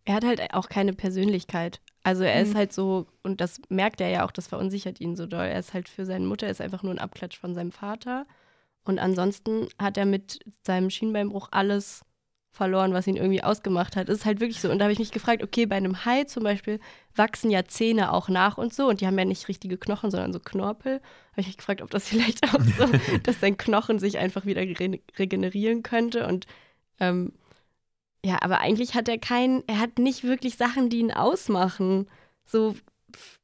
Er 0.05 0.15
hat 0.15 0.25
halt 0.25 0.53
auch 0.53 0.69
keine 0.69 0.93
Persönlichkeit. 0.93 1.79
Also 2.03 2.23
er 2.23 2.41
ist 2.41 2.53
Mhm. 2.53 2.57
halt 2.57 2.73
so, 2.73 3.07
und 3.23 3.41
das 3.41 3.61
merkt 3.69 4.01
er 4.01 4.09
ja 4.09 4.25
auch, 4.25 4.31
das 4.31 4.47
verunsichert 4.47 4.99
ihn 4.99 5.15
so 5.15 5.27
doll. 5.27 5.45
Er 5.45 5.59
ist 5.59 5.73
halt 5.73 5.87
für 5.87 6.05
seine 6.05 6.25
Mutter, 6.25 6.47
er 6.47 6.51
ist 6.51 6.61
einfach 6.61 6.81
nur 6.83 6.93
ein 6.93 6.99
Abklatsch 6.99 7.37
von 7.37 7.53
seinem 7.53 7.71
Vater. 7.71 8.25
Und 8.83 8.97
ansonsten 8.97 9.67
hat 9.77 9.97
er 9.97 10.05
mit 10.05 10.39
seinem 10.65 10.89
Schienbeinbruch 10.89 11.49
alles 11.51 12.03
verloren, 12.53 12.93
was 12.93 13.07
ihn 13.07 13.15
irgendwie 13.15 13.43
ausgemacht 13.43 13.95
hat. 13.95 14.09
Es 14.09 14.19
ist 14.19 14.25
halt 14.25 14.39
wirklich 14.41 14.59
so. 14.59 14.69
Und 14.71 14.79
da 14.79 14.85
habe 14.85 14.91
ich 14.93 14.99
mich 14.99 15.11
gefragt, 15.11 15.43
okay, 15.43 15.67
bei 15.67 15.75
einem 15.77 16.03
Hai 16.03 16.23
zum 16.25 16.43
Beispiel 16.43 16.79
wachsen 17.15 17.49
ja 17.51 17.63
Zähne 17.65 18.11
auch 18.11 18.27
nach 18.27 18.57
und 18.57 18.73
so. 18.73 18.89
Und 18.89 18.99
die 18.99 19.07
haben 19.07 19.17
ja 19.17 19.23
nicht 19.23 19.47
richtige 19.47 19.77
Knochen, 19.77 20.09
sondern 20.11 20.33
so 20.33 20.39
Knorpel. 20.39 20.95
Habe 21.31 21.41
ich 21.41 21.47
mich 21.47 21.57
gefragt, 21.57 21.81
ob 21.83 21.91
das 21.91 22.07
vielleicht 22.09 22.43
auch 22.43 22.59
so, 22.77 22.87
dass 23.23 23.39
sein 23.39 23.55
Knochen 23.57 23.99
sich 23.99 24.17
einfach 24.17 24.45
wieder 24.45 24.61
re 24.61 24.99
regenerieren 25.19 25.83
könnte. 25.83 26.25
Und 26.27 26.47
ähm, 26.99 27.33
ja, 28.25 28.37
aber 28.41 28.59
eigentlich 28.59 28.93
hat 28.95 29.07
er 29.07 29.17
keinen, 29.17 29.63
er 29.67 29.79
hat 29.79 29.97
nicht 29.99 30.23
wirklich 30.23 30.55
Sachen, 30.57 30.89
die 30.89 30.99
ihn 30.99 31.11
ausmachen. 31.11 32.07
So, 32.45 32.75
pff, 33.15 33.39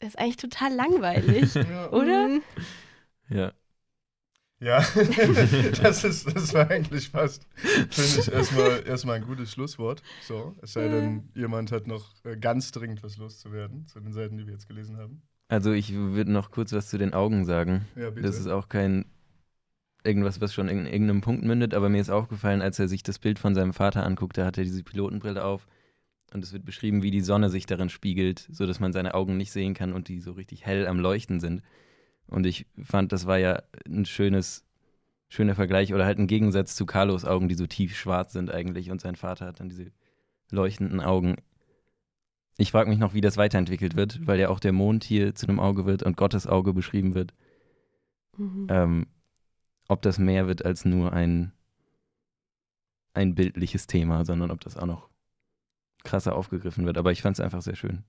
er 0.00 0.08
ist 0.08 0.18
eigentlich 0.18 0.36
total 0.36 0.72
langweilig, 0.74 1.54
Ja. 1.54 1.90
oder? 1.90 2.28
Mhm. 2.28 2.42
Ja. 3.28 3.52
Ja, 4.60 4.78
das, 5.82 6.04
ist, 6.04 6.36
das 6.36 6.54
war 6.54 6.70
eigentlich 6.70 7.08
fast, 7.08 7.48
finde 7.90 8.20
ich, 8.20 8.32
erstmal, 8.32 8.86
erstmal 8.86 9.16
ein 9.16 9.26
gutes 9.26 9.50
Schlusswort. 9.50 10.04
So, 10.22 10.54
es 10.62 10.74
sei 10.74 10.86
denn, 10.86 11.28
jemand 11.34 11.72
hat 11.72 11.88
noch 11.88 12.14
äh, 12.24 12.36
ganz 12.36 12.70
dringend 12.70 13.02
was 13.02 13.16
loszuwerden 13.16 13.88
zu 13.88 13.98
den 13.98 14.12
Seiten, 14.12 14.38
die 14.38 14.46
wir 14.46 14.52
jetzt 14.52 14.68
gelesen 14.68 14.98
haben. 14.98 15.22
Also 15.48 15.72
ich 15.72 15.92
würde 15.92 16.30
noch 16.30 16.52
kurz 16.52 16.72
was 16.72 16.88
zu 16.88 16.96
den 16.96 17.12
Augen 17.12 17.44
sagen. 17.44 17.88
Ja, 17.96 18.10
bitte. 18.10 18.22
Das 18.24 18.38
ist 18.38 18.46
auch 18.46 18.68
kein 18.68 19.04
irgendwas, 20.04 20.40
was 20.40 20.52
schon 20.52 20.68
in 20.68 20.86
irgendeinem 20.86 21.20
Punkt 21.20 21.44
mündet, 21.44 21.74
aber 21.74 21.88
mir 21.88 22.00
ist 22.00 22.10
aufgefallen, 22.10 22.62
als 22.62 22.78
er 22.78 22.88
sich 22.88 23.02
das 23.02 23.18
Bild 23.18 23.38
von 23.38 23.54
seinem 23.54 23.72
Vater 23.72 24.04
anguckt, 24.04 24.36
da 24.36 24.44
hat 24.44 24.58
er 24.58 24.64
diese 24.64 24.82
Pilotenbrille 24.82 25.44
auf 25.44 25.66
und 26.32 26.42
es 26.42 26.52
wird 26.52 26.64
beschrieben, 26.64 27.02
wie 27.02 27.10
die 27.10 27.20
Sonne 27.20 27.50
sich 27.50 27.66
darin 27.66 27.88
spiegelt, 27.88 28.48
so 28.50 28.66
dass 28.66 28.80
man 28.80 28.92
seine 28.92 29.14
Augen 29.14 29.36
nicht 29.36 29.52
sehen 29.52 29.74
kann 29.74 29.92
und 29.92 30.08
die 30.08 30.20
so 30.20 30.32
richtig 30.32 30.64
hell 30.64 30.86
am 30.86 30.98
Leuchten 30.98 31.40
sind. 31.40 31.62
Und 32.26 32.46
ich 32.46 32.66
fand, 32.82 33.12
das 33.12 33.26
war 33.26 33.38
ja 33.38 33.62
ein 33.86 34.06
schönes, 34.06 34.64
schöner 35.28 35.54
Vergleich 35.54 35.92
oder 35.92 36.04
halt 36.04 36.18
ein 36.18 36.26
Gegensatz 36.26 36.74
zu 36.74 36.86
Carlos 36.86 37.24
Augen, 37.24 37.48
die 37.48 37.54
so 37.54 37.66
tief 37.66 37.96
schwarz 37.96 38.32
sind 38.32 38.50
eigentlich 38.50 38.90
und 38.90 39.00
sein 39.00 39.16
Vater 39.16 39.46
hat 39.46 39.60
dann 39.60 39.68
diese 39.68 39.92
leuchtenden 40.50 41.00
Augen. 41.00 41.36
Ich 42.58 42.70
frage 42.70 42.90
mich 42.90 42.98
noch, 42.98 43.14
wie 43.14 43.20
das 43.20 43.36
weiterentwickelt 43.36 43.96
wird, 43.96 44.26
weil 44.26 44.40
ja 44.40 44.48
auch 44.48 44.60
der 44.60 44.72
Mond 44.72 45.04
hier 45.04 45.34
zu 45.34 45.46
einem 45.46 45.60
Auge 45.60 45.84
wird 45.86 46.02
und 46.02 46.16
Gottes 46.16 46.46
Auge 46.46 46.72
beschrieben 46.72 47.14
wird. 47.14 47.32
Mhm. 48.36 48.66
Ähm, 48.70 49.06
ob 49.92 50.02
das 50.02 50.18
mehr 50.18 50.46
wird 50.46 50.64
als 50.64 50.84
nur 50.84 51.12
ein, 51.12 51.52
ein 53.14 53.34
bildliches 53.34 53.86
Thema, 53.86 54.24
sondern 54.24 54.50
ob 54.50 54.60
das 54.60 54.76
auch 54.76 54.86
noch 54.86 55.08
krasser 56.02 56.34
aufgegriffen 56.34 56.86
wird. 56.86 56.98
Aber 56.98 57.12
ich 57.12 57.22
fand 57.22 57.38
es 57.38 57.44
einfach 57.44 57.62
sehr 57.62 57.76
schön. 57.76 58.04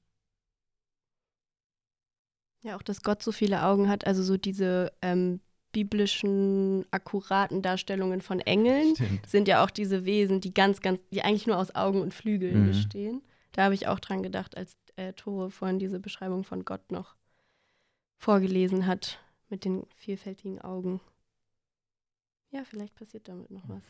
Ja, 2.61 2.77
auch, 2.77 2.81
dass 2.81 3.03
Gott 3.03 3.21
so 3.21 3.31
viele 3.33 3.63
Augen 3.63 3.89
hat, 3.89 4.07
also 4.07 4.23
so 4.23 4.37
diese 4.37 4.93
ähm, 5.01 5.41
biblischen, 5.73 6.85
akkuraten 6.91 7.61
Darstellungen 7.61 8.21
von 8.21 8.39
Engeln 8.39 8.95
Stimmt. 8.95 9.27
sind 9.27 9.47
ja 9.49 9.63
auch 9.63 9.69
diese 9.69 10.05
Wesen, 10.05 10.39
die 10.39 10.53
ganz, 10.53 10.79
ganz, 10.79 11.01
die 11.11 11.23
eigentlich 11.23 11.47
nur 11.47 11.57
aus 11.57 11.75
Augen 11.75 12.01
und 12.01 12.13
Flügeln 12.13 12.61
Mhm. 12.61 12.67
bestehen. 12.67 13.21
Da 13.51 13.63
habe 13.65 13.73
ich 13.75 13.87
auch 13.87 13.99
dran 13.99 14.23
gedacht, 14.23 14.55
als 14.55 14.77
äh, 14.95 15.11
Tore 15.13 15.51
vorhin 15.51 15.79
diese 15.79 15.99
Beschreibung 15.99 16.45
von 16.45 16.63
Gott 16.63 16.91
noch 16.91 17.15
vorgelesen 18.17 18.87
hat, 18.87 19.19
mit 19.49 19.65
den 19.65 19.85
vielfältigen 19.95 20.61
Augen. 20.61 21.01
Ja, 22.53 22.63
vielleicht 22.63 22.93
passiert 22.93 23.27
damit 23.27 23.49
noch 23.49 23.63
was. 23.63 23.69
Mal 23.69 23.81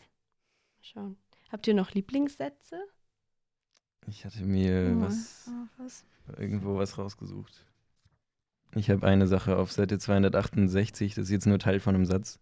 schauen. 0.79 1.17
Habt 1.51 1.67
ihr 1.67 1.73
noch 1.73 1.91
Lieblingssätze? 1.91 2.81
Ich 4.07 4.23
hatte 4.23 4.43
mir 4.45 4.95
Oh, 4.97 5.01
was, 5.01 5.49
ah, 5.49 5.67
was? 5.77 6.05
irgendwo 6.37 6.77
was 6.77 6.97
rausgesucht. 6.97 7.65
Ich 8.75 8.89
habe 8.89 9.05
eine 9.05 9.27
Sache 9.27 9.57
auf 9.57 9.71
Seite 9.71 9.99
268, 9.99 11.13
das 11.13 11.25
ist 11.25 11.29
jetzt 11.29 11.45
nur 11.45 11.59
Teil 11.59 11.81
von 11.81 11.93
einem 11.93 12.05
Satz. 12.05 12.39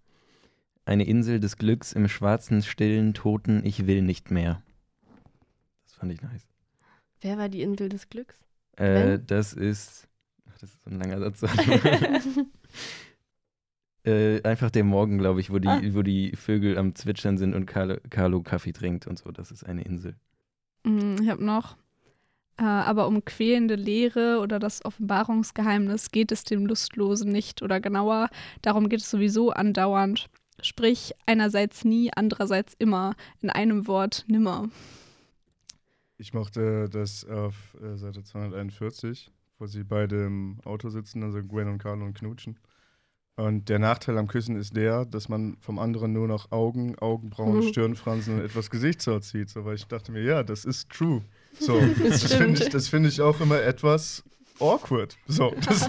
Eine 0.86 1.06
Insel 1.06 1.40
des 1.40 1.58
Glücks 1.58 1.92
im 1.92 2.08
schwarzen, 2.08 2.62
stillen, 2.62 3.16
toten 3.16 3.66
Ich 3.66 3.88
will 3.88 4.04
nicht 4.04 4.30
mehr. 4.30 4.62
Das 5.86 5.96
fand 5.96 6.14
ich 6.14 6.22
nice. 6.22 6.48
Wer 7.22 7.38
war 7.40 7.50
die 7.50 7.64
Insel 7.64 7.90
des 7.90 8.10
Glücks? 8.10 8.36
Äh, 8.78 9.20
das 9.20 9.54
ist. 9.54 10.08
Ach, 10.50 10.58
das 10.60 10.72
ist 10.72 10.84
so 10.84 10.92
ein 10.92 11.00
langer 11.00 11.20
Satz. 11.20 11.42
äh, 14.06 14.42
einfach 14.44 14.72
der 14.72 14.84
Morgen, 14.84 15.18
glaube 15.18 15.40
ich, 15.42 15.52
wo 15.52 15.60
die, 15.60 15.68
Ah. 15.68 15.82
wo 15.92 16.02
die 16.02 16.36
Vögel 16.36 16.78
am 16.78 16.96
Zwitschern 16.96 17.38
sind 17.38 17.54
und 17.54 17.66
Carlo, 17.66 17.98
Carlo 18.10 18.42
Kaffee 18.42 18.72
trinkt 18.74 19.08
und 19.08 19.20
so. 19.20 19.32
Das 19.32 19.52
ist 19.52 19.64
eine 19.64 19.84
Insel. 19.84 20.16
Mm, 20.84 21.16
Ich 21.22 21.30
habe 21.30 21.44
noch, 21.44 21.78
äh, 22.58 22.64
aber 22.64 23.08
um 23.08 23.24
quälende 23.24 23.76
Lehre 23.76 24.40
oder 24.42 24.58
das 24.60 24.84
Offenbarungsgeheimnis 24.84 26.12
geht 26.12 26.32
es 26.32 26.44
dem 26.44 26.66
Lustlosen 26.66 27.32
nicht 27.32 27.62
oder 27.62 27.80
genauer, 27.80 28.30
darum 28.62 28.90
geht 28.90 29.02
es 29.02 29.10
sowieso 29.12 29.52
andauernd. 29.52 30.30
Sprich, 30.64 31.14
einerseits 31.26 31.86
nie, 31.86 32.12
andererseits 32.16 32.74
immer, 32.78 33.16
in 33.42 33.50
einem 33.50 33.88
Wort 33.88 34.26
nimmer. 34.28 34.70
Ich 36.18 36.34
mochte 36.34 36.88
das 36.90 37.26
auf 37.26 37.76
äh, 37.82 37.98
Seite 37.98 38.24
241, 38.24 39.32
wo 39.58 39.66
sie 39.66 39.84
beide 39.84 40.26
im 40.26 40.58
Auto 40.66 40.90
sitzen, 40.90 41.24
also 41.24 41.42
Gwen 41.44 41.68
und 41.68 41.80
Carlo 41.80 42.06
und 42.06 42.14
knutschen. 42.16 42.58
Und 43.38 43.70
der 43.70 43.80
Nachteil 43.80 44.18
am 44.18 44.28
Küssen 44.28 44.56
ist 44.56 44.76
der, 44.76 45.06
dass 45.06 45.30
man 45.30 45.58
vom 45.62 45.80
anderen 45.80 46.14
nur 46.14 46.28
noch 46.28 46.52
Augen, 46.52 46.98
Augenbrauen, 47.00 47.58
Mhm. 47.60 47.68
Stirnfransen 47.70 48.36
und 48.36 48.46
etwas 48.46 48.70
Gesichtshaut 48.70 49.24
sieht. 49.24 49.50
So, 49.50 49.66
weil 49.66 49.76
ich 49.76 49.86
dachte 49.88 50.12
mir, 50.12 50.22
ja, 50.22 50.44
das 50.44 50.66
ist 50.66 50.90
true. 50.90 51.22
So, 51.60 51.80
Das 52.04 52.22
das 52.22 52.34
finde 52.34 52.62
ich, 52.64 52.70
das 52.70 52.88
find 52.90 53.08
ich 53.08 53.22
auch 53.22 53.40
immer 53.40 53.62
etwas 53.62 54.24
awkward. 54.60 55.18
So, 55.28 55.56
das, 55.66 55.88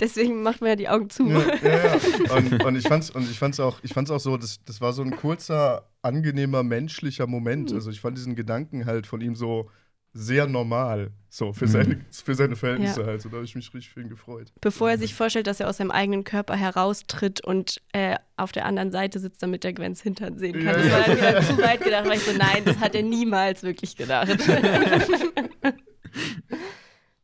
Deswegen 0.00 0.42
macht 0.42 0.60
man 0.60 0.70
ja 0.70 0.76
die 0.76 0.88
Augen 0.88 1.10
zu. 1.10 1.28
ja, 1.28 1.40
ja, 1.62 1.86
ja. 1.86 2.34
Und, 2.36 2.64
und 2.64 2.76
ich 2.76 2.88
fand's, 2.88 3.10
und 3.10 3.30
ich 3.30 3.38
fand's 3.38 3.60
auch, 3.60 3.78
ich 3.82 3.92
fand's 3.92 4.10
auch 4.10 4.18
so, 4.20 4.36
das, 4.36 4.58
das 4.64 4.80
war 4.80 4.92
so 4.92 5.02
ein 5.02 5.14
kurzer, 5.14 5.88
angenehmer, 6.02 6.62
menschlicher 6.62 7.26
Moment. 7.26 7.72
Also 7.72 7.90
ich 7.90 8.00
fand 8.00 8.16
diesen 8.18 8.34
Gedanken 8.34 8.86
halt 8.86 9.06
von 9.06 9.20
ihm 9.20 9.36
so 9.36 9.70
sehr 10.16 10.46
normal. 10.46 11.10
So, 11.28 11.52
für 11.52 11.66
Mhm. 11.66 11.70
seine, 11.70 12.00
für 12.10 12.34
seine 12.34 12.56
Verhältnisse 12.56 13.00
Ja. 13.02 13.06
halt. 13.06 13.20
So, 13.20 13.28
da 13.28 13.36
habe 13.36 13.44
ich 13.44 13.54
mich 13.54 13.66
richtig 13.74 13.90
für 13.92 14.00
ihn 14.00 14.08
gefreut. 14.08 14.52
Bevor 14.62 14.88
er 14.90 14.96
sich 14.98 15.14
vorstellt, 15.14 15.46
dass 15.46 15.60
er 15.60 15.68
aus 15.68 15.76
seinem 15.76 15.90
eigenen 15.90 16.24
Körper 16.24 16.56
heraustritt 16.56 17.44
und 17.44 17.82
äh, 17.92 18.16
auf 18.36 18.52
der 18.52 18.64
anderen 18.64 18.90
Seite 18.90 19.18
sitzt, 19.18 19.42
damit 19.42 19.64
er 19.64 19.74
Gwens 19.74 20.00
Hintern 20.02 20.38
sehen 20.38 20.54
kann. 20.54 20.64
Ja, 20.64 20.72
das 20.72 20.90
war 20.90 21.00
dann 21.00 21.18
ja. 21.18 21.28
wieder 21.28 21.42
zu 21.42 21.58
weit 21.58 21.82
gedacht, 21.84 22.06
weil 22.06 22.16
ich 22.16 22.24
so, 22.24 22.32
nein, 22.32 22.64
das 22.64 22.78
hat 22.78 22.94
er 22.94 23.02
niemals 23.02 23.62
wirklich 23.62 23.96
gedacht. 23.96 24.28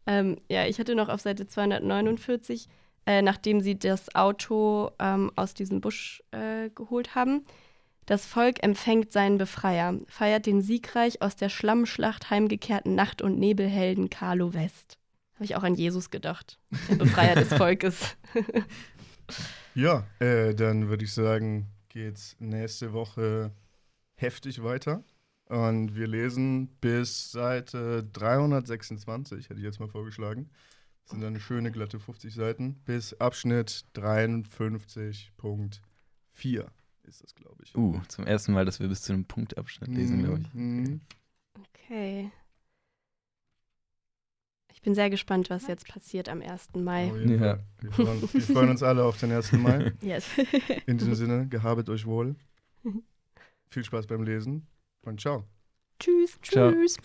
ähm, 0.07 0.37
ja, 0.49 0.67
ich 0.67 0.79
hatte 0.79 0.95
noch 0.95 1.09
auf 1.09 1.21
Seite 1.21 1.47
249, 1.47 2.69
äh, 3.07 3.23
nachdem 3.23 3.61
sie 3.61 3.79
das 3.79 4.15
Auto 4.15 4.91
ähm, 4.99 5.31
aus 5.37 5.55
diesem 5.55 5.81
Busch 5.81 6.23
äh, 6.33 6.71
geholt 6.75 7.15
haben, 7.15 7.45
das 8.07 8.27
Volk 8.27 8.63
empfängt 8.63 9.13
seinen 9.13 9.39
Befreier, 9.39 9.99
feiert 10.09 10.47
den 10.47 10.61
siegreich 10.61 11.23
aus 11.23 11.37
der 11.37 11.49
Schlammschlacht 11.49 12.31
heimgekehrten 12.31 12.95
Nacht- 12.95 13.23
und 13.23 13.39
Nebelhelden 13.39 14.11
Carlo 14.11 14.55
West. 14.55 14.99
Habe 15.35 15.45
ich 15.45 15.57
auch 15.57 15.63
an 15.63 15.77
Jesus 15.77 16.11
gedacht, 16.11 16.59
der 16.89 16.97
Befreier 16.97 17.37
des 17.37 17.49
Volkes. 17.55 18.17
Ja, 19.75 20.07
äh, 20.19 20.55
dann 20.55 20.89
würde 20.89 21.05
ich 21.05 21.13
sagen, 21.13 21.69
geht's 21.89 22.37
nächste 22.39 22.93
Woche 22.93 23.53
heftig 24.15 24.63
weiter. 24.63 25.03
Und 25.47 25.97
wir 25.97 26.07
lesen 26.07 26.69
bis 26.81 27.31
Seite 27.31 28.05
326, 28.13 29.49
hätte 29.49 29.61
ich 29.61 29.65
jetzt 29.65 29.81
mal 29.81 29.89
vorgeschlagen. 29.89 30.51
Das 31.03 31.13
sind 31.13 31.21
dann 31.21 31.39
schöne 31.41 31.71
glatte 31.71 32.01
50 32.01 32.35
Seiten. 32.35 32.75
Bis 32.85 33.19
Abschnitt 33.21 33.85
53.4 33.95 36.67
ist 37.05 37.23
das, 37.23 37.35
glaube 37.35 37.63
ich. 37.65 37.77
Uh, 37.77 38.01
zum 38.09 38.27
ersten 38.27 38.53
Mal, 38.53 38.65
dass 38.65 38.81
wir 38.81 38.89
bis 38.89 39.03
zu 39.03 39.13
einem 39.13 39.25
Punktabschnitt 39.25 39.91
lesen, 39.91 40.23
glaube 40.25 40.41
ich. 40.41 40.55
Mhm. 40.55 41.01
Okay. 41.75 42.31
Ich 44.73 44.81
bin 44.83 44.95
sehr 44.95 45.11
gespannt, 45.11 45.49
was 45.51 45.69
jetzt 45.69 45.87
passiert 45.87 46.29
am 46.29 46.43
1. 46.43 46.71
Mai. 46.75 47.13
Jeden 47.17 47.43
Ja. 47.43 47.59
Wir, 47.81 47.93
freuen, 47.93 48.33
wir 48.33 48.41
freuen 48.41 48.71
uns 48.71 48.83
alle 48.83 49.05
auf 49.05 49.19
den 49.19 49.31
1. 49.31 49.53
Mai. 49.53 49.93
Yes. 50.01 50.27
In 50.87 50.99
diesem 50.99 51.15
Sinne, 51.15 51.47
gehabet 51.51 51.89
euch 51.89 52.05
wohl. 52.07 52.35
Viel 53.71 53.85
Spaß 53.85 54.07
beim 54.07 54.25
Lesen 54.25 54.67
und 55.03 55.21
ciao. 55.21 55.45
Tschüss. 56.01 56.39
Ciao. 56.43 56.73
Tschüss. 56.73 56.97